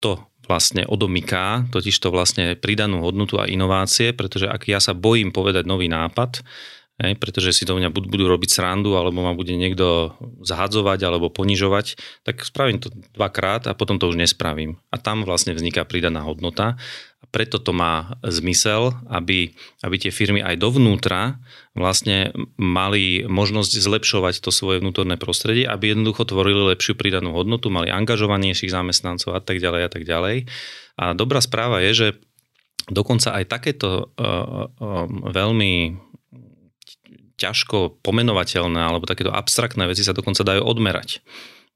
To 0.04 0.20
vlastne 0.48 0.84
odomyká, 0.84 1.72
totiž 1.72 1.96
to 2.00 2.12
vlastne 2.12 2.60
pridanú 2.60 3.04
hodnotu 3.04 3.40
a 3.40 3.48
inovácie, 3.48 4.12
pretože 4.12 4.52
ak 4.52 4.68
ja 4.68 4.84
sa 4.84 4.92
bojím 4.92 5.32
povedať 5.32 5.64
nový 5.64 5.88
nápad, 5.88 6.44
pretože 7.18 7.58
si 7.58 7.64
to 7.66 7.74
mňa 7.74 7.90
budú 7.90 8.30
robiť 8.30 8.54
srandu, 8.54 8.94
alebo 8.94 9.26
ma 9.26 9.34
bude 9.34 9.58
niekto 9.58 10.14
zahadzovať 10.46 11.00
alebo 11.02 11.34
ponižovať, 11.34 11.98
tak 12.22 12.46
spravím 12.46 12.78
to 12.78 12.94
dvakrát 13.18 13.66
a 13.66 13.74
potom 13.74 13.98
to 13.98 14.06
už 14.06 14.16
nespravím. 14.16 14.78
A 14.94 15.02
tam 15.02 15.26
vlastne 15.26 15.58
vzniká 15.58 15.90
pridaná 15.90 16.22
hodnota 16.22 16.78
a 17.18 17.26
preto 17.34 17.58
to 17.58 17.74
má 17.74 18.22
zmysel, 18.22 18.94
aby, 19.10 19.58
aby 19.82 19.96
tie 19.98 20.14
firmy 20.14 20.46
aj 20.46 20.62
dovnútra 20.62 21.42
vlastne 21.74 22.30
mali 22.58 23.26
možnosť 23.26 23.82
zlepšovať 23.82 24.46
to 24.46 24.54
svoje 24.54 24.78
vnútorné 24.82 25.18
prostredie, 25.18 25.66
aby 25.66 25.94
jednoducho 25.94 26.30
tvorili 26.30 26.74
lepšiu 26.74 26.94
pridanú 26.94 27.34
hodnotu, 27.34 27.74
mali 27.74 27.90
angažovanejších 27.90 28.70
zamestnancov 28.70 29.34
a 29.34 29.42
tak 29.42 29.58
ďalej 29.58 29.82
a 29.82 29.90
tak 29.90 30.04
ďalej. 30.06 30.46
A 31.02 31.18
dobrá 31.18 31.42
správa 31.42 31.82
je, 31.82 31.92
že 31.94 32.08
dokonca 32.94 33.34
aj 33.34 33.50
takéto 33.50 34.14
uh, 34.14 34.70
uh, 34.70 35.06
veľmi 35.34 35.98
ťažko 37.42 38.06
pomenovateľné 38.06 38.78
alebo 38.78 39.10
takéto 39.10 39.34
abstraktné 39.34 39.90
veci 39.90 40.06
sa 40.06 40.14
dokonca 40.14 40.46
dajú 40.46 40.62
odmerať. 40.62 41.26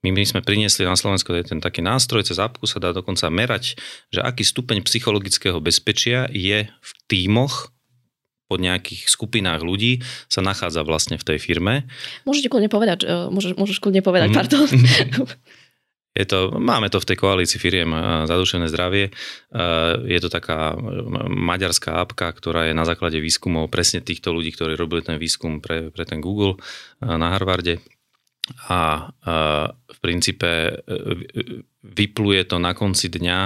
My, 0.06 0.14
my 0.14 0.24
sme 0.30 0.46
priniesli 0.46 0.86
na 0.86 0.94
Slovensku 0.94 1.34
ten 1.42 1.58
taký 1.58 1.82
nástroj, 1.82 2.22
cez 2.22 2.38
apku 2.38 2.70
sa 2.70 2.78
dá 2.78 2.94
dokonca 2.94 3.26
merať, 3.34 3.82
že 4.14 4.22
aký 4.22 4.46
stupeň 4.46 4.86
psychologického 4.86 5.58
bezpečia 5.58 6.30
je 6.30 6.70
v 6.70 6.92
tímoch 7.10 7.74
pod 8.48 8.64
nejakých 8.64 9.12
skupinách 9.12 9.62
ľudí 9.62 10.02
sa 10.32 10.40
nachádza 10.40 10.88
vlastne 10.88 11.20
v 11.20 11.28
tej 11.28 11.38
firme. 11.38 11.84
Môžete 12.24 12.48
kľudne 12.48 12.72
povedať, 12.72 13.04
e, 13.04 13.28
môžeš, 13.28 13.60
môžeš 13.60 13.78
kľudne 13.84 14.02
povedať, 14.02 14.32
mm. 14.32 14.36
pardon. 14.36 14.68
Je 16.18 16.26
to, 16.26 16.50
máme 16.58 16.90
to 16.90 16.98
v 16.98 17.14
tej 17.14 17.18
koalícii 17.22 17.62
firiem 17.62 17.94
za 18.26 18.34
duševné 18.42 18.74
zdravie. 18.74 19.14
Je 20.10 20.18
to 20.18 20.34
taká 20.34 20.74
maďarská 21.30 22.02
apka, 22.02 22.34
ktorá 22.34 22.66
je 22.66 22.74
na 22.74 22.90
základe 22.90 23.22
výskumov 23.22 23.70
presne 23.70 24.02
týchto 24.02 24.34
ľudí, 24.34 24.50
ktorí 24.50 24.74
robili 24.74 25.06
ten 25.06 25.22
výskum 25.22 25.62
pre, 25.62 25.94
pre 25.94 26.10
ten 26.10 26.18
Google 26.18 26.58
na 27.06 27.38
Harvarde. 27.38 27.86
A 28.66 29.14
v 29.78 29.98
princípe 30.02 30.50
e, 30.50 30.74
vypluje 31.86 32.50
to 32.50 32.58
na 32.58 32.74
konci 32.74 33.14
dňa 33.14 33.40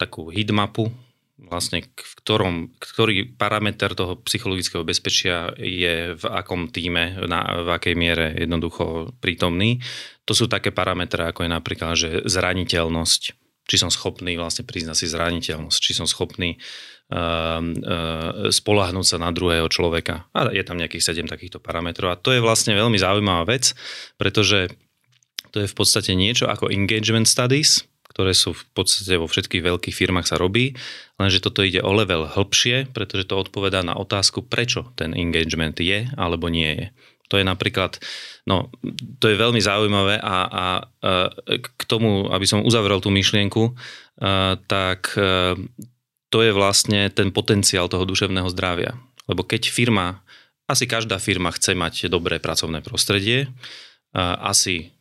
takú 0.00 0.32
hitmapu, 0.32 0.88
vlastne 1.36 1.84
v 1.84 2.12
ktorom, 2.24 2.54
ktorý 2.80 3.36
parameter 3.36 3.92
toho 3.92 4.16
psychologického 4.24 4.82
bezpečia 4.88 5.52
je 5.60 6.16
v 6.16 6.24
akom 6.24 6.72
týme, 6.72 7.20
na, 7.28 7.60
v 7.60 7.68
akej 7.76 7.94
miere 7.94 8.32
jednoducho 8.32 9.12
prítomný. 9.20 9.84
To 10.24 10.32
sú 10.32 10.48
také 10.48 10.72
parametre, 10.72 11.28
ako 11.28 11.44
je 11.44 11.50
napríklad, 11.52 11.92
že 11.94 12.10
zraniteľnosť, 12.24 13.22
či 13.68 13.76
som 13.76 13.92
schopný 13.92 14.40
vlastne 14.40 14.64
priznať 14.64 14.96
si 14.96 15.06
zraniteľnosť, 15.12 15.78
či 15.78 15.92
som 15.92 16.08
schopný 16.08 16.56
uh, 16.56 17.60
uh, 17.60 18.48
spolahnúť 18.48 19.06
sa 19.06 19.18
na 19.20 19.28
druhého 19.28 19.68
človeka. 19.68 20.32
A 20.32 20.48
je 20.50 20.64
tam 20.64 20.80
nejakých 20.80 21.20
7 21.20 21.28
takýchto 21.28 21.60
parametrov. 21.60 22.16
A 22.16 22.20
to 22.20 22.32
je 22.32 22.40
vlastne 22.40 22.72
veľmi 22.72 22.96
zaujímavá 22.96 23.44
vec, 23.44 23.76
pretože 24.16 24.72
to 25.52 25.62
je 25.62 25.68
v 25.68 25.76
podstate 25.76 26.16
niečo 26.16 26.48
ako 26.48 26.72
engagement 26.72 27.28
studies, 27.28 27.84
ktoré 28.16 28.32
sú 28.32 28.56
v 28.56 28.64
podstate 28.72 29.20
vo 29.20 29.28
všetkých 29.28 29.60
veľkých 29.60 29.92
firmách 29.92 30.24
sa 30.24 30.40
robí, 30.40 30.72
lenže 31.20 31.44
toto 31.44 31.60
ide 31.60 31.84
o 31.84 31.92
level 31.92 32.24
hĺbšie, 32.24 32.88
pretože 32.96 33.28
to 33.28 33.36
odpovedá 33.36 33.84
na 33.84 33.92
otázku, 33.92 34.40
prečo 34.40 34.88
ten 34.96 35.12
engagement 35.12 35.76
je 35.76 36.08
alebo 36.16 36.48
nie 36.48 36.72
je. 36.72 36.86
To 37.28 37.36
je 37.36 37.44
napríklad, 37.44 38.00
no 38.48 38.72
to 39.20 39.28
je 39.28 39.36
veľmi 39.36 39.60
zaujímavé 39.60 40.16
a, 40.16 40.24
a, 40.24 40.36
a 40.48 40.66
k 41.60 41.82
tomu, 41.84 42.32
aby 42.32 42.48
som 42.48 42.64
uzavrel 42.64 43.04
tú 43.04 43.12
myšlienku, 43.12 43.76
a, 44.24 44.56
tak 44.64 45.12
a, 45.20 45.52
to 46.32 46.38
je 46.40 46.56
vlastne 46.56 47.12
ten 47.12 47.28
potenciál 47.28 47.92
toho 47.92 48.08
duševného 48.08 48.48
zdravia. 48.48 48.96
Lebo 49.28 49.44
keď 49.44 49.68
firma, 49.68 50.24
asi 50.64 50.88
každá 50.88 51.20
firma 51.20 51.52
chce 51.52 51.76
mať 51.76 52.08
dobré 52.08 52.40
pracovné 52.40 52.80
prostredie, 52.80 53.52
asi 54.16 54.95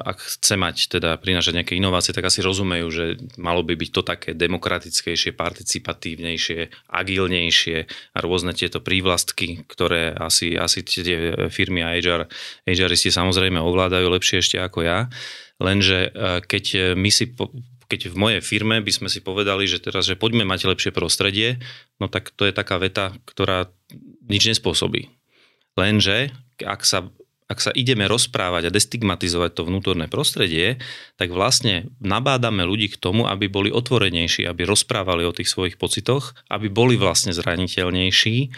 ak 0.00 0.16
chce 0.16 0.56
mať, 0.56 0.76
teda 0.96 1.20
prinášať 1.20 1.60
nejaké 1.60 1.74
inovácie, 1.76 2.16
tak 2.16 2.24
asi 2.24 2.40
rozumejú, 2.40 2.88
že 2.88 3.04
malo 3.36 3.60
by 3.60 3.76
byť 3.76 3.90
to 3.92 4.02
také 4.02 4.30
demokratickejšie, 4.32 5.36
participatívnejšie, 5.36 6.88
agilnejšie 6.88 7.76
a 8.16 8.18
rôzne 8.24 8.56
tieto 8.56 8.80
prívlastky, 8.80 9.68
ktoré 9.68 10.16
asi, 10.16 10.56
asi 10.56 10.80
tie 10.80 11.36
firmy 11.52 11.84
a 11.84 11.92
HR, 12.00 12.32
HRisti 12.64 13.12
samozrejme 13.12 13.60
ovládajú 13.60 14.08
lepšie 14.08 14.40
ešte 14.40 14.56
ako 14.56 14.88
ja. 14.88 15.12
Lenže 15.60 16.08
e, 16.08 16.40
keď 16.44 16.96
my 16.96 17.10
si 17.12 17.32
keď 17.86 18.10
v 18.10 18.16
mojej 18.18 18.42
firme 18.42 18.82
by 18.82 18.90
sme 18.90 19.06
si 19.06 19.22
povedali, 19.22 19.70
že 19.70 19.78
teraz, 19.78 20.10
že 20.10 20.18
poďme 20.18 20.42
mať 20.42 20.66
lepšie 20.66 20.90
prostredie, 20.90 21.62
no 22.02 22.10
tak 22.10 22.34
to 22.34 22.42
je 22.42 22.50
taká 22.50 22.82
veta, 22.82 23.14
ktorá 23.30 23.70
nič 24.26 24.50
nespôsobí. 24.50 25.06
Lenže 25.78 26.34
ak 26.58 26.82
sa 26.82 27.06
ak 27.46 27.58
sa 27.62 27.70
ideme 27.70 28.10
rozprávať 28.10 28.68
a 28.68 28.74
destigmatizovať 28.74 29.50
to 29.54 29.62
vnútorné 29.70 30.10
prostredie, 30.10 30.82
tak 31.14 31.30
vlastne 31.30 31.86
nabádame 32.02 32.66
ľudí 32.66 32.90
k 32.90 32.98
tomu, 32.98 33.30
aby 33.30 33.46
boli 33.46 33.70
otvorenejší, 33.70 34.50
aby 34.50 34.66
rozprávali 34.66 35.22
o 35.22 35.34
tých 35.34 35.46
svojich 35.46 35.78
pocitoch, 35.78 36.34
aby 36.50 36.66
boli 36.66 36.98
vlastne 36.98 37.30
zraniteľnejší 37.30 38.50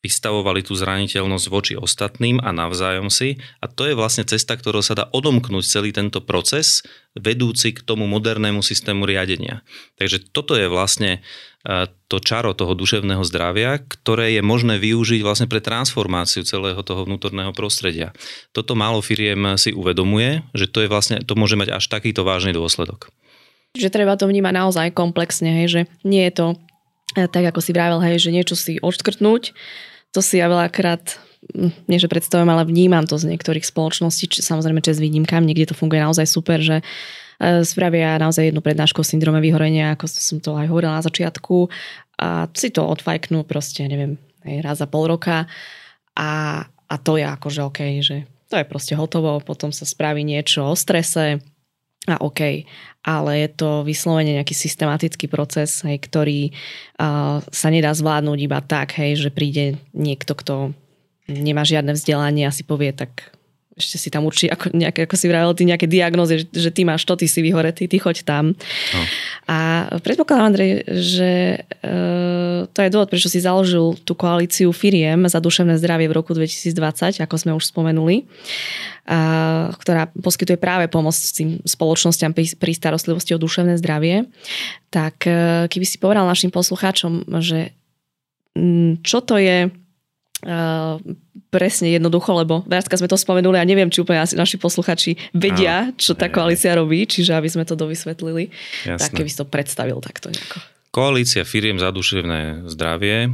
vystavovali 0.00 0.64
tú 0.64 0.72
zraniteľnosť 0.72 1.46
voči 1.52 1.74
ostatným 1.76 2.40
a 2.40 2.56
navzájom 2.56 3.12
si. 3.12 3.36
A 3.60 3.68
to 3.68 3.84
je 3.84 3.92
vlastne 3.92 4.24
cesta, 4.24 4.56
ktorou 4.56 4.80
sa 4.80 4.96
dá 4.96 5.04
odomknúť 5.12 5.64
celý 5.64 5.92
tento 5.92 6.24
proces, 6.24 6.80
vedúci 7.12 7.76
k 7.76 7.84
tomu 7.84 8.08
modernému 8.08 8.64
systému 8.64 9.04
riadenia. 9.04 9.60
Takže 10.00 10.32
toto 10.32 10.56
je 10.56 10.72
vlastne 10.72 11.20
e, 11.68 11.84
to 12.08 12.16
čaro 12.16 12.56
toho 12.56 12.72
duševného 12.72 13.20
zdravia, 13.28 13.76
ktoré 13.76 14.40
je 14.40 14.42
možné 14.42 14.80
využiť 14.80 15.20
vlastne 15.20 15.50
pre 15.52 15.60
transformáciu 15.60 16.48
celého 16.48 16.80
toho 16.80 17.04
vnútorného 17.04 17.52
prostredia. 17.52 18.16
Toto 18.56 18.72
málo 18.72 19.04
firiem 19.04 19.60
si 19.60 19.76
uvedomuje, 19.76 20.40
že 20.56 20.64
to 20.64 20.80
je 20.80 20.88
vlastne, 20.88 21.20
to 21.20 21.36
môže 21.36 21.60
mať 21.60 21.76
až 21.76 21.84
takýto 21.92 22.24
vážny 22.24 22.56
dôsledok. 22.56 23.12
Že 23.76 23.92
treba 23.92 24.16
to 24.16 24.24
vnímať 24.26 24.54
naozaj 24.56 24.96
komplexne, 24.96 25.62
hej, 25.62 25.66
že 25.68 25.80
nie 26.08 26.24
je 26.30 26.32
to 26.32 26.46
e, 27.20 27.28
tak, 27.28 27.52
ako 27.52 27.60
si 27.60 27.76
vravel, 27.76 28.00
hej, 28.00 28.16
že 28.16 28.32
niečo 28.32 28.56
si 28.56 28.80
odškrtnúť, 28.80 29.52
to 30.10 30.20
si 30.20 30.38
ja 30.42 30.50
veľakrát 30.50 31.18
hm, 31.54 31.86
nie 31.86 31.98
že 31.98 32.10
predstavujem, 32.10 32.50
ale 32.50 32.66
vnímam 32.66 33.06
to 33.06 33.16
z 33.18 33.30
niektorých 33.30 33.66
spoločností, 33.66 34.30
či, 34.30 34.38
samozrejme 34.42 34.82
čes 34.82 34.98
výnimkám, 34.98 35.46
niekde 35.46 35.70
to 35.70 35.78
funguje 35.78 36.02
naozaj 36.02 36.26
super, 36.26 36.58
že 36.60 36.82
e, 36.82 36.84
spravia 37.62 38.18
naozaj 38.18 38.50
jednu 38.50 38.60
prednášku 38.60 39.02
o 39.02 39.06
syndrome 39.06 39.38
vyhorenia, 39.38 39.94
ako 39.94 40.06
som 40.10 40.38
to 40.42 40.58
aj 40.58 40.66
hovorila 40.68 40.98
na 40.98 41.06
začiatku 41.06 41.70
a 42.20 42.50
si 42.52 42.68
to 42.68 42.84
odfajknú 42.84 43.48
proste, 43.48 43.86
neviem, 43.88 44.20
raz 44.60 44.80
za 44.82 44.86
pol 44.90 45.08
roka 45.08 45.48
a, 46.16 46.30
a 46.68 46.94
to 47.00 47.16
je 47.16 47.24
akože 47.24 47.60
OK, 47.64 47.80
že 48.04 48.28
to 48.50 48.58
je 48.58 48.66
proste 48.66 48.98
hotovo, 48.98 49.38
potom 49.38 49.70
sa 49.70 49.86
spraví 49.86 50.26
niečo 50.26 50.66
o 50.66 50.74
strese, 50.74 51.38
a 52.08 52.16
OK, 52.24 52.64
ale 53.04 53.32
je 53.44 53.48
to 53.52 53.84
vyslovene 53.84 54.40
nejaký 54.40 54.56
systematický 54.56 55.28
proces, 55.28 55.84
hej, 55.84 56.00
ktorý 56.00 56.52
uh, 56.96 57.44
sa 57.52 57.68
nedá 57.68 57.92
zvládnuť 57.92 58.38
iba 58.40 58.60
tak, 58.64 58.96
hej, 58.96 59.20
že 59.20 59.30
príde 59.32 59.76
niekto, 59.92 60.32
kto 60.32 60.72
nemá 61.28 61.62
žiadne 61.62 61.92
vzdelanie 61.92 62.48
a 62.48 62.54
si 62.54 62.64
povie, 62.64 62.96
tak 62.96 63.36
ešte 63.80 63.96
si 63.96 64.12
tam 64.12 64.28
určí, 64.28 64.46
ako, 64.46 64.76
nejaké, 64.76 65.08
ako 65.08 65.16
si 65.16 65.26
vravel, 65.26 65.56
ty 65.56 65.64
nejaké 65.64 65.88
diagnózy, 65.88 66.44
že, 66.44 66.68
že 66.68 66.70
ty 66.70 66.84
máš 66.84 67.08
to, 67.08 67.16
ty 67.16 67.24
si 67.24 67.40
vyhoretý, 67.40 67.88
ty 67.88 67.96
choď 67.96 68.22
tam. 68.22 68.52
No. 68.92 69.02
A 69.48 69.88
predpokladám, 70.04 70.52
Andrej, 70.52 70.84
že 70.86 71.30
e, 71.64 71.88
to 72.68 72.78
je 72.78 72.92
dôvod, 72.92 73.08
prečo 73.08 73.32
si 73.32 73.40
založil 73.40 73.96
tú 74.04 74.12
koalíciu 74.12 74.70
firiem 74.70 75.24
za 75.26 75.40
duševné 75.40 75.80
zdravie 75.80 76.06
v 76.06 76.14
roku 76.14 76.36
2020, 76.36 77.24
ako 77.24 77.34
sme 77.40 77.56
už 77.56 77.64
spomenuli, 77.64 78.28
a, 79.08 79.72
ktorá 79.74 80.12
poskytuje 80.20 80.60
práve 80.60 80.86
pomoc 80.92 81.16
tým 81.16 81.64
spoločnosťam 81.64 82.36
pri, 82.36 82.54
pri 82.60 82.72
starostlivosti 82.76 83.32
o 83.32 83.42
duševné 83.42 83.80
zdravie. 83.80 84.28
Tak 84.92 85.24
e, 85.24 85.66
keby 85.72 85.86
si 85.88 85.96
povedal 85.96 86.28
našim 86.28 86.52
poslucháčom, 86.52 87.26
že 87.40 87.72
m, 88.54 89.00
čo 89.00 89.24
to 89.24 89.40
je 89.40 89.72
Uh, 90.40 90.96
presne 91.50 91.90
jednoducho, 91.90 92.30
lebo 92.32 92.62
viacka 92.64 92.94
sme 92.94 93.10
to 93.10 93.18
spomenuli 93.18 93.58
a 93.58 93.66
neviem, 93.66 93.90
či 93.90 94.06
úplne 94.06 94.22
asi 94.22 94.38
naši 94.38 94.56
posluchači 94.56 95.18
vedia, 95.34 95.90
čo 95.98 96.14
tá 96.14 96.30
koalícia 96.30 96.72
robí, 96.78 97.04
čiže 97.04 97.34
aby 97.34 97.50
sme 97.50 97.66
to 97.66 97.74
dovysvetlili, 97.74 98.54
Jasné. 98.86 99.02
tak 99.02 99.10
keby 99.18 99.28
si 99.28 99.36
to 99.36 99.46
predstavil 99.46 99.98
takto 99.98 100.30
nejako. 100.30 100.62
Koalícia 100.90 101.46
firiem 101.46 101.78
za 101.78 101.94
duševné 101.94 102.70
zdravie 102.70 103.30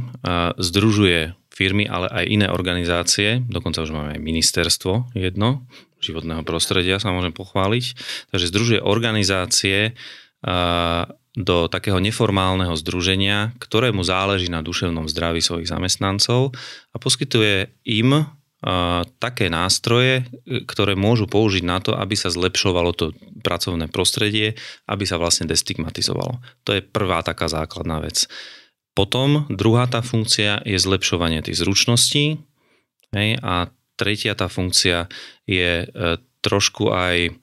združuje 0.57 1.33
firmy, 1.49 1.89
ale 1.89 2.05
aj 2.13 2.25
iné 2.29 2.47
organizácie, 2.53 3.41
dokonca 3.49 3.81
už 3.81 3.89
máme 3.89 4.13
aj 4.13 4.21
ministerstvo 4.21 5.17
jedno, 5.17 5.65
životného 5.97 6.45
prostredia 6.45 7.01
sa 7.01 7.09
môžem 7.09 7.33
pochváliť, 7.33 7.85
takže 8.29 8.49
združuje 8.53 8.79
organizácie 8.85 9.97
do 11.37 11.57
takého 11.69 11.99
neformálneho 12.01 12.73
združenia, 12.79 13.53
ktorému 13.59 14.01
záleží 14.01 14.47
na 14.49 14.63
duševnom 14.63 15.05
zdraví 15.11 15.43
svojich 15.43 15.69
zamestnancov 15.69 16.55
a 16.91 16.95
poskytuje 16.97 17.69
im 17.85 18.25
také 19.21 19.53
nástroje, 19.53 20.25
ktoré 20.65 20.97
môžu 20.97 21.29
použiť 21.29 21.61
na 21.61 21.77
to, 21.77 21.93
aby 21.93 22.17
sa 22.17 22.33
zlepšovalo 22.33 22.89
to 22.97 23.13
pracovné 23.45 23.85
prostredie, 23.85 24.57
aby 24.89 25.05
sa 25.05 25.21
vlastne 25.21 25.45
destigmatizovalo. 25.45 26.41
To 26.65 26.73
je 26.73 26.81
prvá 26.81 27.21
taká 27.21 27.45
základná 27.45 28.01
vec. 28.01 28.25
Potom 28.97 29.45
druhá 29.45 29.85
tá 29.85 30.01
funkcia 30.01 30.65
je 30.65 30.73
zlepšovanie 30.81 31.45
tých 31.45 31.61
zručností 31.61 32.41
hej, 33.13 33.29
a 33.45 33.69
tretia 33.93 34.33
tá 34.33 34.49
funkcia 34.49 35.05
je 35.45 35.85
e, 35.85 36.17
trošku 36.41 36.89
aj 36.89 37.37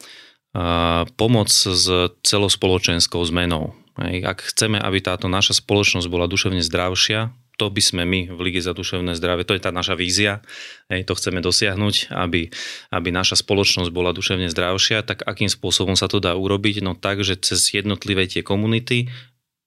pomoc 1.18 1.50
s 1.50 1.86
celospoločenskou 2.22 3.18
zmenou. 3.26 3.74
Ak 3.98 4.42
chceme, 4.54 4.78
aby 4.78 5.02
táto 5.02 5.26
naša 5.26 5.58
spoločnosť 5.58 6.06
bola 6.06 6.30
duševne 6.30 6.62
zdravšia, 6.62 7.34
to 7.54 7.70
by 7.70 7.82
sme 7.82 8.02
my 8.02 8.20
v 8.34 8.40
Lige 8.42 8.58
za 8.58 8.74
duševné 8.74 9.14
zdravie, 9.14 9.46
to 9.46 9.54
je 9.54 9.62
tá 9.62 9.70
naša 9.70 9.94
vízia, 9.94 10.42
to 10.90 11.14
chceme 11.14 11.38
dosiahnuť, 11.38 12.10
aby, 12.10 12.50
aby 12.90 13.08
naša 13.14 13.38
spoločnosť 13.38 13.94
bola 13.94 14.10
duševne 14.10 14.50
zdravšia, 14.50 15.06
tak 15.06 15.22
akým 15.22 15.46
spôsobom 15.46 15.94
sa 15.94 16.10
to 16.10 16.18
dá 16.18 16.34
urobiť? 16.34 16.82
No 16.82 16.98
tak, 16.98 17.22
že 17.22 17.38
cez 17.38 17.70
jednotlivé 17.70 18.26
tie 18.26 18.42
komunity 18.42 19.06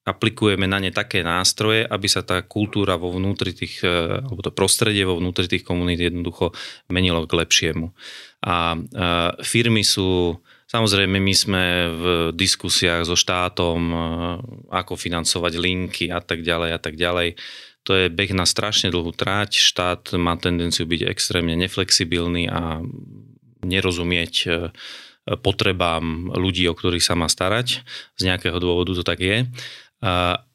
aplikujeme 0.08 0.64
na 0.64 0.80
ne 0.80 0.88
také 0.88 1.20
nástroje, 1.20 1.84
aby 1.84 2.08
sa 2.08 2.24
tá 2.24 2.40
kultúra 2.40 2.96
vo 2.96 3.12
vnútri 3.12 3.52
tých, 3.52 3.84
e, 3.84 4.24
alebo 4.24 4.40
to 4.40 4.48
prostredie 4.48 5.04
vo 5.04 5.20
vnútri 5.20 5.44
tých 5.44 5.68
komunít 5.68 6.00
jednoducho 6.00 6.56
menilo 6.88 7.28
k 7.28 7.36
lepšiemu. 7.44 7.92
A, 8.40 8.48
a 8.48 8.56
firmy 9.44 9.84
sú 9.84 10.40
Samozrejme, 10.68 11.16
my 11.16 11.34
sme 11.34 11.64
v 11.96 12.04
diskusiách 12.36 13.08
so 13.08 13.16
štátom, 13.16 13.80
e, 13.88 13.96
ako 14.68 15.00
financovať 15.00 15.56
linky 15.56 16.12
a 16.12 16.20
tak 16.20 16.44
ďalej 16.44 16.70
a 16.76 16.80
tak 16.80 17.00
ďalej. 17.00 17.40
To 17.88 17.96
je 17.96 18.12
beh 18.12 18.36
na 18.36 18.44
strašne 18.44 18.92
dlhú 18.92 19.16
tráť. 19.16 19.56
Štát 19.56 20.12
má 20.20 20.36
tendenciu 20.36 20.84
byť 20.84 21.08
extrémne 21.08 21.56
neflexibilný 21.56 22.52
a 22.52 22.84
nerozumieť 23.64 24.34
e, 24.44 24.48
potrebám 25.40 26.36
ľudí, 26.36 26.68
o 26.68 26.76
ktorých 26.76 27.04
sa 27.04 27.16
má 27.16 27.32
starať. 27.32 27.80
Z 28.20 28.22
nejakého 28.28 28.60
dôvodu 28.60 28.92
to 28.92 29.04
tak 29.04 29.20
je. 29.20 29.44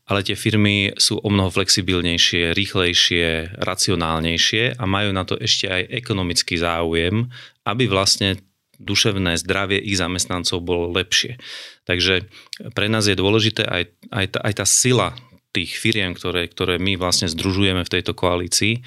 Ale 0.03 0.19
tie 0.25 0.33
firmy 0.33 0.97
sú 0.97 1.21
o 1.21 1.29
mnoho 1.29 1.53
flexibilnejšie, 1.53 2.57
rýchlejšie, 2.57 3.53
racionálnejšie 3.61 4.81
a 4.81 4.83
majú 4.89 5.13
na 5.13 5.29
to 5.29 5.37
ešte 5.37 5.69
aj 5.69 5.93
ekonomický 5.93 6.57
záujem, 6.57 7.29
aby 7.69 7.85
vlastne 7.85 8.41
duševné 8.83 9.39
zdravie 9.39 9.79
ich 9.79 9.95
zamestnancov 9.95 10.59
bolo 10.61 10.91
lepšie. 10.91 11.39
Takže 11.87 12.27
pre 12.75 12.91
nás 12.91 13.07
je 13.07 13.15
dôležité 13.15 13.63
aj, 13.63 13.83
aj, 14.11 14.25
tá, 14.35 14.39
aj 14.43 14.53
tá 14.59 14.65
sila 14.67 15.09
tých 15.55 15.77
firiem, 15.77 16.11
ktoré, 16.17 16.49
ktoré 16.49 16.75
my 16.81 16.99
vlastne 16.99 17.31
združujeme 17.31 17.85
v 17.85 17.93
tejto 17.93 18.11
koalícii, 18.17 18.81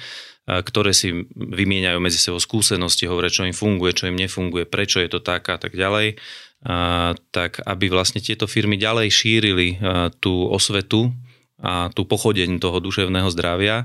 ktoré 0.47 0.95
si 0.95 1.27
vymieňajú 1.35 1.99
medzi 1.99 2.19
sebou 2.19 2.39
skúsenosti, 2.39 3.07
hovoria, 3.07 3.31
čo 3.31 3.43
im 3.43 3.55
funguje, 3.55 3.91
čo 3.91 4.07
im 4.07 4.15
nefunguje, 4.15 4.63
prečo 4.63 5.03
je 5.03 5.11
to 5.11 5.19
tak 5.19 5.43
a 5.51 5.59
tak 5.59 5.75
ďalej, 5.75 6.15
tak 7.35 7.59
aby 7.67 7.85
vlastne 7.91 8.23
tieto 8.23 8.47
firmy 8.47 8.79
ďalej 8.79 9.11
šírili 9.11 9.75
tú 10.23 10.47
osvetu 10.47 11.11
a 11.59 11.89
tú 11.91 12.07
pochodeň 12.07 12.63
toho 12.63 12.79
duševného 12.79 13.27
zdravia 13.33 13.83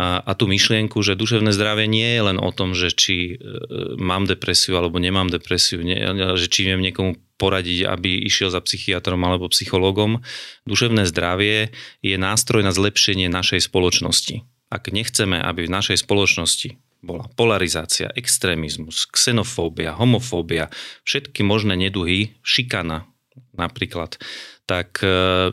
a, 0.00 0.24
a 0.24 0.32
tú 0.32 0.48
myšlienku, 0.48 0.96
že 1.04 1.12
duševné 1.12 1.52
zdravie 1.52 1.84
nie 1.84 2.16
je 2.16 2.22
len 2.24 2.40
o 2.40 2.48
tom, 2.56 2.72
že 2.72 2.88
či 2.88 3.36
e, 3.36 3.52
mám 4.00 4.24
depresiu 4.24 4.80
alebo 4.80 4.96
nemám 4.96 5.28
depresiu, 5.28 5.84
nie, 5.84 6.00
že 6.40 6.48
či 6.48 6.64
viem 6.64 6.80
niekomu 6.80 7.20
poradiť, 7.36 7.84
aby 7.84 8.24
išiel 8.24 8.48
za 8.48 8.64
psychiatrom 8.64 9.20
alebo 9.20 9.52
psychologom. 9.52 10.24
Duševné 10.64 11.04
zdravie 11.04 11.76
je 12.00 12.16
nástroj 12.16 12.64
na 12.64 12.72
zlepšenie 12.72 13.28
našej 13.28 13.68
spoločnosti. 13.68 14.40
Ak 14.72 14.88
nechceme, 14.88 15.36
aby 15.36 15.68
v 15.68 15.74
našej 15.76 16.00
spoločnosti 16.00 16.80
bola 17.04 17.28
polarizácia, 17.36 18.08
extrémizmus, 18.16 19.04
xenofóbia, 19.12 19.96
homofóbia, 20.00 20.72
všetky 21.04 21.44
možné 21.44 21.76
neduhy, 21.76 22.40
šikana 22.40 23.04
napríklad, 23.52 24.16
tak 24.64 25.04
e, 25.04 25.52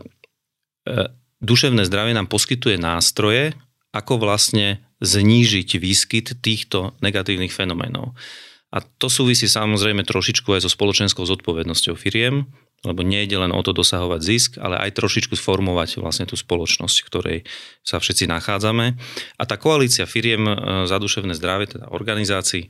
e, 0.88 0.96
duševné 1.44 1.84
zdravie 1.84 2.16
nám 2.16 2.32
poskytuje 2.32 2.80
nástroje, 2.80 3.60
ako 3.98 4.22
vlastne 4.22 4.86
znížiť 5.02 5.78
výskyt 5.82 6.28
týchto 6.42 6.98
negatívnych 7.02 7.54
fenoménov. 7.54 8.14
A 8.68 8.84
to 8.84 9.08
súvisí 9.08 9.48
samozrejme 9.48 10.04
trošičku 10.04 10.52
aj 10.52 10.68
so 10.68 10.72
spoločenskou 10.72 11.24
zodpovednosťou 11.24 11.96
firiem, 11.96 12.52
lebo 12.86 13.02
nejde 13.02 13.40
len 13.40 13.56
o 13.56 13.62
to 13.66 13.74
dosahovať 13.74 14.22
zisk, 14.22 14.52
ale 14.62 14.78
aj 14.78 15.02
trošičku 15.02 15.34
sformovať 15.34 15.98
vlastne 15.98 16.30
tú 16.30 16.38
spoločnosť, 16.38 16.96
v 17.02 17.08
ktorej 17.10 17.38
sa 17.82 17.98
všetci 17.98 18.30
nachádzame. 18.30 18.94
A 19.40 19.44
tá 19.50 19.56
koalícia 19.58 20.06
firiem 20.06 20.46
e, 20.46 20.54
za 20.86 21.02
duševné 21.02 21.34
zdravie, 21.34 21.74
teda 21.74 21.90
organizácií, 21.90 22.68
e, 22.68 22.70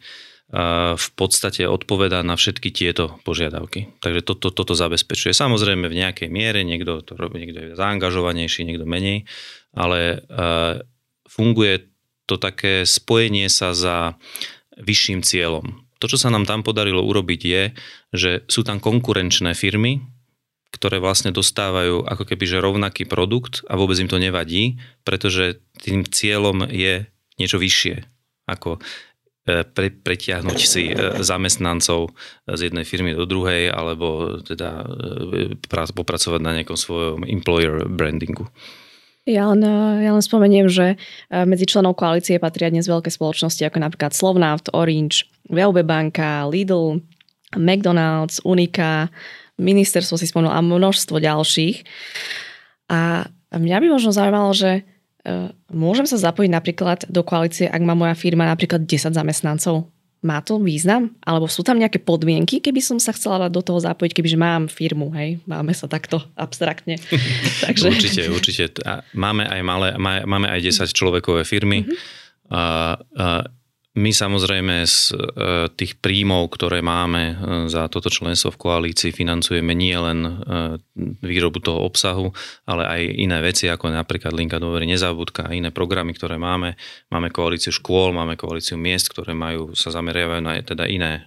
v 0.96 1.08
podstate 1.18 1.68
odpovedá 1.68 2.24
na 2.24 2.40
všetky 2.40 2.72
tieto 2.72 3.20
požiadavky. 3.28 4.00
Takže 4.00 4.22
toto, 4.24 4.48
toto 4.54 4.78
zabezpečuje. 4.80 5.36
Samozrejme 5.36 5.92
v 5.92 6.00
nejakej 6.00 6.30
miere, 6.32 6.64
niekto 6.64 7.04
to 7.04 7.20
robí, 7.20 7.44
niekto 7.44 7.74
je 7.74 7.76
zaangažovanejší, 7.76 8.64
niekto 8.64 8.88
menej, 8.88 9.28
ale 9.76 10.24
e, 10.24 10.88
funguje 11.28 11.88
to 12.28 12.36
také 12.36 12.84
spojenie 12.84 13.48
sa 13.48 13.72
za 13.72 14.16
vyšším 14.80 15.24
cieľom. 15.24 15.84
To, 15.98 16.06
čo 16.06 16.20
sa 16.20 16.30
nám 16.30 16.46
tam 16.46 16.62
podarilo 16.62 17.02
urobiť 17.02 17.42
je, 17.42 17.64
že 18.14 18.32
sú 18.52 18.62
tam 18.62 18.78
konkurenčné 18.78 19.58
firmy, 19.58 20.04
ktoré 20.72 21.00
vlastne 21.00 21.32
dostávajú 21.32 22.06
ako 22.06 22.24
keby 22.28 22.44
že 22.44 22.62
rovnaký 22.62 23.08
produkt 23.08 23.66
a 23.66 23.80
vôbec 23.80 23.98
im 23.98 24.12
to 24.12 24.20
nevadí, 24.20 24.78
pretože 25.08 25.64
tým 25.82 26.06
cieľom 26.06 26.68
je 26.70 27.08
niečo 27.40 27.58
vyššie 27.58 28.04
ako 28.46 28.78
E, 29.48 29.64
pre, 29.64 29.88
pretiahnuť 29.96 30.60
si 30.60 30.92
e, 30.92 31.24
zamestnancov 31.24 32.12
z 32.52 32.68
jednej 32.68 32.84
firmy 32.84 33.16
do 33.16 33.24
druhej 33.24 33.72
alebo 33.72 34.44
teda 34.44 34.84
e, 35.32 35.56
popracovať 35.72 36.42
na 36.44 36.52
nejakom 36.60 36.76
svojom 36.76 37.24
employer 37.24 37.88
brandingu. 37.88 38.52
Ja 39.28 39.52
len, 39.52 39.60
ja 40.00 40.16
len 40.16 40.24
spomeniem, 40.24 40.72
že 40.72 40.96
medzi 41.28 41.68
členov 41.68 42.00
koalície 42.00 42.40
patria 42.40 42.72
dnes 42.72 42.88
veľké 42.88 43.12
spoločnosti 43.12 43.60
ako 43.60 43.84
napríklad 43.84 44.16
Slovnaft, 44.16 44.72
Orange, 44.72 45.28
VLB 45.52 45.84
banka, 45.84 46.48
Lidl, 46.48 47.04
McDonald's, 47.60 48.40
Unika, 48.48 49.12
ministerstvo 49.60 50.16
si 50.16 50.32
spomenul 50.32 50.56
a 50.56 50.64
množstvo 50.64 51.20
ďalších. 51.20 51.84
A 52.88 53.28
mňa 53.52 53.78
by 53.84 53.88
možno 53.92 54.16
zaujímalo, 54.16 54.56
že 54.56 54.88
E, 55.28 55.52
môžem 55.76 56.08
sa 56.08 56.16
zapojiť 56.16 56.52
napríklad 56.52 57.00
do 57.12 57.20
koalície, 57.20 57.68
ak 57.68 57.84
má 57.84 57.92
moja 57.92 58.16
firma 58.16 58.48
napríklad 58.48 58.88
10 58.88 59.12
zamestnancov? 59.12 59.92
Má 60.26 60.42
to 60.42 60.58
význam? 60.58 61.14
Alebo 61.22 61.46
sú 61.46 61.62
tam 61.62 61.78
nejaké 61.78 62.02
podmienky, 62.02 62.58
keby 62.58 62.82
som 62.82 62.98
sa 62.98 63.14
chcela 63.14 63.50
do 63.54 63.62
toho 63.62 63.78
zapojiť, 63.78 64.12
kebyže 64.18 64.38
mám 64.38 64.66
firmu, 64.66 65.14
hej? 65.14 65.38
Máme 65.46 65.78
sa 65.78 65.86
takto 65.86 66.22
abstraktne. 66.34 66.98
Takže... 67.66 67.94
Určite, 67.94 68.22
určite. 68.34 68.64
Máme 69.14 69.46
aj, 69.46 69.62
malé, 69.62 69.88
máme 70.02 70.48
aj 70.50 70.62
10 70.66 70.90
človekové 70.90 71.46
firmy. 71.46 71.86
Mm-hmm. 71.86 71.98
A, 72.48 72.64
a 72.96 73.26
my 73.98 74.14
samozrejme 74.14 74.86
z 74.86 75.10
e, 75.10 75.16
tých 75.74 75.98
príjmov, 75.98 76.54
ktoré 76.54 76.86
máme 76.86 77.24
e, 77.34 77.36
za 77.66 77.90
toto 77.90 78.14
členstvo 78.14 78.54
v 78.54 78.62
koalícii, 78.62 79.10
financujeme 79.10 79.74
nie 79.74 79.98
len 79.98 80.20
e, 80.22 80.32
výrobu 81.26 81.58
toho 81.58 81.82
obsahu, 81.82 82.30
ale 82.70 82.86
aj 82.86 83.02
iné 83.18 83.38
veci, 83.42 83.66
ako 83.66 83.90
napríklad 83.90 84.38
Linka 84.38 84.62
dôvery 84.62 84.86
nezabudka 84.86 85.50
a 85.50 85.58
iné 85.58 85.74
programy, 85.74 86.14
ktoré 86.14 86.38
máme. 86.38 86.78
Máme 87.10 87.34
koalíciu 87.34 87.74
škôl, 87.74 88.14
máme 88.14 88.38
koalíciu 88.38 88.78
miest, 88.78 89.10
ktoré 89.10 89.34
majú, 89.34 89.74
sa 89.74 89.90
zameriavajú 89.90 90.42
na 90.46 90.62
teda 90.62 90.86
iné 90.86 91.26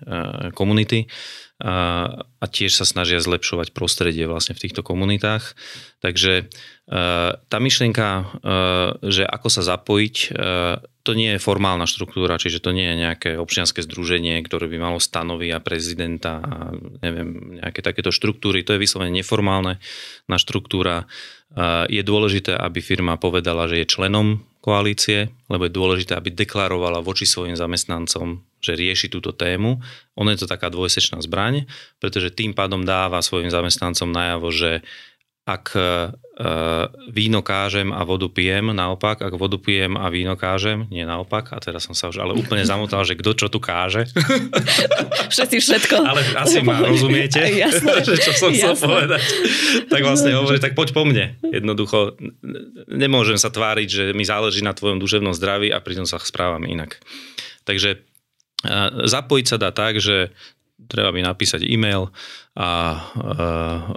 komunity 0.55 1.11
a 1.61 2.45
tiež 2.49 2.73
sa 2.73 2.89
snažia 2.89 3.21
zlepšovať 3.21 3.77
prostredie 3.77 4.25
vlastne 4.25 4.57
v 4.57 4.65
týchto 4.65 4.81
komunitách. 4.81 5.53
Takže 6.01 6.33
e, 6.41 6.45
tá 7.37 7.59
myšlienka, 7.61 8.09
e, 8.09 8.25
že 9.13 9.29
ako 9.29 9.49
sa 9.53 9.61
zapojiť, 9.61 10.17
e, 10.17 10.29
to 11.05 11.13
nie 11.13 11.37
je 11.37 11.45
formálna 11.45 11.85
štruktúra, 11.85 12.41
čiže 12.41 12.65
to 12.65 12.73
nie 12.73 12.89
je 12.89 12.97
nejaké 12.97 13.31
občianske 13.37 13.85
združenie, 13.85 14.41
ktoré 14.41 14.73
by 14.73 14.79
malo 14.81 14.97
stanovy 14.97 15.53
a 15.53 15.61
prezidenta 15.61 16.41
a 16.41 16.73
neviem, 17.05 17.61
nejaké 17.61 17.85
takéto 17.85 18.09
štruktúry. 18.09 18.65
To 18.65 18.73
je 18.73 18.81
vyslovene 18.81 19.13
neformálne 19.13 19.77
na 20.25 20.37
štruktúra. 20.41 21.05
Je 21.91 21.99
dôležité, 22.07 22.55
aby 22.55 22.79
firma 22.79 23.19
povedala, 23.19 23.67
že 23.67 23.83
je 23.83 23.91
členom 23.91 24.45
koalície, 24.63 25.33
lebo 25.49 25.67
je 25.67 25.73
dôležité, 25.73 26.13
aby 26.15 26.31
deklarovala 26.31 27.01
voči 27.01 27.25
svojim 27.25 27.57
zamestnancom, 27.57 28.45
že 28.61 28.77
rieši 28.77 29.09
túto 29.09 29.33
tému. 29.33 29.81
Ono 30.17 30.29
je 30.31 30.39
to 30.45 30.47
taká 30.47 30.69
dvojsečná 30.69 31.21
zbraň, 31.25 31.67
pretože 31.99 32.33
tým 32.33 32.53
pádom 32.53 32.85
dáva 32.85 33.25
svojim 33.25 33.49
zamestnancom 33.49 34.13
najavo, 34.13 34.49
že 34.53 34.85
ak 35.51 35.75
e, 35.75 35.83
víno 37.11 37.41
kážem 37.43 37.91
a 37.91 38.07
vodu 38.07 38.31
pijem, 38.31 38.71
naopak, 38.71 39.19
ak 39.19 39.35
vodu 39.35 39.59
pijem 39.59 39.99
a 39.99 40.07
víno 40.13 40.39
kážem, 40.39 40.87
nie 40.93 41.03
naopak, 41.03 41.51
a 41.51 41.59
teraz 41.59 41.89
som 41.89 41.97
sa 41.97 42.13
už 42.13 42.23
ale 42.23 42.37
úplne 42.39 42.63
zamotal, 42.63 43.03
že 43.03 43.19
kto 43.19 43.35
čo 43.35 43.47
tu 43.51 43.59
káže. 43.59 44.07
Všetci 45.35 45.57
všetko. 45.63 45.97
Ale 46.07 46.21
asi 46.39 46.63
ma 46.63 46.79
rozumiete, 46.85 47.41
Jasné. 47.67 48.05
že 48.05 48.15
čo 48.21 48.33
som 48.37 48.51
chcel 48.55 48.77
povedať. 48.79 49.23
Tak 49.91 50.01
vlastne 50.07 50.37
hovorí, 50.39 50.63
tak 50.63 50.79
poď 50.79 50.95
po 50.95 51.03
mne. 51.03 51.35
Jednoducho, 51.43 52.15
nemôžem 52.87 53.41
sa 53.41 53.51
tváriť, 53.51 53.89
že 53.89 54.05
mi 54.13 54.23
záleží 54.23 54.63
na 54.63 54.77
tvojom 54.77 55.03
duševnom 55.03 55.35
zdraví 55.35 55.73
a 55.73 55.83
pritom 55.83 56.05
sa 56.05 56.21
správam 56.23 56.63
inak. 56.69 57.01
Takže 57.65 58.10
Zapojiť 59.07 59.47
sa 59.47 59.57
dá 59.57 59.71
tak, 59.73 60.01
že 60.01 60.33
treba 60.89 61.13
mi 61.13 61.21
napísať 61.21 61.61
e-mail 61.69 62.09
a, 62.57 62.99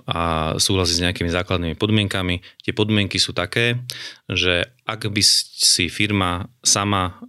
a 0.03 0.19
súhlasiť 0.59 0.95
s 0.99 1.03
nejakými 1.07 1.31
základnými 1.31 1.75
podmienkami. 1.79 2.43
Tie 2.63 2.73
podmienky 2.75 3.17
sú 3.17 3.31
také, 3.31 3.79
že 4.27 4.67
ak 4.83 5.07
by 5.07 5.23
si 5.23 5.87
firma 5.87 6.51
sama 6.59 7.23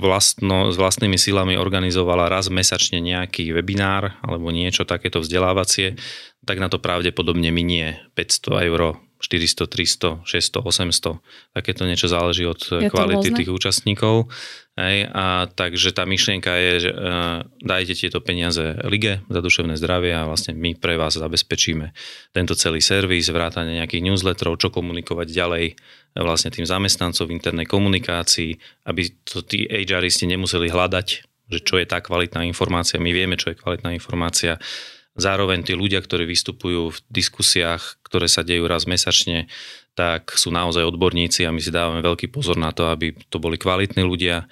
vlastno, 0.00 0.72
s 0.72 0.76
vlastnými 0.80 1.20
silami 1.20 1.60
organizovala 1.60 2.32
raz 2.32 2.48
mesačne 2.48 3.04
nejaký 3.04 3.52
webinár 3.52 4.16
alebo 4.24 4.48
niečo 4.48 4.88
takéto 4.88 5.20
vzdelávacie, 5.20 6.00
tak 6.48 6.56
na 6.56 6.72
to 6.72 6.80
pravdepodobne 6.80 7.52
minie 7.52 8.00
500 8.16 8.68
eur 8.68 8.96
400, 9.20 9.68
300, 9.68 10.24
600, 10.24 10.64
800. 10.64 11.20
Takéto 11.52 11.84
niečo 11.84 12.08
záleží 12.08 12.48
od 12.48 12.56
je 12.56 12.88
kvality 12.88 13.36
tých 13.36 13.52
účastníkov. 13.52 14.32
Hej, 14.80 15.12
a 15.12 15.44
takže 15.44 15.92
tá 15.92 16.08
myšlienka 16.08 16.56
je, 16.56 16.88
že 16.88 16.90
uh, 16.96 17.44
dajte 17.60 17.92
tieto 18.00 18.24
peniaze 18.24 18.80
lige 18.88 19.20
za 19.28 19.40
duševné 19.44 19.76
zdravie 19.76 20.16
a 20.16 20.24
vlastne 20.24 20.56
my 20.56 20.72
pre 20.72 20.96
vás 20.96 21.20
zabezpečíme 21.20 21.92
tento 22.32 22.56
celý 22.56 22.80
servis, 22.80 23.28
vrátanie 23.28 23.76
nejakých 23.76 24.08
newsletterov, 24.08 24.56
čo 24.56 24.72
komunikovať 24.72 25.28
ďalej 25.28 25.76
vlastne 26.16 26.48
tým 26.48 26.64
zamestnancom 26.64 27.28
v 27.28 27.34
internej 27.36 27.68
komunikácii, 27.68 28.56
aby 28.88 29.02
to 29.22 29.44
tí 29.44 29.68
HRisti 29.68 30.24
nemuseli 30.24 30.72
hľadať, 30.72 31.06
že 31.50 31.58
čo 31.60 31.76
je 31.76 31.84
tá 31.84 32.00
kvalitná 32.00 32.46
informácia. 32.48 32.96
My 32.96 33.12
vieme, 33.12 33.36
čo 33.36 33.52
je 33.52 33.60
kvalitná 33.60 33.92
informácia 33.92 34.56
Zároveň 35.18 35.66
tí 35.66 35.74
ľudia, 35.74 35.98
ktorí 35.98 36.22
vystupujú 36.24 36.94
v 36.94 36.98
diskusiách, 37.10 37.98
ktoré 38.06 38.30
sa 38.30 38.46
dejú 38.46 38.70
raz 38.70 38.86
mesačne, 38.86 39.50
tak 39.98 40.32
sú 40.38 40.54
naozaj 40.54 40.86
odborníci 40.86 41.42
a 41.44 41.52
my 41.52 41.58
si 41.58 41.74
dávame 41.74 42.00
veľký 42.00 42.30
pozor 42.30 42.54
na 42.54 42.70
to, 42.70 42.88
aby 42.88 43.12
to 43.28 43.42
boli 43.42 43.58
kvalitní 43.58 44.06
ľudia. 44.06 44.46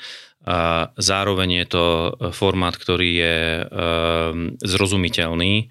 A 0.49 0.91
zároveň 0.99 1.63
je 1.63 1.67
to 1.69 1.85
formát, 2.35 2.75
ktorý 2.75 3.11
je 3.21 3.37
e, 3.39 3.63
zrozumiteľný, 4.65 5.69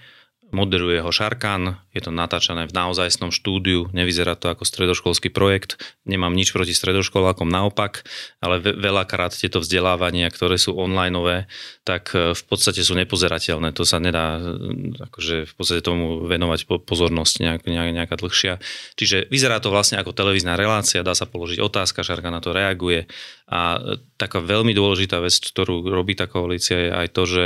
moderuje 0.51 1.03
ho 1.03 1.11
Šarkan, 1.11 1.79
je 1.91 2.01
to 2.03 2.11
natáčané 2.13 2.69
v 2.69 2.75
naozajstnom 2.75 3.35
štúdiu, 3.35 3.91
nevyzerá 3.91 4.39
to 4.39 4.47
ako 4.47 4.63
stredoškolský 4.63 5.27
projekt, 5.27 5.75
nemám 6.07 6.31
nič 6.31 6.55
proti 6.55 6.71
stredoškolákom, 6.71 7.49
naopak, 7.49 8.07
ale 8.39 8.63
veľakrát 8.63 9.35
tieto 9.35 9.59
vzdelávania, 9.59 10.31
ktoré 10.31 10.55
sú 10.55 10.77
onlineové, 10.77 11.51
tak 11.83 12.15
e, 12.15 12.31
v 12.31 12.43
podstate 12.47 12.79
sú 12.79 12.95
nepozerateľné, 12.95 13.75
to 13.75 13.83
sa 13.83 13.99
nedá 13.99 14.39
e, 14.39 15.03
akože 15.11 15.51
v 15.51 15.53
podstate 15.57 15.81
tomu 15.83 16.23
venovať 16.23 16.63
pozornosť 16.87 17.35
nejak, 17.43 17.61
nejak, 17.67 17.91
nejaká 17.91 18.15
dlhšia. 18.15 18.63
Čiže 18.95 19.27
vyzerá 19.27 19.59
to 19.59 19.67
vlastne 19.67 19.99
ako 19.99 20.15
televízna 20.15 20.55
relácia, 20.55 21.03
dá 21.03 21.11
sa 21.11 21.27
položiť 21.27 21.59
otázka, 21.59 22.07
Šarka 22.07 22.31
na 22.31 22.39
to 22.39 22.55
reaguje 22.55 23.09
a 23.51 23.75
e, 23.75 23.99
taká 24.15 24.39
veľmi 24.39 24.71
dôležitá 24.71 25.19
vec, 25.19 25.35
ktorú 25.35 25.83
robí 25.91 26.15
tá 26.15 26.31
koalícia 26.31 26.77
je 26.77 26.89
aj 26.93 27.07
to, 27.11 27.23
že 27.27 27.45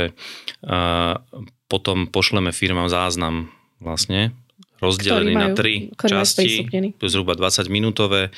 potom 1.72 2.04
pošleme 2.04 2.52
firmám 2.52 2.92
záznam 2.92 3.48
vlastne 3.80 4.36
rozdelený 4.84 5.32
na 5.32 5.48
tri 5.56 5.88
časti, 5.96 6.68
to 7.00 7.02
je 7.08 7.12
zhruba 7.16 7.32
20 7.32 7.72
minútové, 7.72 8.28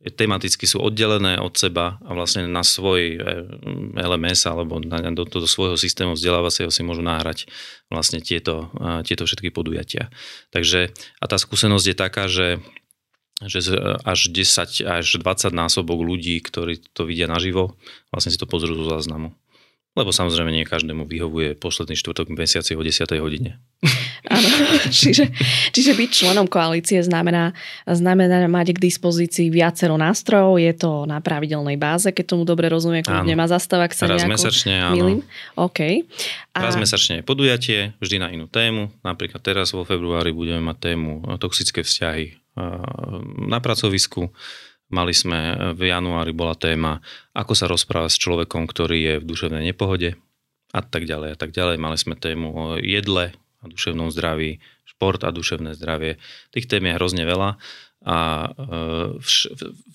tematicky 0.00 0.64
sú 0.64 0.80
oddelené 0.80 1.36
od 1.36 1.52
seba 1.52 2.00
a 2.00 2.10
vlastne 2.16 2.48
na 2.48 2.64
svoj 2.64 3.00
eh, 3.14 3.20
LMS 4.00 4.48
alebo 4.48 4.80
na, 4.80 5.04
do, 5.12 5.28
do 5.28 5.44
svojho 5.44 5.76
systému 5.76 6.16
vzdelávacieho 6.16 6.72
si 6.72 6.80
môžu 6.80 7.04
náhrať 7.04 7.46
vlastne 7.92 8.24
tieto, 8.24 8.72
eh, 8.80 9.04
tieto 9.04 9.28
všetky 9.28 9.52
podujatia. 9.52 10.08
Takže 10.56 10.90
a 11.20 11.24
tá 11.28 11.36
skúsenosť 11.36 11.86
je 11.86 11.96
taká, 11.96 12.26
že 12.26 12.58
že 13.40 13.64
až 14.04 14.28
10 14.28 14.84
až 14.84 15.06
20 15.16 15.56
násobok 15.56 16.04
ľudí, 16.04 16.36
ktorí 16.44 16.84
to 16.92 17.08
vidia 17.08 17.24
naživo, 17.24 17.72
vlastne 18.12 18.28
si 18.28 18.36
to 18.36 18.44
pozrú 18.44 18.76
zo 18.76 18.84
záznamu. 18.84 19.32
Lebo 19.98 20.14
samozrejme 20.14 20.54
nie 20.54 20.62
každému 20.62 21.02
vyhovuje 21.02 21.58
posledný 21.58 21.98
štvrtok 21.98 22.30
mesiaci 22.30 22.78
o 22.78 22.82
10. 22.82 23.10
hodine. 23.18 23.58
Áno, 24.30 24.46
čiže, 24.94 25.34
čiže 25.74 25.98
byť 25.98 26.10
členom 26.14 26.46
koalície 26.46 27.02
znamená, 27.02 27.50
znamená 27.88 28.46
mať 28.46 28.78
k 28.78 28.86
dispozícii 28.86 29.50
viacero 29.50 29.98
nástrojov, 29.98 30.62
je 30.62 30.72
to 30.78 31.10
na 31.10 31.18
pravidelnej 31.18 31.74
báze, 31.74 32.06
keď 32.14 32.24
tomu 32.36 32.46
dobre 32.46 32.70
rozumiem, 32.70 33.02
keď 33.02 33.26
nemá 33.26 33.50
zastava, 33.50 33.90
ak 33.90 33.98
sa 33.98 34.06
Raz 34.06 34.22
mesačne, 34.30 34.78
áno. 34.78 34.94
Milím. 34.94 35.20
OK. 35.58 36.06
A... 36.54 36.58
Raz 36.70 36.78
mesačne 36.78 37.20
je 37.20 37.24
podujatie, 37.26 37.98
vždy 37.98 38.16
na 38.22 38.28
inú 38.30 38.46
tému. 38.46 38.94
Napríklad 39.02 39.42
teraz 39.42 39.74
vo 39.74 39.82
februári 39.82 40.30
budeme 40.30 40.62
mať 40.62 40.94
tému 40.94 41.26
toxické 41.42 41.82
vzťahy 41.82 42.38
na 43.46 43.58
pracovisku 43.62 44.30
Mali 44.90 45.14
sme 45.14 45.72
v 45.78 45.90
januári 45.90 46.34
bola 46.34 46.58
téma, 46.58 46.98
ako 47.32 47.54
sa 47.54 47.70
rozprávať 47.70 48.10
s 48.14 48.22
človekom, 48.22 48.66
ktorý 48.66 48.98
je 48.98 49.14
v 49.22 49.28
duševnej 49.30 49.62
nepohode 49.70 50.18
a 50.70 50.80
tak 50.82 51.06
ďalej 51.06 51.34
a 51.34 51.36
tak 51.38 51.50
ďalej. 51.50 51.78
Mali 51.78 51.98
sme 51.98 52.14
tému 52.18 52.48
o 52.50 52.64
jedle 52.78 53.34
a 53.60 53.64
duševnom 53.66 54.10
zdraví, 54.10 54.58
šport 54.86 55.22
a 55.22 55.30
duševné 55.30 55.78
zdravie. 55.78 56.18
Tých 56.50 56.66
tém 56.66 56.82
je 56.84 56.96
hrozne 56.96 57.22
veľa 57.22 57.60
a 58.00 58.48
e, 58.48 59.20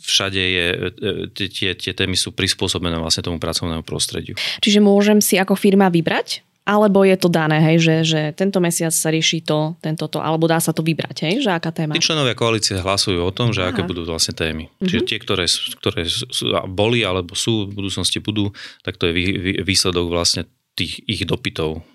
všade 0.05 0.37
je, 0.37 0.67
e, 0.77 1.11
tie, 1.33 1.73
tie 1.73 1.93
témy 1.97 2.13
sú 2.13 2.37
prispôsobené 2.37 3.01
vlastne 3.01 3.25
tomu 3.25 3.41
pracovnému 3.41 3.81
prostrediu. 3.81 4.37
Čiže 4.61 4.77
môžem 4.77 5.17
si 5.25 5.41
ako 5.41 5.57
firma 5.57 5.89
vybrať 5.89 6.45
Alebo 6.65 7.05
je 7.05 7.13
to 7.13 7.29
dané, 7.29 7.61
hej, 7.61 7.77
že, 7.77 7.95
že 8.01 8.21
tento 8.33 8.57
mesiac 8.57 8.89
sa 8.89 9.13
rieši 9.13 9.45
to, 9.45 9.77
tento 9.85 10.09
to, 10.09 10.17
alebo 10.17 10.49
dá 10.49 10.57
sa 10.57 10.73
to 10.73 10.81
vybrať, 10.81 11.29
hej, 11.29 11.45
že 11.45 11.53
aká 11.53 11.69
téma? 11.69 11.93
Tí 11.93 12.01
členovia 12.01 12.33
koalície 12.33 12.81
hlasujú 12.81 13.21
o 13.21 13.29
tom, 13.29 13.53
že 13.53 13.61
Aha. 13.61 13.69
aké 13.69 13.85
budú 13.85 14.01
vlastne 14.01 14.33
témy. 14.33 14.65
Mm-hmm. 14.65 14.87
Čiže 14.89 15.01
tie, 15.05 15.17
ktoré, 15.21 15.45
ktoré 15.77 16.09
sú, 16.09 16.49
boli 16.65 17.05
alebo 17.05 17.37
sú 17.37 17.69
v 17.69 17.77
budúcnosti 17.77 18.17
budú, 18.17 18.49
tak 18.81 18.97
to 18.97 19.05
je 19.05 19.13
výsledok 19.61 20.09
vlastne 20.09 20.49
tých 20.73 21.05
ich 21.05 21.21
dopytov. 21.29 21.85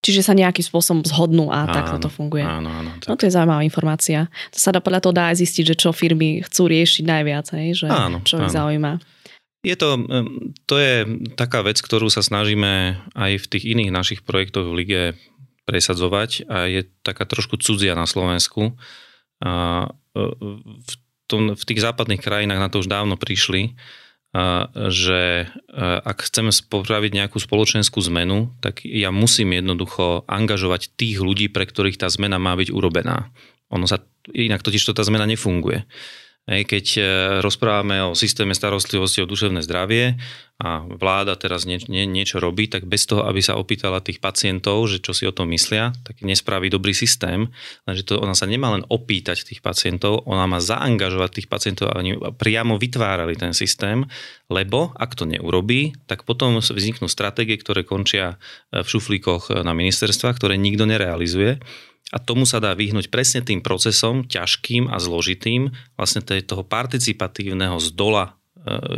Čiže 0.00 0.24
sa 0.24 0.38
nejakým 0.38 0.64
spôsobom 0.64 1.04
zhodnú 1.04 1.52
a 1.52 1.68
áno, 1.68 1.74
takto 1.76 2.08
to 2.08 2.08
funguje. 2.08 2.40
Áno, 2.40 2.72
áno. 2.72 2.96
Tak. 3.04 3.10
No 3.10 3.14
to 3.20 3.28
je 3.28 3.36
zaujímavá 3.36 3.60
informácia. 3.66 4.32
To 4.54 4.58
sa 4.62 4.72
dá 4.72 4.80
podľa 4.80 5.04
toho 5.04 5.12
dá 5.12 5.28
aj 5.28 5.44
zistiť, 5.44 5.74
že 5.74 5.74
čo 5.76 5.92
firmy 5.92 6.40
chcú 6.40 6.72
riešiť 6.72 7.04
najviac, 7.04 7.46
hej, 7.52 7.84
že 7.84 7.88
áno, 7.90 8.24
čo 8.24 8.40
ich 8.40 8.48
zaujíma. 8.48 8.96
Je 9.60 9.76
to, 9.76 10.00
to 10.64 10.74
je 10.80 10.94
taká 11.36 11.60
vec, 11.60 11.76
ktorú 11.84 12.08
sa 12.08 12.24
snažíme 12.24 12.96
aj 13.12 13.32
v 13.44 13.46
tých 13.46 13.64
iných 13.68 13.92
našich 13.92 14.20
projektoch 14.24 14.64
v 14.64 14.76
lige 14.80 15.02
presadzovať 15.68 16.48
a 16.48 16.64
je 16.64 16.88
taká 17.04 17.28
trošku 17.28 17.60
cudzia 17.60 17.92
na 17.92 18.08
Slovensku. 18.08 18.74
A 19.44 19.52
e, 20.16 20.20
v, 20.80 20.94
tom, 21.28 21.52
v 21.52 21.62
tých 21.62 21.84
západných 21.84 22.24
krajinách 22.24 22.60
na 22.60 22.68
to 22.72 22.80
už 22.80 22.88
dávno 22.88 23.20
prišli, 23.20 23.76
a, 24.32 24.66
že 24.88 25.44
e, 25.44 25.46
ak 26.08 26.24
chceme 26.24 26.50
popraviť 26.50 27.12
nejakú 27.12 27.36
spoločenskú 27.36 28.00
zmenu, 28.08 28.56
tak 28.64 28.80
ja 28.88 29.12
musím 29.12 29.52
jednoducho 29.52 30.24
angažovať 30.24 30.96
tých 30.96 31.20
ľudí, 31.20 31.52
pre 31.52 31.68
ktorých 31.68 32.00
tá 32.00 32.08
zmena 32.08 32.40
má 32.40 32.56
byť 32.56 32.72
urobená. 32.72 33.28
Ono 33.70 33.84
sa, 33.84 34.00
inak 34.32 34.64
totiž 34.64 34.82
to 34.82 34.96
tá 34.96 35.04
zmena 35.04 35.28
nefunguje. 35.28 35.86
Keď 36.50 36.86
e, 36.98 37.02
rozprávame 37.38 38.02
o 38.02 38.18
systéme 38.18 38.58
starostlivosti 38.58 39.22
o 39.22 39.30
duševné 39.30 39.62
zdravie 39.62 40.18
a 40.58 40.82
vláda 40.82 41.38
teraz 41.38 41.62
nie, 41.62 41.78
nie, 41.86 42.10
niečo 42.10 42.42
robí, 42.42 42.66
tak 42.66 42.90
bez 42.90 43.06
toho, 43.06 43.22
aby 43.22 43.38
sa 43.38 43.54
opýtala 43.54 44.02
tých 44.02 44.18
pacientov, 44.18 44.90
že 44.90 44.98
čo 44.98 45.14
si 45.14 45.30
o 45.30 45.32
tom 45.32 45.54
myslia, 45.54 45.94
tak 46.02 46.18
nespraví 46.26 46.66
dobrý 46.66 46.90
systém. 46.90 47.54
Lenže 47.86 48.02
to, 48.02 48.18
ona 48.18 48.34
sa 48.34 48.50
nemá 48.50 48.74
len 48.74 48.82
opýtať 48.90 49.46
tých 49.46 49.62
pacientov, 49.62 50.26
ona 50.26 50.50
má 50.50 50.58
zaangažovať 50.58 51.30
tých 51.38 51.48
pacientov 51.48 51.94
a 51.94 52.02
oni 52.02 52.18
priamo 52.34 52.82
vytvárali 52.82 53.38
ten 53.38 53.54
systém, 53.54 54.02
lebo 54.50 54.90
ak 54.98 55.14
to 55.14 55.30
neurobí, 55.30 55.94
tak 56.10 56.26
potom 56.26 56.58
vzniknú 56.58 57.06
stratégie, 57.06 57.54
ktoré 57.62 57.86
končia 57.86 58.42
v 58.74 58.84
šuflíkoch 58.84 59.62
na 59.62 59.70
ministerstvách, 59.70 60.34
ktoré 60.34 60.58
nikto 60.58 60.82
nerealizuje 60.82 61.62
a 62.10 62.18
tomu 62.18 62.42
sa 62.46 62.58
dá 62.58 62.74
vyhnúť 62.74 63.08
presne 63.08 63.40
tým 63.40 63.62
procesom, 63.62 64.26
ťažkým 64.26 64.90
a 64.90 64.98
zložitým, 64.98 65.70
vlastne 65.94 66.22
toho 66.26 66.66
participatívneho 66.66 67.78
z 67.78 67.94
dola 67.94 68.24
e, 68.26 68.30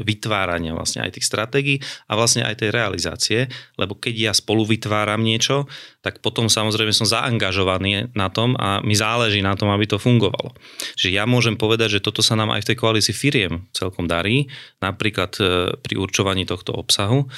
vytvárania 0.01 0.73
vlastne 0.73 1.05
aj 1.05 1.21
tých 1.21 1.29
stratégií 1.29 1.77
a 2.09 2.17
vlastne 2.17 2.41
aj 2.49 2.65
tej 2.65 2.71
realizácie, 2.73 3.41
lebo 3.77 4.01
keď 4.01 4.15
ja 4.17 4.33
spolu 4.33 4.65
vytváram 4.65 5.21
niečo, 5.21 5.69
tak 6.01 6.25
potom 6.25 6.49
samozrejme 6.49 6.97
som 6.97 7.05
zaangažovaný 7.05 8.09
na 8.17 8.33
tom 8.33 8.57
a 8.57 8.81
mi 8.81 8.97
záleží 8.97 9.45
na 9.45 9.53
tom, 9.61 9.69
aby 9.69 9.85
to 9.85 10.01
fungovalo. 10.01 10.57
Čiže 10.97 11.13
ja 11.13 11.29
môžem 11.29 11.61
povedať, 11.61 12.01
že 12.01 12.05
toto 12.05 12.25
sa 12.25 12.33
nám 12.33 12.57
aj 12.57 12.65
v 12.65 12.69
tej 12.73 12.77
koalícii 12.81 13.13
firiem 13.13 13.69
celkom 13.77 14.09
darí, 14.09 14.49
napríklad 14.81 15.33
e, 15.37 15.43
pri 15.77 15.95
určovaní 16.01 16.49
tohto 16.49 16.73
obsahu. 16.73 17.29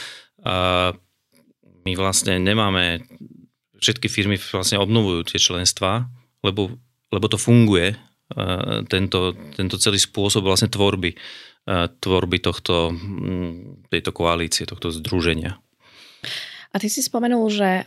My 1.84 1.92
vlastne 1.96 2.36
nemáme 2.36 3.00
všetky 3.84 4.08
firmy 4.08 4.40
vlastne 4.40 4.80
obnovujú 4.80 5.28
tie 5.28 5.36
členstva, 5.36 6.08
lebo, 6.40 6.72
lebo 7.12 7.26
to 7.28 7.36
funguje, 7.36 7.92
e, 7.92 7.96
tento, 8.88 9.36
tento 9.52 9.76
celý 9.76 10.00
spôsob 10.00 10.48
vlastne 10.48 10.72
tvorby, 10.72 11.12
e, 11.12 11.16
tvorby 12.00 12.40
tohto, 12.40 12.96
tejto 13.92 14.10
koalície, 14.16 14.64
tohto 14.64 14.88
združenia. 14.88 15.60
A 16.74 16.82
ty 16.82 16.90
si 16.90 17.06
spomenul, 17.06 17.46
že 17.54 17.86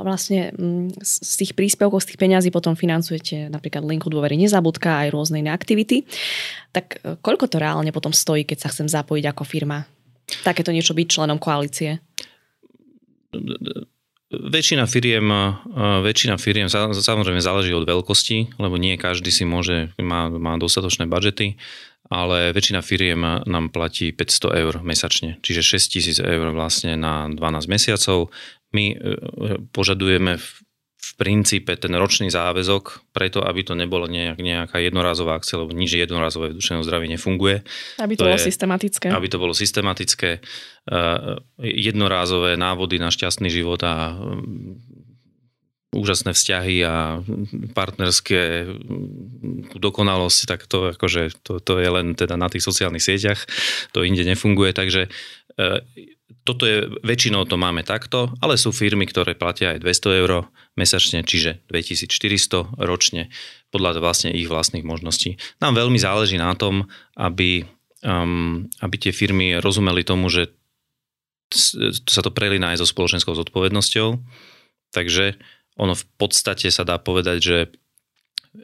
vlastne 0.00 0.56
z 1.04 1.34
tých 1.36 1.52
príspevkov, 1.52 2.00
z 2.00 2.08
tých 2.08 2.20
peňazí 2.24 2.48
potom 2.48 2.72
financujete 2.72 3.52
napríklad 3.52 3.84
linku 3.84 4.08
dôvery 4.08 4.40
nezabudka 4.40 5.04
aj 5.04 5.12
rôzne 5.12 5.44
iné 5.44 5.52
aktivity. 5.52 6.08
Tak 6.72 6.86
e, 7.04 7.20
koľko 7.20 7.52
to 7.52 7.60
reálne 7.60 7.92
potom 7.92 8.16
stojí, 8.16 8.48
keď 8.48 8.64
sa 8.64 8.68
chcem 8.72 8.88
zapojiť 8.88 9.24
ako 9.28 9.44
firma? 9.44 9.84
Takéto 10.40 10.72
niečo 10.72 10.96
byť 10.96 11.06
členom 11.12 11.36
koalície? 11.36 12.00
Väčšina 14.32 14.88
firiem, 14.88 15.28
väčšina 16.00 16.40
firiem 16.40 16.72
samozrejme 16.72 17.44
záleží 17.44 17.76
od 17.76 17.84
veľkosti, 17.84 18.56
lebo 18.56 18.80
nie 18.80 18.96
každý 18.96 19.28
si 19.28 19.44
môže, 19.44 19.92
má, 20.00 20.32
má 20.32 20.56
dostatočné 20.56 21.04
budžety, 21.04 21.60
ale 22.08 22.56
väčšina 22.56 22.80
firiem 22.80 23.44
nám 23.44 23.68
platí 23.68 24.08
500 24.08 24.56
eur 24.56 24.74
mesačne, 24.80 25.36
čiže 25.44 25.76
6000 25.76 26.24
eur 26.24 26.46
vlastne 26.56 26.96
na 26.96 27.28
12 27.28 27.68
mesiacov. 27.68 28.32
My 28.72 28.92
e, 28.92 28.96
požadujeme 29.76 30.40
v 31.02 31.12
princípe 31.18 31.74
ten 31.74 31.90
ročný 31.98 32.30
záväzok, 32.30 33.10
preto 33.10 33.42
aby 33.42 33.66
to 33.66 33.74
nebolo 33.74 34.06
nejak, 34.06 34.38
nejaká 34.38 34.78
jednorazová 34.78 35.42
akcia, 35.42 35.58
lebo 35.58 35.74
nič 35.74 35.98
jednorazové 35.98 36.54
v 36.54 36.62
duševnom 36.62 36.86
zdraví 36.86 37.10
nefunguje. 37.10 37.66
Aby 37.98 38.14
to, 38.14 38.22
to 38.22 38.26
bolo 38.30 38.38
je, 38.38 38.46
systematické. 38.46 39.06
Aby 39.10 39.26
to 39.26 39.38
bolo 39.42 39.52
systematické, 39.52 40.38
uh, 40.38 41.42
jednorázové 41.58 42.54
návody 42.54 43.02
na 43.02 43.10
šťastný 43.10 43.50
život 43.50 43.82
a 43.82 44.14
um, 44.14 44.78
úžasné 45.92 46.32
vzťahy 46.32 46.86
a 46.86 47.20
partnerské 47.76 48.64
dokonalosti, 49.76 50.48
tak 50.48 50.64
to, 50.70 50.94
akože, 50.96 51.44
to, 51.44 51.60
to 51.60 51.82
je 51.82 51.88
len 51.92 52.14
teda 52.14 52.38
na 52.38 52.46
tých 52.46 52.64
sociálnych 52.64 53.04
sieťach, 53.04 53.42
to 53.90 54.06
inde 54.06 54.22
nefunguje, 54.22 54.70
takže 54.70 55.10
uh, 55.10 55.82
toto 56.42 56.64
je, 56.64 56.88
väčšinou 57.04 57.44
to 57.44 57.60
máme 57.60 57.84
takto, 57.86 58.32
ale 58.40 58.60
sú 58.60 58.72
firmy, 58.74 59.04
ktoré 59.08 59.36
platia 59.36 59.76
aj 59.76 59.84
200 59.84 60.20
eur 60.24 60.50
mesačne, 60.74 61.22
čiže 61.22 61.62
2400 61.68 62.80
ročne, 62.80 63.28
podľa 63.72 64.00
vlastne 64.00 64.30
ich 64.32 64.48
vlastných 64.48 64.84
možností. 64.84 65.40
Nám 65.60 65.78
veľmi 65.78 65.98
záleží 66.00 66.36
na 66.36 66.52
tom, 66.56 66.88
aby, 67.16 67.64
um, 68.04 68.68
aby 68.80 68.96
tie 68.98 69.12
firmy 69.12 69.60
rozumeli 69.60 70.04
tomu, 70.04 70.32
že 70.32 70.52
sa 72.08 72.24
to 72.24 72.32
prelína 72.32 72.72
aj 72.72 72.80
so 72.80 72.86
spoločenskou 72.88 73.36
zodpovednosťou, 73.36 74.08
takže 74.96 75.36
ono 75.76 75.92
v 75.96 76.04
podstate 76.16 76.68
sa 76.72 76.84
dá 76.84 76.96
povedať, 76.96 77.38
že 77.40 77.58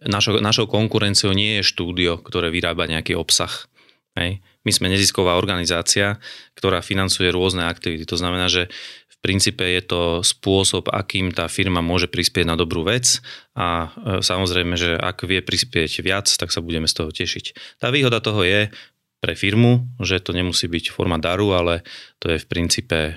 našou, 0.05 0.41
našou 0.41 0.69
konkurenciou 0.69 1.33
nie 1.33 1.61
je 1.61 1.69
štúdio, 1.69 2.21
ktoré 2.21 2.53
vyrába 2.53 2.89
nejaký 2.89 3.17
obsah. 3.17 3.69
Hej. 4.17 4.45
My 4.67 4.73
sme 4.75 4.91
nezisková 4.91 5.39
organizácia, 5.39 6.19
ktorá 6.59 6.83
financuje 6.83 7.31
rôzne 7.31 7.67
aktivity. 7.67 8.05
To 8.09 8.19
znamená, 8.19 8.51
že 8.51 8.67
v 9.07 9.17
princípe 9.23 9.67
je 9.67 9.83
to 9.83 10.01
spôsob, 10.23 10.91
akým 10.95 11.35
tá 11.35 11.51
firma 11.51 11.83
môže 11.83 12.07
prispieť 12.07 12.47
na 12.47 12.55
dobrú 12.55 12.87
vec 12.87 13.19
a 13.59 13.91
e, 13.91 14.23
samozrejme, 14.23 14.79
že 14.79 14.95
ak 14.95 15.27
vie 15.27 15.43
prispieť 15.43 16.07
viac, 16.07 16.31
tak 16.31 16.55
sa 16.55 16.63
budeme 16.63 16.87
z 16.87 16.95
toho 16.95 17.11
tešiť. 17.11 17.79
Tá 17.83 17.91
výhoda 17.91 18.23
toho 18.23 18.47
je 18.47 18.71
pre 19.19 19.35
firmu, 19.35 19.91
že 19.99 20.23
to 20.23 20.31
nemusí 20.31 20.71
byť 20.71 20.95
forma 20.95 21.19
daru, 21.19 21.51
ale 21.51 21.83
to 22.23 22.31
je 22.31 22.39
v 22.39 22.47
princípe 22.47 22.99
e, 23.11 23.15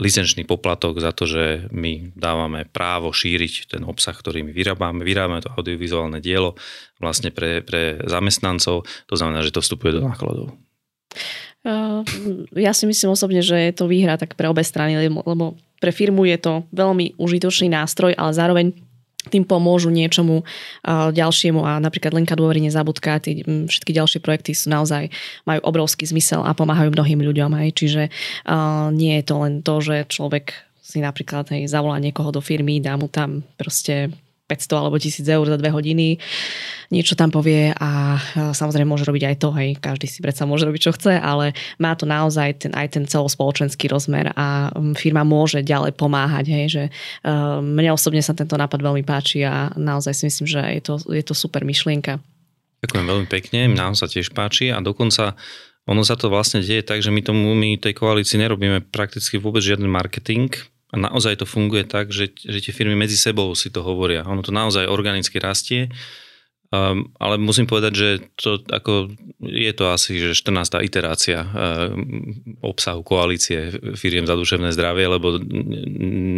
licenčný 0.00 0.48
poplatok 0.48 0.96
za 1.00 1.12
to, 1.12 1.28
že 1.28 1.68
my 1.68 2.16
dávame 2.16 2.64
právo 2.64 3.12
šíriť 3.12 3.76
ten 3.76 3.82
obsah, 3.84 4.16
ktorý 4.16 4.40
my 4.40 4.52
vyrábame. 4.56 5.04
Vyrábame 5.04 5.44
to 5.44 5.52
audiovizuálne 5.52 6.16
dielo 6.24 6.56
vlastne 6.96 7.28
pre, 7.28 7.60
pre 7.60 8.00
zamestnancov, 8.08 8.88
to 8.88 9.14
znamená, 9.14 9.44
že 9.44 9.52
to 9.52 9.60
vstupuje 9.60 9.92
do 9.92 10.02
nákladov. 10.04 10.56
Ja 12.56 12.72
si 12.74 12.84
myslím 12.88 13.14
osobne, 13.14 13.44
že 13.44 13.54
je 13.54 13.72
to 13.76 13.86
výhra 13.86 14.18
tak 14.18 14.34
pre 14.34 14.50
obe 14.50 14.64
strany, 14.66 14.98
lebo 14.98 15.54
pre 15.78 15.92
firmu 15.94 16.26
je 16.26 16.38
to 16.40 16.52
veľmi 16.72 17.20
užitočný 17.20 17.70
nástroj, 17.70 18.16
ale 18.18 18.32
zároveň 18.34 18.66
tým 19.30 19.46
pomôžu 19.46 19.94
niečomu 19.94 20.42
ďalšiemu 20.88 21.62
a 21.62 21.78
napríklad 21.78 22.10
Linka 22.10 22.34
dôvery 22.34 22.58
nezabudká, 22.58 23.22
tí 23.22 23.46
všetky 23.46 23.94
ďalšie 23.94 24.18
projekty 24.18 24.50
sú 24.50 24.72
naozaj, 24.72 25.14
majú 25.46 25.60
obrovský 25.62 26.10
zmysel 26.10 26.42
a 26.42 26.50
pomáhajú 26.56 26.90
mnohým 26.90 27.22
ľuďom. 27.22 27.50
Aj. 27.54 27.68
Čiže 27.70 28.10
uh, 28.10 28.90
nie 28.90 29.22
je 29.22 29.24
to 29.26 29.34
len 29.38 29.62
to, 29.62 29.78
že 29.78 30.10
človek 30.10 30.58
si 30.82 30.98
napríklad 30.98 31.48
hej, 31.54 31.70
zavolá 31.70 32.02
niekoho 32.02 32.34
do 32.34 32.42
firmy, 32.42 32.82
dá 32.82 32.98
mu 32.98 33.06
tam 33.06 33.46
proste 33.54 34.10
500 34.52 34.68
alebo 34.76 35.00
1000 35.00 35.24
eur 35.24 35.46
za 35.48 35.56
dve 35.56 35.72
hodiny, 35.72 36.20
niečo 36.92 37.16
tam 37.16 37.32
povie 37.32 37.72
a 37.72 38.20
samozrejme 38.52 38.84
môže 38.84 39.08
robiť 39.08 39.24
aj 39.32 39.36
to, 39.40 39.48
hej, 39.56 39.80
každý 39.80 40.04
si 40.04 40.20
predsa 40.20 40.44
môže 40.44 40.68
robiť, 40.68 40.80
čo 40.84 40.92
chce, 40.92 41.16
ale 41.16 41.56
má 41.80 41.96
to 41.96 42.04
naozaj 42.04 42.68
ten, 42.68 42.72
aj 42.76 43.00
ten 43.00 43.04
celospoločenský 43.08 43.88
rozmer 43.88 44.28
a 44.36 44.68
firma 44.92 45.24
môže 45.24 45.64
ďalej 45.64 45.96
pomáhať, 45.96 46.44
hej, 46.52 46.66
že 46.68 46.84
uh, 46.92 47.64
mne 47.64 47.96
osobne 47.96 48.20
sa 48.20 48.36
tento 48.36 48.60
nápad 48.60 48.84
veľmi 48.84 49.00
páči 49.08 49.40
a 49.48 49.72
naozaj 49.72 50.12
si 50.12 50.28
myslím, 50.28 50.46
že 50.46 50.60
je 50.60 50.82
to, 50.84 50.94
je 51.08 51.24
to 51.24 51.32
super 51.32 51.64
myšlienka. 51.64 52.20
Ďakujem 52.84 53.06
veľmi 53.08 53.26
pekne, 53.30 53.60
nám 53.72 53.96
sa 53.96 54.04
tiež 54.04 54.36
páči 54.36 54.68
a 54.68 54.84
dokonca 54.84 55.38
ono 55.82 56.02
sa 56.06 56.14
to 56.14 56.30
vlastne 56.30 56.62
deje 56.62 56.86
tak, 56.86 57.02
že 57.02 57.10
my 57.10 57.22
tomu, 57.24 57.54
my 57.58 57.74
tej 57.78 57.94
koalícii 57.98 58.38
nerobíme 58.38 58.86
prakticky 58.94 59.38
vôbec 59.38 59.64
žiadny 59.64 59.90
marketing, 59.90 60.50
a 60.92 60.94
naozaj 61.00 61.40
to 61.40 61.46
funguje 61.48 61.88
tak, 61.88 62.12
že, 62.12 62.36
že 62.36 62.60
tie 62.60 62.76
firmy 62.76 62.92
medzi 62.92 63.16
sebou 63.16 63.56
si 63.56 63.72
to 63.72 63.80
hovoria. 63.80 64.28
Ono 64.28 64.44
to 64.44 64.52
naozaj 64.52 64.84
organicky 64.86 65.40
rastie 65.40 65.88
Um, 66.72 67.12
ale 67.20 67.36
musím 67.36 67.68
povedať, 67.68 67.92
že 67.92 68.08
to 68.32 68.56
ako, 68.64 69.12
je 69.44 69.72
to 69.76 69.92
asi 69.92 70.16
že 70.16 70.32
14. 70.32 70.80
iterácia 70.80 71.44
um, 71.44 72.32
obsahu 72.64 73.04
koalície 73.04 73.76
firiem 73.92 74.24
za 74.24 74.32
duševné 74.32 74.72
zdravie, 74.72 75.04
lebo 75.04 75.36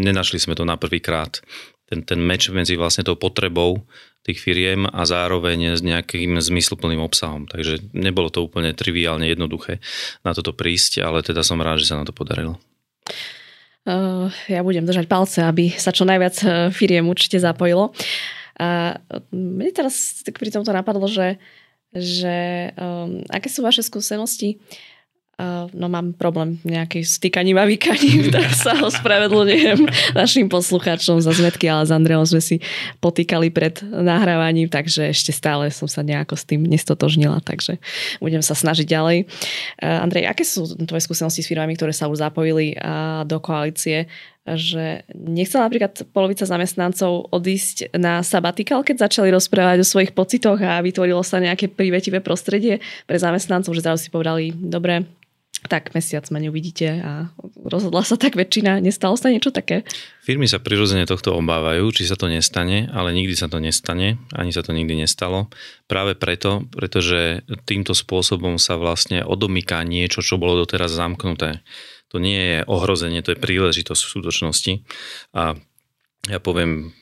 nenašli 0.02 0.42
sme 0.42 0.58
to 0.58 0.66
na 0.66 0.74
prvý 0.74 0.98
krát. 0.98 1.38
Ten, 1.86 2.02
ten 2.02 2.18
meč 2.18 2.50
medzi 2.50 2.74
vlastne 2.74 3.06
tou 3.06 3.14
potrebou 3.14 3.86
tých 4.26 4.42
firiem 4.42 4.90
a 4.90 5.06
zároveň 5.06 5.78
s 5.78 5.86
nejakým 5.86 6.34
zmysluplným 6.42 6.98
obsahom. 6.98 7.46
Takže 7.46 7.94
nebolo 7.94 8.26
to 8.26 8.42
úplne 8.42 8.74
triviálne 8.74 9.30
jednoduché 9.30 9.78
na 10.26 10.34
toto 10.34 10.50
prísť, 10.50 10.98
ale 10.98 11.22
teda 11.22 11.46
som 11.46 11.62
rád, 11.62 11.78
že 11.78 11.94
sa 11.94 12.02
na 12.02 12.02
to 12.02 12.10
podarilo. 12.10 12.58
Uh, 13.84 14.32
ja 14.48 14.64
budem 14.64 14.88
držať 14.88 15.04
palce, 15.04 15.44
aby 15.44 15.68
sa 15.76 15.92
čo 15.92 16.08
najviac 16.08 16.36
uh, 16.40 16.52
firiem 16.72 17.04
určite 17.04 17.36
zapojilo. 17.36 17.92
A 18.56 18.96
mne 19.34 19.70
teraz 19.74 20.22
tak 20.22 20.38
pri 20.38 20.48
tomto 20.48 20.70
napadlo, 20.70 21.04
že, 21.10 21.42
že 21.92 22.70
um, 22.78 23.20
aké 23.28 23.50
sú 23.50 23.66
vaše 23.66 23.82
skúsenosti 23.82 24.62
Uh, 25.34 25.66
no 25.74 25.90
mám 25.90 26.14
problém 26.14 26.62
nejaký 26.62 27.02
s 27.02 27.18
týkaním 27.18 27.58
a 27.58 27.66
vykaním, 27.66 28.30
tak 28.34 28.54
sa 28.54 28.78
ospravedlňujem 28.86 29.82
našim 30.14 30.46
poslucháčom 30.46 31.18
za 31.18 31.34
zmetky, 31.34 31.66
ale 31.66 31.82
s 31.82 31.90
Andreom 31.90 32.22
sme 32.22 32.38
si 32.38 32.62
potýkali 33.02 33.50
pred 33.50 33.82
nahrávaním, 33.82 34.70
takže 34.70 35.10
ešte 35.10 35.34
stále 35.34 35.74
som 35.74 35.90
sa 35.90 36.06
nejako 36.06 36.38
s 36.38 36.46
tým 36.46 36.62
nestotožnila, 36.62 37.42
takže 37.42 37.82
budem 38.22 38.46
sa 38.46 38.54
snažiť 38.54 38.86
ďalej. 38.86 39.26
Uh, 39.82 40.06
Andrej, 40.06 40.30
aké 40.30 40.46
sú 40.46 40.70
tvoje 40.86 41.02
skúsenosti 41.02 41.42
s 41.42 41.50
firmami, 41.50 41.74
ktoré 41.74 41.90
sa 41.90 42.06
už 42.06 42.22
zapojili 42.22 42.78
uh, 42.78 43.26
do 43.26 43.42
koalície? 43.42 44.06
že 44.44 45.08
nechcela 45.16 45.64
napríklad 45.64 46.04
polovica 46.12 46.44
zamestnancov 46.44 47.32
odísť 47.32 47.96
na 47.96 48.20
sabatikal, 48.20 48.84
keď 48.84 49.08
začali 49.08 49.32
rozprávať 49.32 49.80
o 49.80 49.88
svojich 49.88 50.12
pocitoch 50.12 50.60
a 50.60 50.84
vytvorilo 50.84 51.24
sa 51.24 51.40
nejaké 51.40 51.72
privetivé 51.72 52.20
prostredie 52.20 52.84
pre 53.08 53.16
zamestnancov, 53.16 53.72
že 53.72 53.80
zrazu 53.80 54.04
si 54.04 54.12
povedali, 54.12 54.52
dobre, 54.52 55.08
tak 55.64 55.96
mesiac 55.96 56.28
ma 56.28 56.38
neuvidíte 56.40 56.88
a 57.00 57.12
rozhodla 57.64 58.04
sa 58.04 58.20
tak 58.20 58.36
väčšina. 58.36 58.84
Nestalo 58.84 59.16
sa 59.16 59.32
niečo 59.32 59.48
také? 59.48 59.82
Firmy 60.20 60.44
sa 60.44 60.60
prirodzene 60.60 61.08
tohto 61.08 61.32
obávajú, 61.36 61.88
či 61.90 62.04
sa 62.04 62.16
to 62.16 62.28
nestane, 62.28 62.88
ale 62.92 63.16
nikdy 63.16 63.32
sa 63.32 63.48
to 63.48 63.60
nestane, 63.60 64.20
ani 64.36 64.52
sa 64.52 64.60
to 64.60 64.76
nikdy 64.76 65.00
nestalo. 65.00 65.48
Práve 65.88 66.12
preto, 66.16 66.68
pretože 66.68 67.44
týmto 67.64 67.96
spôsobom 67.96 68.60
sa 68.60 68.76
vlastne 68.76 69.24
odomýka 69.24 69.80
niečo, 69.84 70.20
čo 70.20 70.36
bolo 70.36 70.64
doteraz 70.64 70.92
zamknuté. 70.92 71.64
To 72.12 72.20
nie 72.20 72.38
je 72.38 72.58
ohrozenie, 72.68 73.24
to 73.24 73.34
je 73.34 73.42
príležitosť 73.42 74.00
v 74.04 74.12
skutočnosti. 74.12 74.72
A 75.34 75.58
ja 76.28 76.38
poviem, 76.40 76.92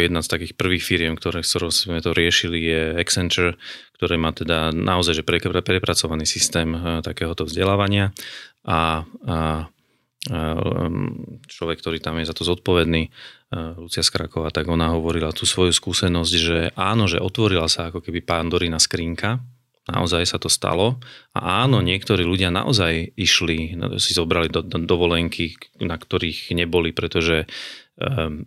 jedna 0.00 0.24
z 0.24 0.32
takých 0.32 0.56
prvých 0.56 0.84
firiem, 0.84 1.14
ktoré, 1.14 1.44
ktorou 1.44 1.68
sme 1.68 2.00
to 2.00 2.16
riešili, 2.16 2.58
je 2.60 2.82
Accenture, 2.96 3.60
ktoré 4.00 4.16
má 4.16 4.32
teda 4.32 4.72
naozaj 4.72 5.20
že 5.20 5.24
pre, 5.28 5.36
prepracovaný 5.44 6.24
systém 6.24 6.72
uh, 6.72 7.04
takéhoto 7.04 7.44
vzdelávania. 7.44 8.16
A, 8.64 9.04
a, 9.28 9.28
a 9.28 9.36
človek, 11.44 11.84
ktorý 11.84 12.00
tam 12.00 12.16
je 12.16 12.24
za 12.24 12.32
to 12.32 12.48
zodpovedný, 12.48 13.12
uh, 13.12 13.76
Lucia 13.76 14.00
Skraková, 14.00 14.48
tak 14.48 14.72
ona 14.72 14.96
hovorila 14.96 15.36
tú 15.36 15.44
svoju 15.44 15.76
skúsenosť, 15.76 16.32
že 16.32 16.58
áno, 16.80 17.04
že 17.12 17.20
otvorila 17.20 17.68
sa 17.68 17.92
ako 17.92 18.00
keby 18.00 18.24
Pandorina 18.24 18.80
skrinka, 18.80 19.44
naozaj 19.84 20.24
sa 20.24 20.40
to 20.40 20.48
stalo. 20.48 20.96
A 21.36 21.68
áno, 21.68 21.84
niektorí 21.84 22.24
ľudia 22.24 22.48
naozaj 22.48 23.12
išli, 23.20 23.76
si 24.00 24.16
zobrali 24.16 24.48
do, 24.48 24.64
do, 24.64 24.80
dovolenky, 24.80 25.60
na 25.76 26.00
ktorých 26.00 26.56
neboli, 26.56 26.96
pretože 26.96 27.44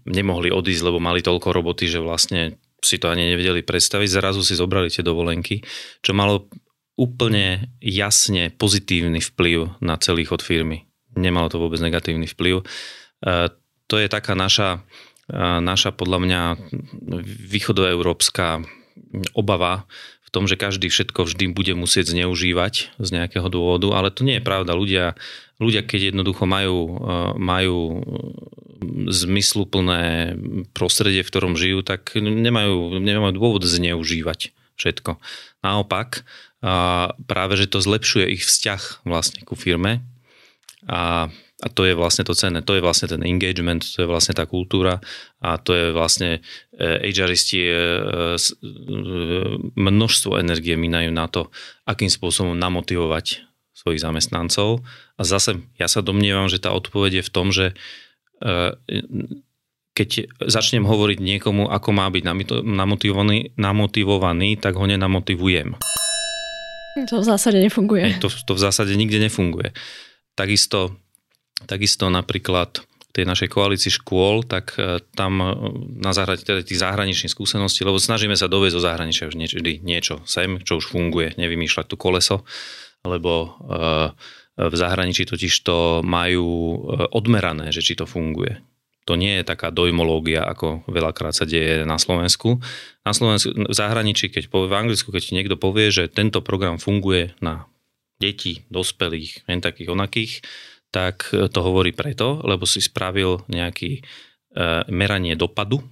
nemohli 0.09 0.49
odísť, 0.49 0.83
lebo 0.89 0.97
mali 0.97 1.21
toľko 1.21 1.53
roboty, 1.53 1.85
že 1.85 2.01
vlastne 2.01 2.57
si 2.83 3.01
to 3.01 3.09
ani 3.09 3.33
nevedeli 3.33 3.65
predstaviť. 3.65 4.07
Zrazu 4.07 4.45
si 4.45 4.53
zobrali 4.53 4.91
tie 4.91 5.01
dovolenky, 5.01 5.63
čo 6.03 6.11
malo 6.13 6.51
úplne 6.93 7.73
jasne 7.81 8.53
pozitívny 8.53 9.17
vplyv 9.17 9.81
na 9.81 9.97
celý 9.97 10.29
chod 10.29 10.45
firmy. 10.45 10.85
Nemalo 11.17 11.49
to 11.49 11.57
vôbec 11.57 11.81
negatívny 11.81 12.29
vplyv. 12.29 12.61
Uh, 13.23 13.49
to 13.89 13.97
je 13.97 14.07
taká 14.11 14.37
naša, 14.37 14.85
uh, 15.33 15.57
naša 15.63 15.89
podľa 15.95 16.19
mňa 16.21 16.41
východoeurópska 17.49 18.61
obava 19.33 19.89
tom, 20.33 20.49
že 20.49 20.57
každý 20.57 20.89
všetko 20.89 21.29
vždy 21.29 21.53
bude 21.53 21.77
musieť 21.77 22.17
zneužívať 22.17 22.97
z 22.97 23.09
nejakého 23.13 23.45
dôvodu, 23.53 23.93
ale 23.93 24.09
to 24.09 24.25
nie 24.25 24.41
je 24.41 24.43
pravda. 24.43 24.73
Ľudia, 24.73 25.13
ľudia 25.61 25.85
keď 25.85 26.09
jednoducho 26.09 26.49
majú, 26.49 26.77
eh, 26.89 27.31
majú 27.37 27.77
zmysluplné 29.09 30.35
prostredie, 30.75 31.23
v 31.23 31.31
ktorom 31.31 31.53
žijú, 31.59 31.81
tak 31.81 32.15
nemajú, 32.17 32.99
nemajú 32.99 33.33
dôvod 33.33 33.63
zneužívať 33.63 34.53
všetko. 34.75 35.21
Naopak, 35.61 36.25
práve, 37.27 37.53
že 37.55 37.69
to 37.69 37.83
zlepšuje 37.83 38.39
ich 38.39 38.43
vzťah 38.43 39.05
vlastne 39.05 39.41
ku 39.45 39.53
firme 39.53 40.01
a 40.87 41.31
a 41.63 41.71
to 41.71 41.87
je 41.87 41.95
vlastne 41.95 42.27
to 42.27 42.35
cenné, 42.35 42.59
to 42.59 42.75
je 42.75 42.83
vlastne 42.83 43.07
ten 43.07 43.23
engagement, 43.23 43.79
to 43.79 44.03
je 44.03 44.07
vlastne 44.11 44.35
tá 44.35 44.43
kultúra 44.43 44.99
a 45.39 45.55
to 45.55 45.71
je 45.71 45.85
vlastne 45.95 46.43
e, 46.75 46.79
HRisti 47.07 47.63
e, 47.63 47.71
e, 47.71 47.79
množstvo 49.71 50.43
energie 50.43 50.75
minajú 50.75 51.15
na 51.15 51.31
to, 51.31 51.47
akým 51.87 52.11
spôsobom 52.11 52.51
namotivovať 52.59 53.47
svojich 53.71 54.03
zamestnancov. 54.03 54.83
A 55.15 55.21
zase 55.23 55.63
ja 55.79 55.87
sa 55.87 56.03
domnievam, 56.03 56.51
že 56.51 56.59
tá 56.59 56.75
odpoveď 56.75 57.23
je 57.23 57.27
v 57.27 57.31
tom, 57.31 57.47
že 57.55 57.71
keď 59.93 60.09
začnem 60.49 60.83
hovoriť 60.83 61.19
niekomu, 61.21 61.69
ako 61.69 61.89
má 61.95 62.09
byť 62.09 62.23
namotivovaný, 62.65 63.55
namotivovaný 63.55 64.49
tak 64.59 64.75
ho 64.75 64.85
nenamotivujem. 64.89 65.79
To 67.09 67.21
v 67.21 67.25
zásade 67.25 67.57
nefunguje. 67.57 68.21
To, 68.21 68.29
to 68.29 68.53
v 68.53 68.61
zásade 68.61 68.93
nikde 68.93 69.17
nefunguje. 69.17 69.73
Takisto 70.33 70.97
Takisto 71.63 72.11
napríklad 72.11 72.83
tej 73.13 73.29
našej 73.29 73.49
koalícii 73.53 73.93
škôl, 73.93 74.41
tak 74.41 74.73
e, 74.73 74.97
tam 75.13 75.37
e, 75.37 75.45
na 76.01 76.17
zahraničí, 76.17 76.49
teda 76.49 76.65
tých 76.65 76.81
zahraničných 76.81 77.29
skúseností, 77.29 77.85
lebo 77.85 78.01
snažíme 78.01 78.33
sa 78.33 78.49
dovieť 78.49 78.73
zo 78.73 78.81
zahraničia 78.81 79.29
už 79.29 79.37
niečo, 79.37 80.25
sem, 80.25 80.57
čo 80.65 80.81
už 80.81 80.89
funguje, 80.89 81.37
nevymýšľať 81.37 81.85
tu 81.93 81.95
koleso, 81.95 82.41
lebo 83.05 83.53
e, 83.69 83.77
v 84.53 84.75
zahraničí 84.77 85.25
totiž 85.25 85.53
to 85.65 86.05
majú 86.05 86.77
odmerané, 87.09 87.73
že 87.73 87.81
či 87.81 87.97
to 87.97 88.05
funguje. 88.05 88.61
To 89.03 89.19
nie 89.19 89.41
je 89.41 89.43
taká 89.43 89.67
dojmológia, 89.67 90.47
ako 90.47 90.87
veľakrát 90.87 91.35
sa 91.35 91.43
deje 91.43 91.83
na 91.83 91.99
Slovensku. 91.99 92.63
Na 93.03 93.11
Slovensku, 93.11 93.51
v 93.51 93.75
zahraničí, 93.75 94.31
keď 94.31 94.47
povie, 94.47 94.71
v 94.71 94.79
Anglicku, 94.79 95.11
keď 95.11 95.35
niekto 95.35 95.59
povie, 95.59 95.91
že 95.91 96.07
tento 96.07 96.39
program 96.39 96.79
funguje 96.79 97.35
na 97.43 97.67
deti, 98.23 98.63
dospelých, 98.71 99.43
len 99.51 99.59
takých 99.59 99.91
onakých, 99.91 100.33
tak 100.93 101.33
to 101.33 101.59
hovorí 101.59 101.91
preto, 101.91 102.39
lebo 102.45 102.63
si 102.63 102.79
spravil 102.79 103.43
nejaký 103.51 103.99
e, 103.99 104.01
meranie 104.87 105.35
dopadu, 105.35 105.83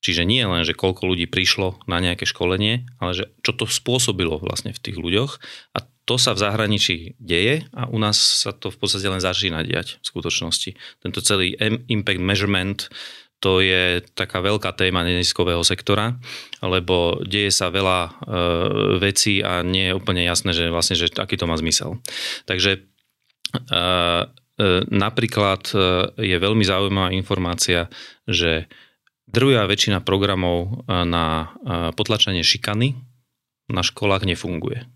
čiže 0.00 0.22
nie 0.22 0.46
len, 0.46 0.62
že 0.62 0.78
koľko 0.78 1.10
ľudí 1.10 1.26
prišlo 1.26 1.84
na 1.90 1.98
nejaké 1.98 2.24
školenie, 2.24 2.86
ale 3.02 3.12
že 3.12 3.24
čo 3.42 3.52
to 3.52 3.66
spôsobilo 3.66 4.38
vlastne 4.38 4.70
v 4.70 4.80
tých 4.80 4.96
ľuďoch 4.96 5.42
a 5.74 5.78
to 6.06 6.16
sa 6.16 6.32
v 6.32 6.42
zahraničí 6.42 7.18
deje 7.18 7.66
a 7.74 7.90
u 7.90 7.98
nás 7.98 8.16
sa 8.46 8.54
to 8.54 8.70
v 8.70 8.78
podstate 8.78 9.10
len 9.10 9.18
začína 9.18 9.66
diať 9.66 9.98
v 9.98 10.04
skutočnosti. 10.06 10.70
Tento 11.02 11.20
celý 11.20 11.58
impact 11.90 12.22
measurement 12.22 12.78
to 13.42 13.60
je 13.60 14.00
taká 14.16 14.40
veľká 14.40 14.72
téma 14.72 15.04
neziskového 15.04 15.60
sektora, 15.60 16.16
lebo 16.64 17.20
deje 17.20 17.52
sa 17.52 17.68
veľa 17.68 18.00
e, 18.00 18.10
vecí 18.96 19.44
a 19.44 19.60
nie 19.60 19.92
je 19.92 19.96
úplne 19.98 20.24
jasné, 20.24 20.56
že 20.56 20.72
vlastne, 20.72 20.96
že 20.96 21.12
aký 21.12 21.36
to 21.36 21.44
má 21.44 21.52
zmysel. 21.60 22.00
Takže 22.48 22.80
E, 24.56 24.64
napríklad 24.88 25.68
e, 25.68 25.76
je 26.16 26.36
veľmi 26.40 26.64
zaujímavá 26.64 27.12
informácia, 27.12 27.92
že 28.24 28.72
drvia 29.28 29.68
väčšina 29.68 30.00
programov 30.00 30.58
e, 30.64 31.04
na 31.04 31.52
potlačenie 31.92 32.40
šikany 32.40 32.96
na 33.68 33.84
školách 33.84 34.24
nefunguje. 34.24 34.88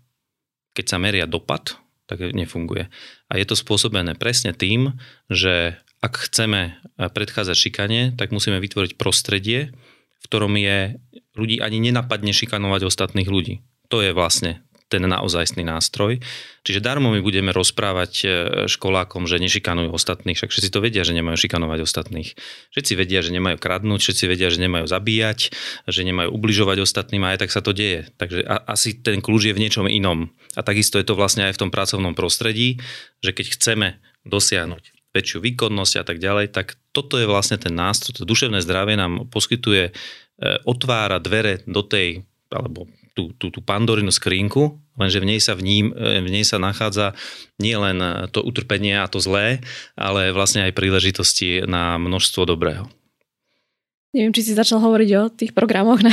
Keď 0.71 0.85
sa 0.87 0.97
meria 0.97 1.27
dopad, 1.27 1.75
tak 2.07 2.31
nefunguje. 2.35 2.91
A 3.31 3.33
je 3.39 3.45
to 3.47 3.55
spôsobené 3.55 4.15
presne 4.19 4.51
tým, 4.51 4.95
že 5.31 5.79
ak 6.01 6.27
chceme 6.27 6.81
predchádzať 6.97 7.55
šikane, 7.55 8.01
tak 8.17 8.33
musíme 8.33 8.57
vytvoriť 8.57 8.97
prostredie, 8.97 9.71
v 10.21 10.25
ktorom 10.25 10.53
je 10.57 10.97
ľudí 11.37 11.61
ani 11.61 11.79
nenapadne 11.79 12.33
šikanovať 12.33 12.89
ostatných 12.89 13.29
ľudí. 13.29 13.61
To 13.93 14.01
je 14.01 14.11
vlastne 14.11 14.65
ten 14.91 15.07
naozajstný 15.07 15.63
nástroj. 15.63 16.19
Čiže 16.67 16.83
darmo 16.83 17.15
my 17.15 17.23
budeme 17.23 17.55
rozprávať 17.55 18.11
e, 18.21 18.25
školákom, 18.67 19.23
že 19.23 19.39
nešikanujú 19.39 19.95
ostatných, 19.95 20.35
však 20.35 20.51
všetci 20.51 20.69
to 20.69 20.83
vedia, 20.83 21.07
že 21.07 21.15
nemajú 21.15 21.39
šikanovať 21.39 21.79
ostatných. 21.87 22.35
Všetci 22.75 22.93
vedia, 22.99 23.23
že 23.23 23.31
nemajú 23.31 23.55
kradnúť, 23.55 24.03
všetci 24.03 24.23
vedia, 24.27 24.51
že 24.51 24.59
nemajú 24.59 24.85
zabíjať, 24.85 25.39
že 25.87 26.01
nemajú 26.03 26.29
ubližovať 26.35 26.83
ostatným 26.83 27.23
a 27.23 27.33
aj 27.33 27.47
tak 27.47 27.55
sa 27.55 27.63
to 27.63 27.71
deje. 27.71 28.11
Takže 28.19 28.43
asi 28.45 28.99
ten 28.99 29.23
kľúč 29.23 29.49
je 29.49 29.55
v 29.55 29.63
niečom 29.63 29.87
inom. 29.87 30.27
A 30.53 30.61
takisto 30.61 30.99
je 30.99 31.07
to 31.07 31.15
vlastne 31.15 31.47
aj 31.47 31.55
v 31.55 31.61
tom 31.65 31.71
pracovnom 31.71 32.11
prostredí, 32.11 32.83
že 33.23 33.31
keď 33.31 33.55
chceme 33.55 33.87
dosiahnuť 34.27 35.15
väčšiu 35.15 35.39
výkonnosť 35.43 35.93
a 35.99 36.03
tak 36.03 36.19
ďalej, 36.19 36.51
tak 36.51 36.75
toto 36.91 37.15
je 37.19 37.27
vlastne 37.27 37.59
ten 37.59 37.75
nástroj, 37.75 38.21
to 38.21 38.27
duševné 38.27 38.63
zdravie 38.63 38.95
nám 38.95 39.27
poskytuje 39.27 39.91
otvára 40.63 41.21
dvere 41.21 41.61
do 41.67 41.83
tej, 41.85 42.25
alebo 42.49 42.87
tú, 43.11 43.35
tú, 43.35 43.51
tú 43.51 43.59
pandorinu 43.59 44.09
skrinku, 44.09 44.79
lenže 44.95 45.19
v 45.19 45.27
nej 45.35 45.39
sa, 45.43 45.53
v, 45.53 45.61
ním, 45.63 45.85
v 45.95 46.29
nej 46.31 46.47
sa 46.47 46.61
nachádza 46.61 47.11
nie 47.59 47.75
len 47.75 47.99
to 48.31 48.39
utrpenie 48.39 48.95
a 48.99 49.11
to 49.11 49.19
zlé, 49.19 49.59
ale 49.99 50.31
vlastne 50.31 50.63
aj 50.63 50.75
príležitosti 50.75 51.67
na 51.67 51.99
množstvo 51.99 52.47
dobrého. 52.47 52.87
Neviem, 54.11 54.35
či 54.35 54.43
si 54.43 54.51
začal 54.51 54.83
hovoriť 54.83 55.09
o 55.23 55.23
tých 55.31 55.55
programoch 55.55 56.03
na, 56.03 56.11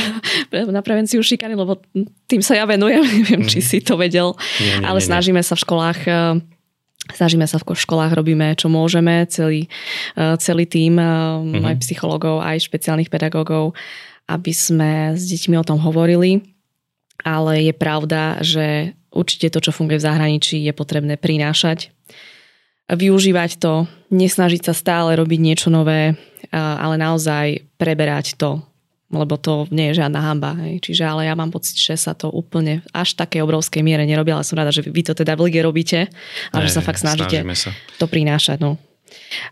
na 0.70 0.82
prevenciu 0.86 1.18
šikany, 1.18 1.59
lebo 1.59 1.82
tým 2.30 2.38
sa 2.38 2.55
ja 2.55 2.62
venujem. 2.62 3.03
Neviem, 3.26 3.42
či 3.51 3.59
mhm. 3.59 3.66
si 3.66 3.78
to 3.82 3.99
vedel. 3.99 4.38
Nie, 4.62 4.78
nie, 4.78 4.86
ale 4.86 5.03
nie, 5.03 5.07
snažíme 5.11 5.42
nie. 5.42 5.46
sa 5.46 5.59
v 5.59 5.62
školách 5.66 6.01
eh, 6.07 6.38
Snažíme 7.09 7.49
sa 7.49 7.57
v 7.57 7.72
školách, 7.72 8.12
robíme 8.12 8.53
čo 8.53 8.68
môžeme, 8.68 9.24
celý, 9.32 9.66
eh, 10.12 10.36
celý 10.36 10.68
tým 10.68 11.01
mm-hmm. 11.01 11.64
aj 11.64 11.76
psychologov, 11.80 12.44
aj 12.44 12.68
špeciálnych 12.68 13.09
pedagógov, 13.09 13.72
aby 14.28 14.53
sme 14.53 15.16
s 15.16 15.24
deťmi 15.24 15.57
o 15.57 15.64
tom 15.64 15.80
hovorili. 15.80 16.44
Ale 17.27 17.66
je 17.66 17.75
pravda, 17.75 18.39
že 18.45 18.95
určite 19.11 19.51
to, 19.51 19.59
čo 19.59 19.75
funguje 19.75 19.99
v 19.99 20.07
zahraničí, 20.07 20.62
je 20.62 20.73
potrebné 20.75 21.19
prinášať 21.19 21.91
využívať 22.89 23.61
to, 23.61 23.85
nesnažiť 24.09 24.62
sa 24.64 24.73
stále 24.73 25.12
robiť 25.12 25.41
niečo 25.41 25.69
nové, 25.69 26.16
ale 26.53 26.97
naozaj 26.97 27.77
preberať 27.77 28.41
to, 28.41 28.64
lebo 29.12 29.37
to 29.37 29.69
nie 29.69 29.93
je 29.93 30.01
žiadna 30.01 30.21
hamba. 30.25 30.57
Hej. 30.64 30.89
Čiže 30.89 31.05
ale 31.05 31.29
ja 31.29 31.37
mám 31.37 31.53
pocit, 31.53 31.77
že 31.77 32.01
sa 32.01 32.16
to 32.16 32.33
úplne 32.33 32.81
až 32.97 33.12
také 33.12 33.45
obrovskej 33.45 33.85
miere 33.85 34.09
nerobí, 34.09 34.33
ale 34.33 34.45
som 34.45 34.57
rada, 34.57 34.73
že 34.73 34.89
vy 34.89 35.05
to 35.05 35.12
teda 35.12 35.37
v 35.37 35.53
lige 35.53 35.61
robíte 35.61 36.09
a 36.53 36.57
že 36.64 36.73
sa 36.73 36.81
fakt 36.81 37.05
snažíte 37.05 37.45
sa. 37.53 37.77
to 38.01 38.09
prinášať. 38.09 38.57
No. 38.57 38.81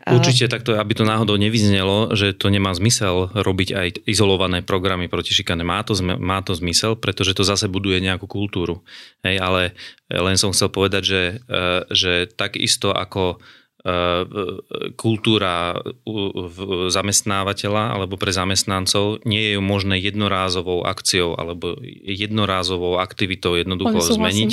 Určite 0.06 0.46
takto, 0.46 0.78
aby 0.78 0.92
to 0.94 1.02
náhodou 1.02 1.34
nevyznelo, 1.34 2.14
že 2.14 2.30
to 2.30 2.46
nemá 2.50 2.70
zmysel 2.74 3.30
robiť 3.34 3.68
aj 3.74 3.88
izolované 4.06 4.62
programy 4.62 5.10
proti 5.10 5.34
šikane. 5.34 5.66
Má 5.66 5.82
to, 5.82 5.98
má 6.02 6.38
to 6.46 6.54
zmysel, 6.54 6.94
pretože 6.94 7.34
to 7.34 7.42
zase 7.42 7.66
buduje 7.66 7.98
nejakú 7.98 8.30
kultúru. 8.30 8.86
Hej, 9.26 9.42
ale 9.42 9.62
len 10.10 10.38
som 10.38 10.54
chcel 10.54 10.70
povedať, 10.70 11.02
že, 11.02 11.22
e, 11.46 11.64
že 11.90 12.12
takisto 12.30 12.94
ako 12.94 13.36
e, 13.36 13.36
kultúra 14.94 15.82
zamestnávateľa 16.90 17.98
alebo 17.98 18.14
pre 18.14 18.30
zamestnancov 18.30 19.26
nie 19.26 19.42
je 19.42 19.52
ju 19.58 19.62
možné 19.62 19.98
jednorázovou 19.98 20.86
akciou 20.86 21.34
alebo 21.34 21.74
jednorázovou 22.06 23.02
aktivitou 23.02 23.58
jednoducho 23.58 23.98
zmeniť 24.14 24.52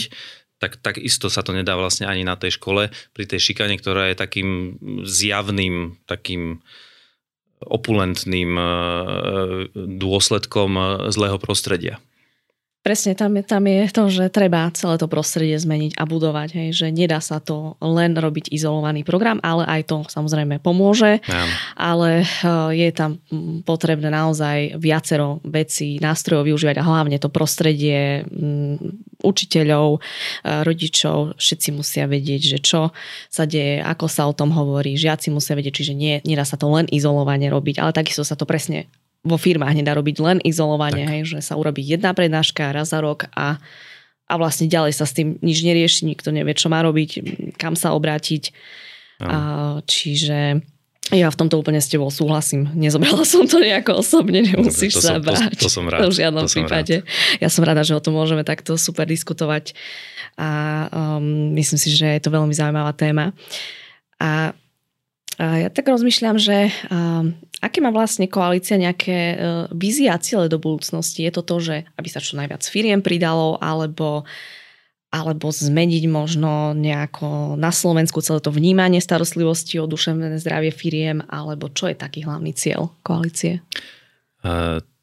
tak, 0.63 0.79
tak 0.79 0.95
isto 0.95 1.27
sa 1.27 1.43
to 1.43 1.51
nedá 1.51 1.75
vlastne 1.75 2.07
ani 2.07 2.23
na 2.23 2.39
tej 2.39 2.55
škole, 2.55 2.87
pri 3.11 3.25
tej 3.27 3.51
šikane, 3.51 3.75
ktorá 3.75 4.07
je 4.07 4.15
takým 4.15 4.79
zjavným, 5.03 5.99
takým 6.07 6.63
opulentným 7.59 8.51
e, 8.55 8.65
dôsledkom 9.75 10.71
e, 10.79 10.83
zlého 11.11 11.35
prostredia. 11.35 11.99
Presne, 12.83 13.15
tam 13.15 13.39
je, 13.39 13.47
tam 13.47 13.63
je 13.63 13.87
to, 13.95 14.03
že 14.11 14.27
treba 14.27 14.67
celé 14.75 14.99
to 14.99 15.07
prostredie 15.07 15.55
zmeniť 15.55 15.95
a 15.95 16.03
budovať, 16.03 16.49
hej, 16.51 16.69
že 16.75 16.87
nedá 16.91 17.23
sa 17.23 17.39
to 17.39 17.79
len 17.79 18.11
robiť 18.11 18.51
izolovaný 18.51 19.07
program, 19.07 19.39
ale 19.39 19.63
aj 19.63 19.81
to 19.87 19.97
samozrejme 20.11 20.59
pomôže, 20.59 21.23
ja. 21.23 21.43
ale 21.79 22.27
eh, 22.27 22.27
je 22.75 22.89
tam 22.91 23.23
potrebné 23.63 24.11
naozaj 24.11 24.75
viacero 24.83 25.39
vecí, 25.47 25.95
nástrojov 26.03 26.43
využívať 26.51 26.83
a 26.83 26.83
hlavne 26.83 27.15
to 27.23 27.31
prostredie 27.31 28.27
mm, 28.27 28.75
učiteľov, 29.23 30.03
eh, 30.43 30.67
rodičov, 30.67 31.39
všetci 31.39 31.69
musia 31.71 32.03
vedieť, 32.03 32.41
že 32.43 32.57
čo 32.59 32.91
sa 33.31 33.47
deje, 33.47 33.79
ako 33.79 34.11
sa 34.11 34.27
o 34.27 34.35
tom 34.35 34.51
hovorí, 34.51 34.99
žiaci 34.99 35.31
musia 35.31 35.55
vedieť, 35.55 35.71
čiže 35.79 35.93
nie, 35.95 36.19
nedá 36.27 36.43
sa 36.43 36.59
to 36.59 36.67
len 36.67 36.91
izolovane 36.91 37.47
robiť, 37.47 37.79
ale 37.79 37.95
takisto 37.95 38.27
sa 38.27 38.35
to 38.35 38.43
presne 38.43 38.91
vo 39.23 39.37
firmách 39.39 39.79
nedá 39.79 39.95
robiť 39.95 40.17
len 40.19 40.37
izolovanie, 40.43 41.07
hej, 41.07 41.21
že 41.35 41.39
sa 41.39 41.55
urobí 41.55 41.79
jedna 41.79 42.11
prednáška 42.11 42.75
raz 42.75 42.91
za 42.91 42.99
rok 42.99 43.31
a, 43.31 43.55
a 44.27 44.33
vlastne 44.35 44.67
ďalej 44.67 44.93
sa 44.99 45.07
s 45.07 45.15
tým 45.15 45.39
nič 45.39 45.63
nerieši, 45.63 46.03
nikto 46.03 46.35
nevie, 46.35 46.51
čo 46.53 46.67
má 46.67 46.83
robiť, 46.83 47.23
kam 47.55 47.79
sa 47.79 47.95
obrátiť. 47.95 48.51
A, 49.23 49.79
čiže 49.87 50.59
ja 51.11 51.27
v 51.27 51.35
tomto 51.35 51.59
úplne 51.59 51.83
s 51.83 51.91
tebou 51.91 52.07
súhlasím. 52.07 52.71
Nezobrala 52.75 53.27
som 53.27 53.43
to 53.43 53.59
nejako 53.59 53.99
osobne, 54.03 54.43
nemusíš 54.43 54.99
Dobre, 54.99 55.03
to 55.03 55.07
sa 55.07 55.15
som, 55.15 55.23
báť. 55.23 55.55
To, 55.55 55.67
to 55.67 55.69
som 55.71 55.85
rád. 55.87 56.07
V 56.07 56.15
žiadnom 56.15 56.45
to 56.47 56.51
prípade. 56.55 56.95
Rád. 57.03 57.39
Ja 57.43 57.49
som 57.51 57.63
rada, 57.63 57.83
že 57.83 57.95
o 57.95 58.03
tom 58.03 58.15
môžeme 58.15 58.43
takto 58.47 58.79
super 58.79 59.07
diskutovať 59.07 59.75
a 60.39 60.49
um, 60.89 61.53
myslím 61.55 61.79
si, 61.79 61.93
že 61.93 62.07
je 62.07 62.21
to 62.23 62.31
veľmi 62.31 62.55
zaujímavá 62.55 62.95
téma. 62.95 63.35
A 64.17 64.55
ja 65.39 65.69
tak 65.73 65.89
rozmýšľam, 65.89 66.37
že 66.37 66.69
Aké 67.63 67.79
má 67.79 67.95
vlastne 67.95 68.27
koalícia 68.27 68.75
nejaké 68.75 69.17
uh, 69.17 69.37
vízie 69.71 70.11
a 70.11 70.19
ciele 70.19 70.51
do 70.51 70.59
budúcnosti? 70.59 71.23
Je 71.23 71.31
to 71.31 71.47
to, 71.47 71.55
že 71.63 71.75
aby 71.95 72.11
sa 72.11 72.19
čo 72.19 72.35
najviac 72.35 72.59
firiem 72.67 72.99
pridalo, 72.99 73.55
alebo, 73.63 74.27
alebo 75.15 75.47
zmeniť 75.47 76.03
možno 76.11 76.75
nejako 76.75 77.55
na 77.55 77.71
Slovensku 77.71 78.19
celé 78.19 78.43
to 78.43 78.51
vnímanie 78.51 78.99
starostlivosti 78.99 79.79
o 79.79 79.87
duševné 79.87 80.43
zdravie 80.43 80.75
firiem, 80.75 81.23
alebo 81.31 81.71
čo 81.71 81.87
je 81.87 81.95
taký 81.95 82.27
hlavný 82.27 82.51
cieľ 82.51 82.91
koalície? 82.99 83.63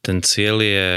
Ten 0.04 0.18
cieľ 0.20 0.60
je 0.60 0.88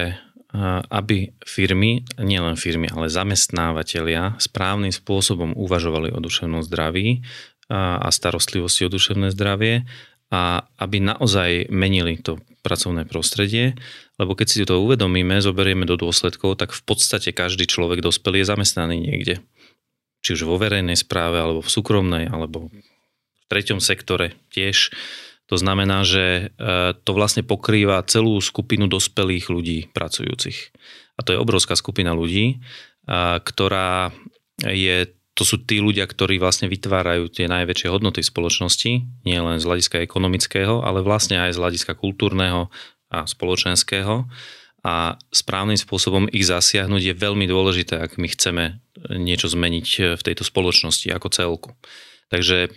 aby 0.92 1.34
firmy, 1.42 2.06
nielen 2.22 2.54
firmy, 2.54 2.86
ale 2.94 3.10
zamestnávateľia 3.10 4.38
správnym 4.38 4.94
spôsobom 4.94 5.58
uvažovali 5.58 6.14
o 6.14 6.22
duševnom 6.22 6.62
zdraví 6.62 7.26
a 7.72 8.10
starostlivosti 8.12 8.86
o 8.88 8.92
duševné 8.92 9.32
zdravie 9.32 9.88
a 10.34 10.66
aby 10.82 10.98
naozaj 10.98 11.70
menili 11.70 12.18
to 12.18 12.42
pracovné 12.66 13.06
prostredie, 13.06 13.78
lebo 14.18 14.34
keď 14.34 14.48
si 14.50 14.66
to 14.66 14.82
uvedomíme, 14.82 15.38
zoberieme 15.44 15.86
do 15.86 16.00
dôsledkov, 16.00 16.58
tak 16.58 16.74
v 16.74 16.82
podstate 16.82 17.30
každý 17.36 17.70
človek 17.70 18.02
dospelý 18.02 18.42
je 18.42 18.50
zamestnaný 18.50 18.98
niekde. 18.98 19.44
Či 20.24 20.40
už 20.40 20.48
vo 20.48 20.56
verejnej 20.58 20.96
správe, 20.96 21.38
alebo 21.38 21.60
v 21.60 21.70
súkromnej, 21.70 22.26
alebo 22.32 22.72
v 22.72 23.44
treťom 23.52 23.84
sektore 23.84 24.34
tiež. 24.56 24.96
To 25.52 25.60
znamená, 25.60 26.08
že 26.08 26.56
e, 26.56 26.96
to 27.04 27.12
vlastne 27.12 27.44
pokrýva 27.44 28.00
celú 28.08 28.40
skupinu 28.40 28.88
dospelých 28.88 29.52
ľudí 29.52 29.80
pracujúcich. 29.92 30.72
A 31.20 31.22
to 31.22 31.36
je 31.36 31.44
obrovská 31.44 31.76
skupina 31.78 32.16
ľudí, 32.16 32.64
ktorá 33.44 34.16
je 34.64 35.12
to 35.34 35.42
sú 35.42 35.66
tí 35.66 35.82
ľudia, 35.82 36.06
ktorí 36.06 36.38
vlastne 36.38 36.70
vytvárajú 36.70 37.26
tie 37.34 37.50
najväčšie 37.50 37.90
hodnoty 37.90 38.22
spoločnosti, 38.22 38.92
nie 39.26 39.40
len 39.42 39.58
z 39.58 39.66
hľadiska 39.66 40.06
ekonomického, 40.06 40.86
ale 40.86 41.02
vlastne 41.02 41.42
aj 41.42 41.58
z 41.58 41.62
hľadiska 41.62 41.94
kultúrneho 41.98 42.70
a 43.10 43.26
spoločenského. 43.26 44.30
A 44.84 45.16
správnym 45.32 45.80
spôsobom 45.80 46.28
ich 46.28 46.44
zasiahnuť 46.44 47.02
je 47.02 47.14
veľmi 47.16 47.48
dôležité, 47.48 48.04
ak 48.04 48.20
my 48.20 48.28
chceme 48.30 48.84
niečo 49.16 49.48
zmeniť 49.48 50.20
v 50.20 50.26
tejto 50.28 50.44
spoločnosti 50.44 51.08
ako 51.08 51.28
celku. 51.32 51.70
Takže 52.28 52.68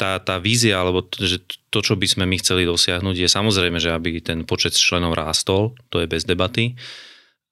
tá, 0.00 0.22
tá 0.22 0.40
vízia, 0.40 0.80
alebo 0.80 1.04
to, 1.04 1.26
že 1.26 1.44
to, 1.68 1.78
čo 1.84 2.00
by 2.00 2.06
sme 2.08 2.24
my 2.24 2.40
chceli 2.40 2.64
dosiahnuť, 2.64 3.14
je 3.18 3.28
samozrejme, 3.28 3.76
že 3.76 3.92
aby 3.92 4.22
ten 4.24 4.48
počet 4.48 4.72
členov 4.72 5.18
rástol, 5.18 5.76
to 5.92 6.00
je 6.00 6.08
bez 6.08 6.24
debaty. 6.24 6.78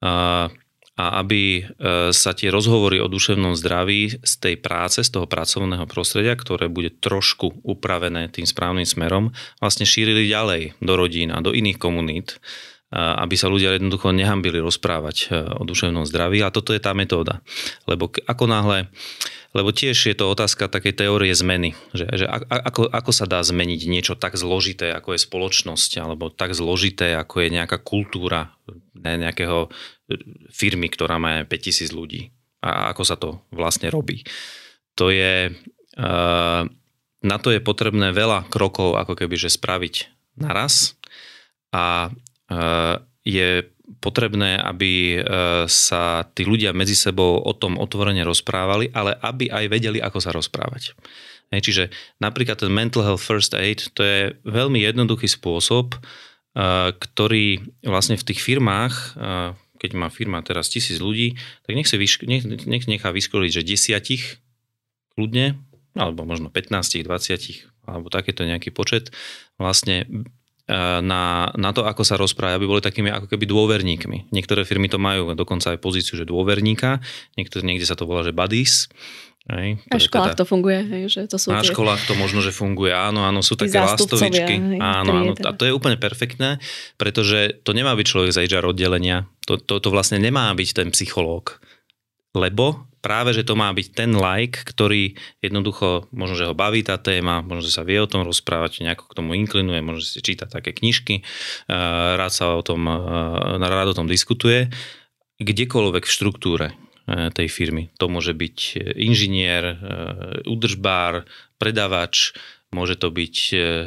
A 0.00 0.46
a 0.96 1.20
aby 1.20 1.60
e, 1.60 1.62
sa 2.16 2.32
tie 2.32 2.48
rozhovory 2.48 3.04
o 3.04 3.12
duševnom 3.12 3.52
zdraví 3.52 4.16
z 4.16 4.34
tej 4.40 4.56
práce, 4.56 5.04
z 5.04 5.12
toho 5.12 5.28
pracovného 5.28 5.84
prostredia, 5.84 6.32
ktoré 6.32 6.72
bude 6.72 6.88
trošku 6.88 7.60
upravené 7.60 8.32
tým 8.32 8.48
správnym 8.48 8.88
smerom, 8.88 9.36
vlastne 9.60 9.84
šírili 9.84 10.24
ďalej 10.24 10.80
do 10.80 10.92
rodín 10.96 11.36
a 11.36 11.44
do 11.44 11.52
iných 11.52 11.76
komunít, 11.76 12.28
e, 12.32 12.96
aby 12.96 13.36
sa 13.36 13.52
ľudia 13.52 13.76
jednoducho 13.76 14.16
nehambili 14.16 14.56
rozprávať 14.56 15.16
e, 15.16 15.24
o 15.60 15.62
duševnom 15.68 16.08
zdraví. 16.08 16.40
A 16.40 16.48
toto 16.48 16.72
je 16.72 16.80
tá 16.80 16.96
metóda. 16.96 17.44
Lebo 17.84 18.08
ako 18.08 18.44
náhle 18.48 18.88
lebo 19.56 19.72
tiež 19.72 19.96
je 19.96 20.12
to 20.12 20.28
otázka 20.28 20.68
takej 20.68 20.92
teórie 20.92 21.32
zmeny, 21.32 21.72
že, 21.96 22.04
že 22.12 22.28
ako, 22.28 22.92
ako 22.92 23.10
sa 23.16 23.24
dá 23.24 23.40
zmeniť 23.40 23.88
niečo 23.88 24.12
tak 24.12 24.36
zložité, 24.36 24.92
ako 24.92 25.16
je 25.16 25.24
spoločnosť, 25.24 25.90
alebo 25.96 26.28
tak 26.28 26.52
zložité, 26.52 27.16
ako 27.16 27.40
je 27.40 27.48
nejaká 27.56 27.80
kultúra 27.80 28.52
ne, 28.92 29.16
nejakého 29.16 29.72
firmy, 30.52 30.92
ktorá 30.92 31.16
má 31.16 31.40
5000 31.48 31.88
ľudí. 31.96 32.28
A 32.60 32.92
ako 32.92 33.02
sa 33.08 33.16
to 33.16 33.40
vlastne 33.48 33.88
robí. 33.88 34.28
To 35.00 35.08
je, 35.08 35.56
eh, 35.96 36.62
na 37.24 37.36
to 37.40 37.48
je 37.48 37.60
potrebné 37.64 38.12
veľa 38.12 38.52
krokov, 38.52 39.00
ako 39.00 39.16
keby, 39.16 39.40
že 39.40 39.56
spraviť 39.56 40.12
naraz 40.36 41.00
a 41.72 42.12
eh, 42.52 42.94
je 43.24 43.48
potrebné, 44.02 44.58
aby 44.58 45.18
eh, 45.18 45.22
sa 45.70 46.26
tí 46.34 46.42
ľudia 46.42 46.74
medzi 46.74 46.98
sebou 46.98 47.38
o 47.42 47.52
tom 47.54 47.78
otvorene 47.78 48.26
rozprávali, 48.26 48.90
ale 48.90 49.14
aby 49.22 49.50
aj 49.50 49.64
vedeli, 49.70 49.98
ako 50.02 50.18
sa 50.18 50.34
rozprávať. 50.34 50.98
čiže 51.54 51.94
napríklad 52.18 52.58
ten 52.58 52.72
mental 52.72 53.06
health 53.06 53.22
first 53.22 53.54
aid, 53.54 53.90
to 53.94 54.02
je 54.02 54.34
veľmi 54.44 54.82
jednoduchý 54.82 55.30
spôsob, 55.30 55.94
ktorý 56.96 57.60
vlastne 57.84 58.16
v 58.16 58.26
tých 58.32 58.40
firmách, 58.40 59.20
keď 59.76 59.90
má 59.92 60.08
firma 60.08 60.40
teraz 60.40 60.72
tisíc 60.72 60.98
ľudí, 60.98 61.36
tak 61.68 61.76
nech, 61.76 61.84
si 61.84 62.00
vyšk- 62.00 62.24
nech, 62.24 62.48
nech 62.48 62.88
nechá 62.88 63.12
vyškoliť, 63.12 63.50
že 63.60 63.68
desiatich 63.68 64.40
kľudne, 65.14 65.60
alebo 65.96 66.24
možno 66.24 66.48
15, 66.48 67.04
20, 67.04 67.88
alebo 67.88 68.08
takéto 68.12 68.44
nejaký 68.44 68.72
počet, 68.72 69.12
vlastne 69.60 70.08
na, 70.68 71.54
na 71.54 71.70
to, 71.70 71.86
ako 71.86 72.02
sa 72.02 72.18
rozpráva, 72.18 72.58
aby 72.58 72.66
boli 72.66 72.82
takými 72.82 73.14
ako 73.14 73.30
keby 73.30 73.46
dôverníkmi. 73.46 74.34
Niektoré 74.34 74.66
firmy 74.66 74.90
to 74.90 74.98
majú 74.98 75.30
dokonca 75.38 75.74
aj 75.74 75.78
pozíciu, 75.78 76.18
že 76.18 76.26
dôverníka, 76.26 76.98
niektoré, 77.38 77.62
niekde 77.62 77.86
sa 77.86 77.94
to 77.94 78.02
volá, 78.02 78.26
že 78.26 78.34
buddies. 78.34 78.90
Hej, 79.46 79.78
na 79.86 80.02
školách 80.02 80.34
teda, 80.34 80.42
to 80.42 80.46
funguje, 80.50 80.80
hej, 80.90 81.02
že 81.06 81.20
to 81.30 81.38
sú 81.38 81.54
Na 81.54 81.62
tie... 81.62 81.70
školách 81.70 82.02
to 82.10 82.18
možno, 82.18 82.42
že 82.42 82.50
funguje, 82.50 82.90
áno, 82.90 83.22
áno, 83.22 83.46
sú 83.46 83.54
také 83.54 83.78
lastovičky. 83.78 84.58
Hej, 84.58 84.82
áno, 84.82 85.22
áno, 85.22 85.32
teda. 85.38 85.46
a 85.46 85.50
to 85.54 85.70
je 85.70 85.70
úplne 85.70 85.94
perfektné, 85.94 86.58
pretože 86.98 87.62
to 87.62 87.70
nemá 87.70 87.94
byť 87.94 88.06
človek 88.10 88.34
z 88.34 88.50
HR 88.50 88.74
oddelenia, 88.74 89.30
to, 89.46 89.54
to, 89.54 89.78
to 89.78 89.88
vlastne 89.94 90.18
nemá 90.18 90.50
byť 90.50 90.82
ten 90.82 90.88
psychológ, 90.90 91.62
lebo 92.36 92.84
práve, 93.06 93.30
že 93.30 93.46
to 93.46 93.54
má 93.54 93.70
byť 93.70 93.86
ten 93.94 94.12
like, 94.18 94.66
ktorý 94.66 95.14
jednoducho, 95.38 96.10
možno, 96.10 96.34
že 96.34 96.48
ho 96.50 96.58
baví 96.58 96.82
tá 96.82 96.98
téma, 96.98 97.38
možno, 97.38 97.62
že 97.62 97.72
sa 97.78 97.86
vie 97.86 98.02
o 98.02 98.10
tom 98.10 98.26
rozprávať, 98.26 98.82
nejako 98.82 99.06
k 99.06 99.16
tomu 99.16 99.38
inklinuje, 99.38 99.78
možno, 99.78 100.02
že 100.02 100.18
si 100.18 100.20
číta 100.26 100.50
také 100.50 100.74
knižky, 100.74 101.22
eh, 101.22 102.14
rád 102.18 102.32
sa 102.34 102.58
o 102.58 102.62
tom, 102.66 102.84
eh, 102.84 103.62
rád 103.62 103.94
o 103.94 103.98
tom 104.02 104.10
diskutuje, 104.10 104.68
kdekoľvek 105.38 106.04
v 106.04 106.14
štruktúre 106.18 106.66
eh, 106.74 107.30
tej 107.30 107.48
firmy. 107.48 107.94
To 108.02 108.10
môže 108.10 108.34
byť 108.34 108.58
inžinier, 108.98 109.78
údržbár, 110.42 111.30
predavač, 111.62 112.34
môže 112.74 112.98
to 112.98 113.14
byť 113.14 113.36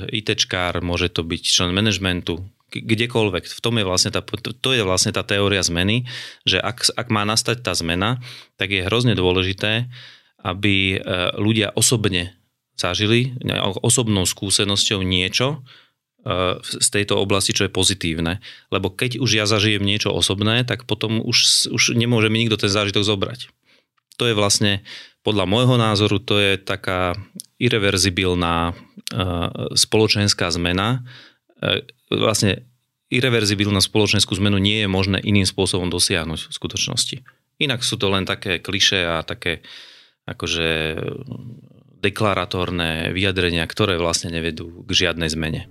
ITčkár, 0.10 0.80
môže 0.80 1.12
to 1.12 1.28
byť 1.28 1.42
člen 1.44 1.76
manažmentu, 1.76 2.48
kdekoľvek. 2.70 3.44
V 3.50 3.62
tom 3.62 3.82
je 3.82 3.86
vlastne 3.86 4.14
tá, 4.14 4.22
to 4.22 4.70
je 4.72 4.86
vlastne 4.86 5.12
tá 5.12 5.26
teória 5.26 5.66
zmeny, 5.66 6.06
že 6.46 6.62
ak, 6.62 6.94
ak 6.94 7.08
má 7.10 7.26
nastať 7.26 7.66
tá 7.66 7.74
zmena, 7.74 8.22
tak 8.56 8.72
je 8.72 8.86
hrozne 8.86 9.18
dôležité, 9.18 9.90
aby 10.40 10.96
e, 10.96 10.98
ľudia 11.36 11.76
osobne 11.76 12.40
zažili 12.80 13.36
osobnou 13.84 14.24
skúsenosťou 14.24 15.04
niečo 15.04 15.60
e, 16.24 16.58
z 16.64 16.88
tejto 16.88 17.20
oblasti, 17.20 17.52
čo 17.52 17.68
je 17.68 17.76
pozitívne. 17.76 18.40
Lebo 18.72 18.88
keď 18.88 19.20
už 19.20 19.30
ja 19.36 19.44
zažijem 19.44 19.84
niečo 19.84 20.16
osobné, 20.16 20.64
tak 20.64 20.88
potom 20.88 21.20
už, 21.20 21.70
už 21.76 22.00
nemôže 22.00 22.32
mi 22.32 22.48
nikto 22.48 22.56
ten 22.56 22.72
zážitok 22.72 23.04
zobrať. 23.04 23.52
To 24.16 24.28
je 24.28 24.36
vlastne, 24.36 24.84
podľa 25.24 25.48
môjho 25.48 25.76
názoru, 25.76 26.20
to 26.24 26.40
je 26.40 26.54
taká 26.56 27.20
irreverzibilná 27.60 28.72
e, 28.72 28.74
spoločenská 29.76 30.48
zmena, 30.56 31.04
vlastne 32.10 32.66
irreverzibilnú 33.10 33.82
spoločenskú 33.82 34.38
zmenu 34.38 34.62
nie 34.62 34.86
je 34.86 34.90
možné 34.90 35.18
iným 35.22 35.46
spôsobom 35.46 35.90
dosiahnuť 35.90 36.50
v 36.50 36.54
skutočnosti. 36.54 37.18
Inak 37.60 37.82
sú 37.82 37.98
to 37.98 38.08
len 38.14 38.24
také 38.24 38.62
kliše 38.62 39.02
a 39.04 39.26
také 39.26 39.66
akože 40.30 40.96
deklaratórne 42.00 43.12
vyjadrenia, 43.12 43.66
ktoré 43.68 44.00
vlastne 44.00 44.32
nevedú 44.32 44.86
k 44.88 44.92
žiadnej 45.06 45.28
zmene. 45.28 45.68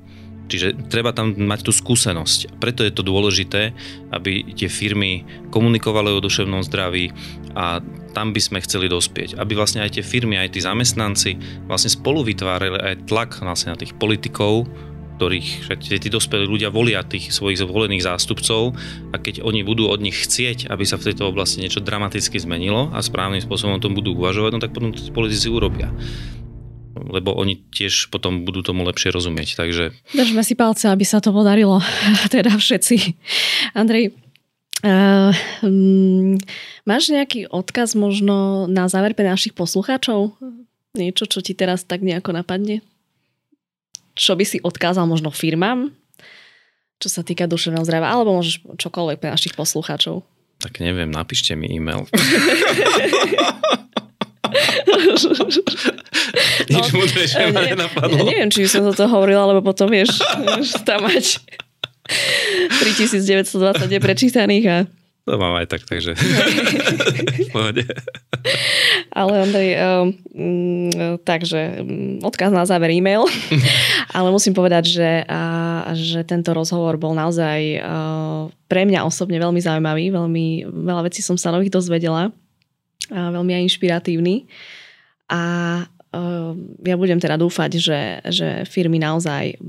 Čiže 0.49 0.89
treba 0.89 1.13
tam 1.13 1.37
mať 1.37 1.61
tú 1.69 1.73
skúsenosť. 1.77 2.57
Preto 2.57 2.81
je 2.81 2.93
to 2.93 3.05
dôležité, 3.05 3.77
aby 4.09 4.49
tie 4.57 4.73
firmy 4.73 5.25
komunikovali 5.53 6.09
o 6.09 6.25
duševnom 6.25 6.65
zdraví 6.65 7.13
a 7.53 7.85
tam 8.17 8.33
by 8.33 8.41
sme 8.41 8.65
chceli 8.65 8.89
dospieť. 8.89 9.37
Aby 9.37 9.61
vlastne 9.61 9.85
aj 9.85 10.01
tie 10.01 10.05
firmy, 10.05 10.41
aj 10.41 10.57
tí 10.57 10.65
zamestnanci 10.65 11.31
vlastne 11.69 11.93
spolu 11.93 12.25
vytvárali 12.25 12.81
aj 12.81 13.05
tlak 13.05 13.45
vlastne 13.45 13.77
na 13.77 13.79
tých 13.79 13.93
politikov, 14.01 14.65
ktorých 15.19 15.67
tí 15.83 16.09
dospelí 16.09 16.47
ľudia 16.47 16.71
volia 16.71 17.03
tých 17.03 17.35
svojich 17.35 17.59
zvolených 17.59 18.07
zástupcov 18.07 18.79
a 19.11 19.17
keď 19.19 19.43
oni 19.43 19.67
budú 19.67 19.91
od 19.91 19.99
nich 19.99 20.15
chcieť, 20.15 20.71
aby 20.71 20.87
sa 20.87 20.95
v 20.95 21.11
tejto 21.11 21.27
oblasti 21.27 21.59
niečo 21.59 21.83
dramaticky 21.83 22.39
zmenilo 22.39 22.95
a 22.95 23.03
správnym 23.03 23.43
spôsobom 23.43 23.77
o 23.77 23.83
tom 23.83 23.99
budú 23.99 24.15
uvažovať, 24.15 24.51
no 24.55 24.63
tak 24.63 24.71
potom 24.71 24.95
to 24.95 25.11
politici 25.11 25.51
urobia 25.51 25.91
lebo 26.99 27.31
oni 27.31 27.63
tiež 27.71 28.11
potom 28.11 28.43
budú 28.43 28.67
tomu 28.67 28.83
lepšie 28.83 29.15
rozumieť. 29.15 29.55
Takže... 29.55 29.95
Držme 30.19 30.43
si 30.43 30.59
palce, 30.59 30.91
aby 30.91 31.07
sa 31.07 31.23
to 31.23 31.31
podarilo. 31.31 31.79
teda 32.35 32.59
všetci. 32.59 33.15
Andrej, 33.79 34.19
uh, 34.83 35.31
máš 36.83 37.03
nejaký 37.15 37.47
odkaz 37.47 37.95
možno 37.95 38.67
na 38.67 38.91
záver 38.91 39.15
pre 39.15 39.31
našich 39.31 39.55
poslucháčov? 39.55 40.35
Niečo, 40.99 41.31
čo 41.31 41.39
ti 41.39 41.55
teraz 41.55 41.87
tak 41.87 42.03
nejako 42.03 42.35
napadne? 42.35 42.83
Čo 44.19 44.35
by 44.35 44.45
si 44.45 44.59
odkázal 44.59 45.07
možno 45.07 45.31
firmám, 45.31 45.95
čo 46.99 47.09
sa 47.09 47.23
týka 47.23 47.47
duševného 47.47 47.87
zdravia, 47.87 48.11
alebo 48.11 48.35
môžeš 48.35 48.67
čokoľvek 48.75 49.23
pre 49.23 49.31
našich 49.31 49.55
poslucháčov. 49.55 50.27
Tak 50.59 50.83
neviem, 50.83 51.15
napíšte 51.15 51.55
mi 51.55 51.71
e-mail. 51.71 52.11
Nič 56.69 56.93
no, 56.93 57.01
múdrejšie 57.01 57.53
ma 57.53 57.61
nenapadlo. 57.65 58.25
Neviem, 58.27 58.51
či 58.51 58.63
by 58.65 58.69
som 58.69 58.85
toto 58.85 59.09
hovorila, 59.09 59.47
lebo 59.55 59.63
potom 59.65 59.91
vieš, 59.91 60.19
tam 60.85 61.03
mať 61.07 61.39
3920 62.83 63.89
neprečítaných 63.89 64.65
a 64.69 64.77
to 65.29 65.37
mám 65.37 65.61
aj 65.61 65.67
tak, 65.69 65.85
takže 65.85 66.17
pohode. 67.53 67.85
Ale 69.13 69.33
Andrej, 69.45 69.71
um, 69.77 70.09
takže 71.21 71.85
mm, 71.85 72.25
odkaz 72.25 72.49
na 72.49 72.65
záver 72.65 72.97
e-mail, 72.97 73.29
ale 74.17 74.33
musím 74.33 74.57
povedať, 74.57 74.89
že, 74.89 75.11
uh, 75.29 75.93
že 75.93 76.25
tento 76.25 76.57
rozhovor 76.57 76.97
bol 76.97 77.13
naozaj 77.13 77.85
uh, 77.85 78.49
pre 78.73 78.89
mňa 78.89 79.05
osobne 79.05 79.37
veľmi 79.37 79.61
zaujímavý, 79.61 80.09
veľmi 80.09 80.47
veľa 80.65 81.13
vecí 81.13 81.21
som 81.21 81.37
sa 81.37 81.53
nových 81.53 81.77
dozvedela, 81.77 82.33
uh, 82.33 83.29
veľmi 83.29 83.53
aj 83.53 83.65
inšpiratívny. 83.69 84.49
A 85.29 85.43
uh, 85.85 86.53
ja 86.89 86.97
budem 86.97 87.21
teda 87.21 87.37
dúfať, 87.37 87.77
že, 87.77 88.01
že 88.33 88.49
firmy 88.65 88.97
naozaj 88.97 89.61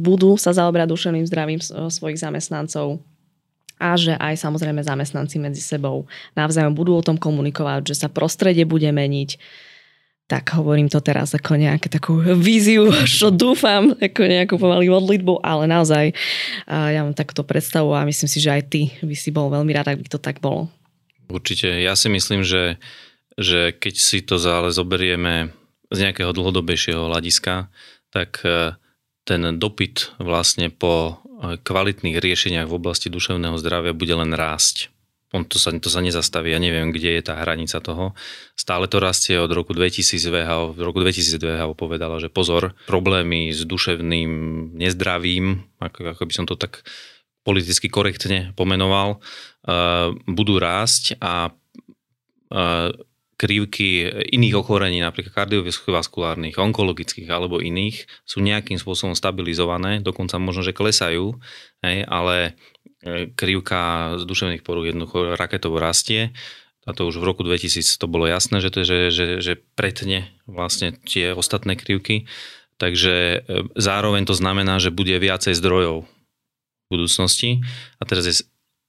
budú 0.00 0.40
sa 0.40 0.56
zaoberať 0.56 0.88
duševným 0.88 1.28
zdravím 1.28 1.60
svojich 1.60 2.16
zamestnancov, 2.16 3.04
a 3.84 4.00
že 4.00 4.16
aj 4.16 4.40
samozrejme 4.40 4.80
zamestnanci 4.80 5.36
medzi 5.36 5.60
sebou 5.60 6.08
navzájom 6.32 6.72
budú 6.72 6.96
o 6.96 7.04
tom 7.04 7.20
komunikovať, 7.20 7.92
že 7.92 8.00
sa 8.00 8.08
prostredie 8.08 8.64
bude 8.64 8.88
meniť. 8.88 9.36
Tak 10.24 10.56
hovorím 10.56 10.88
to 10.88 11.04
teraz 11.04 11.36
ako 11.36 11.60
nejakú 11.60 11.92
takú 11.92 12.16
víziu, 12.32 12.88
čo 13.20 13.28
dúfam, 13.28 13.92
ako 13.92 14.20
nejakú 14.24 14.56
pomalý 14.56 14.88
modlitbu, 14.88 15.44
ale 15.44 15.68
naozaj 15.68 16.16
ja 16.64 17.00
mám 17.04 17.12
takto 17.12 17.44
predstavu 17.44 17.92
a 17.92 18.08
myslím 18.08 18.28
si, 18.32 18.40
že 18.40 18.48
aj 18.48 18.62
ty 18.72 18.88
by 19.04 19.12
si 19.12 19.28
bol 19.28 19.52
veľmi 19.52 19.76
rád, 19.76 19.92
ak 19.92 20.00
by 20.00 20.08
to 20.08 20.16
tak 20.16 20.40
bolo. 20.40 20.72
Určite. 21.28 21.68
Ja 21.84 21.92
si 21.92 22.08
myslím, 22.08 22.40
že, 22.40 22.80
že 23.36 23.76
keď 23.76 23.94
si 24.00 24.24
to 24.24 24.40
ale 24.40 24.72
zoberieme 24.72 25.52
z 25.92 25.98
nejakého 26.08 26.32
dlhodobejšieho 26.32 27.08
hľadiska, 27.08 27.68
tak 28.12 28.40
e, 28.44 28.76
ten 29.24 29.56
dopyt 29.56 30.16
vlastne 30.20 30.68
po 30.68 31.23
kvalitných 31.60 32.16
riešeniach 32.18 32.68
v 32.68 32.76
oblasti 32.76 33.12
duševného 33.12 33.56
zdravia 33.60 33.92
bude 33.96 34.14
len 34.16 34.32
rásť. 34.32 34.94
On 35.34 35.42
to 35.42 35.58
sa, 35.58 35.74
to 35.74 35.90
sa 35.90 35.98
nezastaví, 35.98 36.54
ja 36.54 36.62
neviem, 36.62 36.94
kde 36.94 37.18
je 37.18 37.22
tá 37.26 37.34
hranica 37.42 37.82
toho. 37.82 38.14
Stále 38.54 38.86
to 38.86 39.02
rastie 39.02 39.34
od 39.34 39.50
roku 39.50 39.74
2000 39.74 40.22
VHO. 40.30 40.78
V 40.78 40.80
roku 40.86 41.02
2000 41.02 41.42
VHO 41.42 41.74
povedala, 41.74 42.22
že 42.22 42.30
pozor, 42.30 42.78
problémy 42.86 43.50
s 43.50 43.66
duševným 43.66 44.30
nezdravím, 44.78 45.66
ako, 45.82 46.14
ako 46.14 46.22
by 46.22 46.32
som 46.38 46.46
to 46.46 46.54
tak 46.54 46.86
politicky 47.42 47.90
korektne 47.90 48.54
pomenoval, 48.54 49.18
uh, 49.66 50.14
budú 50.30 50.62
rásť 50.62 51.18
a 51.18 51.50
uh, 51.50 52.94
krivky 53.44 54.08
iných 54.32 54.56
ochorení, 54.56 55.04
napríklad 55.04 55.44
kardiovaskulárnych, 55.44 56.56
onkologických 56.56 57.28
alebo 57.28 57.60
iných, 57.60 58.08
sú 58.24 58.40
nejakým 58.40 58.80
spôsobom 58.80 59.12
stabilizované, 59.12 60.00
dokonca 60.00 60.40
možno, 60.40 60.64
že 60.64 60.72
klesajú, 60.72 61.36
hej, 61.84 62.08
ale 62.08 62.56
e, 63.04 63.28
krivka 63.36 64.16
z 64.16 64.24
duševných 64.24 64.64
porúch 64.64 64.88
jednoducho 64.88 65.36
raketovo 65.36 65.76
rastie. 65.76 66.32
A 66.88 66.96
to 66.96 67.04
už 67.04 67.20
v 67.20 67.28
roku 67.28 67.44
2000 67.44 67.84
to 68.00 68.08
bolo 68.08 68.24
jasné, 68.24 68.64
že, 68.64 68.72
to, 68.72 68.80
že, 68.80 69.12
že, 69.12 69.26
že 69.44 69.52
pretne 69.76 70.32
vlastne 70.48 70.96
tie 71.04 71.36
ostatné 71.36 71.76
krivky. 71.76 72.24
Takže 72.80 73.12
e, 73.12 73.38
zároveň 73.76 74.24
to 74.24 74.32
znamená, 74.32 74.80
že 74.80 74.88
bude 74.88 75.12
viacej 75.20 75.52
zdrojov 75.52 76.08
v 76.08 76.86
budúcnosti. 76.88 77.60
A 78.00 78.08
teraz 78.08 78.24
je 78.24 78.34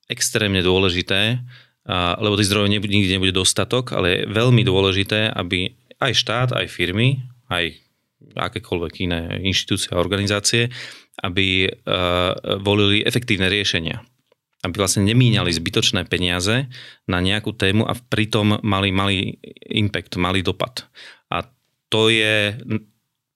extrémne 0.08 0.64
dôležité, 0.64 1.44
lebo 1.94 2.34
tých 2.34 2.50
zdrojov 2.50 2.74
nikdy 2.74 3.14
nebude 3.14 3.34
dostatok, 3.34 3.94
ale 3.94 4.08
je 4.10 4.22
veľmi 4.34 4.66
dôležité, 4.66 5.30
aby 5.30 5.78
aj 6.02 6.12
štát, 6.18 6.50
aj 6.58 6.68
firmy, 6.68 7.22
aj 7.48 7.78
akékoľvek 8.34 8.94
iné 9.06 9.22
inštitúcie 9.46 9.94
a 9.94 10.02
organizácie, 10.02 10.74
aby 11.22 11.70
uh, 11.70 12.58
volili 12.60 13.06
efektívne 13.06 13.48
riešenia. 13.48 14.02
Aby 14.66 14.82
vlastne 14.82 15.06
nemíňali 15.06 15.54
zbytočné 15.54 16.10
peniaze 16.10 16.66
na 17.06 17.22
nejakú 17.22 17.54
tému 17.54 17.86
a 17.86 17.94
pritom 17.94 18.60
mali 18.66 18.90
malý 18.90 19.38
impact, 19.70 20.18
malý 20.18 20.42
dopad. 20.42 20.90
A 21.30 21.46
to 21.94 22.10
je, 22.10 22.58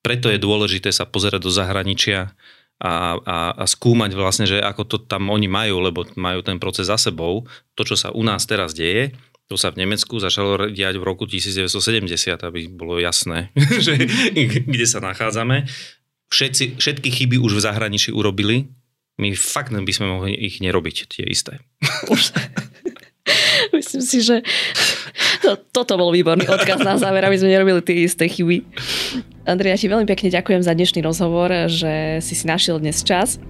preto 0.01 0.27
je 0.33 0.41
dôležité 0.41 0.89
sa 0.89 1.05
pozerať 1.05 1.45
do 1.45 1.53
zahraničia, 1.53 2.33
a, 2.79 3.19
a, 3.19 3.37
a 3.59 3.63
skúmať 3.67 4.15
vlastne, 4.15 4.47
že 4.47 4.63
ako 4.63 4.83
to 4.87 4.97
tam 5.03 5.27
oni 5.27 5.51
majú, 5.51 5.83
lebo 5.83 6.07
majú 6.15 6.39
ten 6.39 6.57
proces 6.57 6.87
za 6.87 6.95
sebou. 6.95 7.43
To, 7.75 7.83
čo 7.83 7.99
sa 7.99 8.15
u 8.15 8.23
nás 8.23 8.47
teraz 8.47 8.71
deje, 8.71 9.11
to 9.49 9.57
sa 9.57 9.73
v 9.73 9.81
Nemecku 9.83 10.21
začalo 10.21 10.69
diať 10.69 11.01
v 11.01 11.03
roku 11.03 11.25
1970, 11.25 12.05
aby 12.37 12.69
bolo 12.69 13.01
jasné, 13.01 13.49
že, 13.85 13.97
kde 14.69 14.85
sa 14.85 15.01
nachádzame. 15.01 15.65
všetci, 16.29 16.79
všetky 16.79 17.09
chyby 17.09 17.35
už 17.41 17.57
v 17.57 17.65
zahraničí 17.65 18.13
urobili, 18.13 18.69
my 19.19 19.35
fakt 19.35 19.75
by 19.75 19.91
sme 19.91 20.07
mohli 20.07 20.31
ich 20.31 20.63
nerobiť, 20.63 21.11
tie 21.11 21.25
isté. 21.27 21.59
Myslím 23.75 24.01
si, 24.01 24.23
že 24.23 24.41
to, 25.43 25.59
toto 25.75 25.99
bol 25.99 26.15
výborný 26.15 26.47
odkaz 26.47 26.79
na 26.81 26.95
záver, 26.95 27.27
aby 27.27 27.35
sme 27.35 27.51
nerobili 27.51 27.83
tie 27.83 28.07
isté 28.07 28.31
chyby. 28.31 28.63
Andrej, 29.49 29.73
ja 29.73 29.81
ti 29.81 29.87
veľmi 29.89 30.05
pekne 30.05 30.29
ďakujem 30.29 30.61
za 30.61 30.77
dnešný 30.77 31.01
rozhovor, 31.01 31.49
že 31.65 32.21
si 32.21 32.37
si 32.37 32.45
našiel 32.45 32.77
dnes 32.77 33.01
čas 33.01 33.41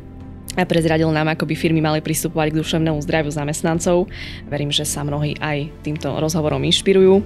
a 0.56 0.64
prezradil 0.64 1.12
nám, 1.12 1.28
ako 1.36 1.44
by 1.44 1.56
firmy 1.60 1.84
mali 1.84 2.00
pristupovať 2.00 2.56
k 2.56 2.60
duševnému 2.64 3.04
zdraviu 3.04 3.28
zamestnancov. 3.36 4.08
Verím, 4.48 4.72
že 4.72 4.88
sa 4.88 5.04
mnohí 5.04 5.36
aj 5.44 5.68
týmto 5.84 6.16
rozhovorom 6.16 6.64
inšpirujú. 6.64 7.20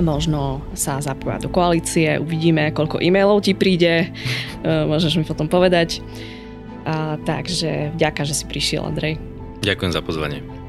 Možno 0.00 0.64
sa 0.72 0.96
zapojať 0.96 1.44
do 1.44 1.50
koalície, 1.52 2.16
uvidíme, 2.16 2.72
koľko 2.72 3.04
e-mailov 3.04 3.44
ti 3.44 3.52
príde, 3.52 4.08
e, 4.08 4.08
môžeš 4.64 5.20
mi 5.20 5.24
potom 5.28 5.44
povedať. 5.44 6.00
A, 6.88 7.20
takže 7.20 7.92
vďaka, 8.00 8.24
že 8.24 8.32
si 8.32 8.44
prišiel, 8.48 8.80
Andrej. 8.80 9.20
Ďakujem 9.60 9.92
za 9.92 10.00
pozvanie. 10.00 10.59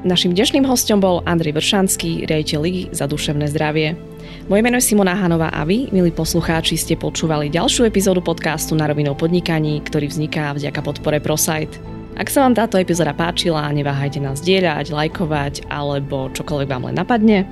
Našim 0.00 0.32
dnešným 0.32 0.64
hostom 0.64 0.96
bol 0.96 1.20
Andrej 1.28 1.60
Vršanský, 1.60 2.24
riaditeľ 2.24 2.58
Ligy 2.64 2.84
za 2.88 3.04
duševné 3.04 3.52
zdravie. 3.52 4.00
Moje 4.48 4.64
meno 4.64 4.80
je 4.80 4.88
Simona 4.88 5.12
Hanová 5.12 5.52
a 5.52 5.60
vy, 5.68 5.92
milí 5.92 6.08
poslucháči, 6.08 6.80
ste 6.80 6.96
počúvali 6.96 7.52
ďalšiu 7.52 7.84
epizódu 7.84 8.24
podcastu 8.24 8.72
na 8.72 8.88
rovinou 8.88 9.12
podnikaní, 9.12 9.84
ktorý 9.84 10.08
vzniká 10.08 10.56
vďaka 10.56 10.80
podpore 10.80 11.20
ProSite. 11.20 11.76
Ak 12.16 12.32
sa 12.32 12.48
vám 12.48 12.56
táto 12.56 12.80
epizóda 12.80 13.12
páčila, 13.12 13.68
neváhajte 13.68 14.24
nás 14.24 14.40
dieľať, 14.40 14.88
lajkovať 14.88 15.68
alebo 15.68 16.32
čokoľvek 16.32 16.68
vám 16.72 16.88
len 16.88 16.96
napadne. 16.96 17.44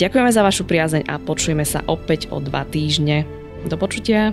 Ďakujeme 0.00 0.32
za 0.32 0.40
vašu 0.40 0.64
priazeň 0.64 1.12
a 1.12 1.20
počujeme 1.20 1.68
sa 1.68 1.84
opäť 1.84 2.32
o 2.32 2.40
dva 2.40 2.64
týždne. 2.72 3.28
Do 3.68 3.76
počutia. 3.76 4.32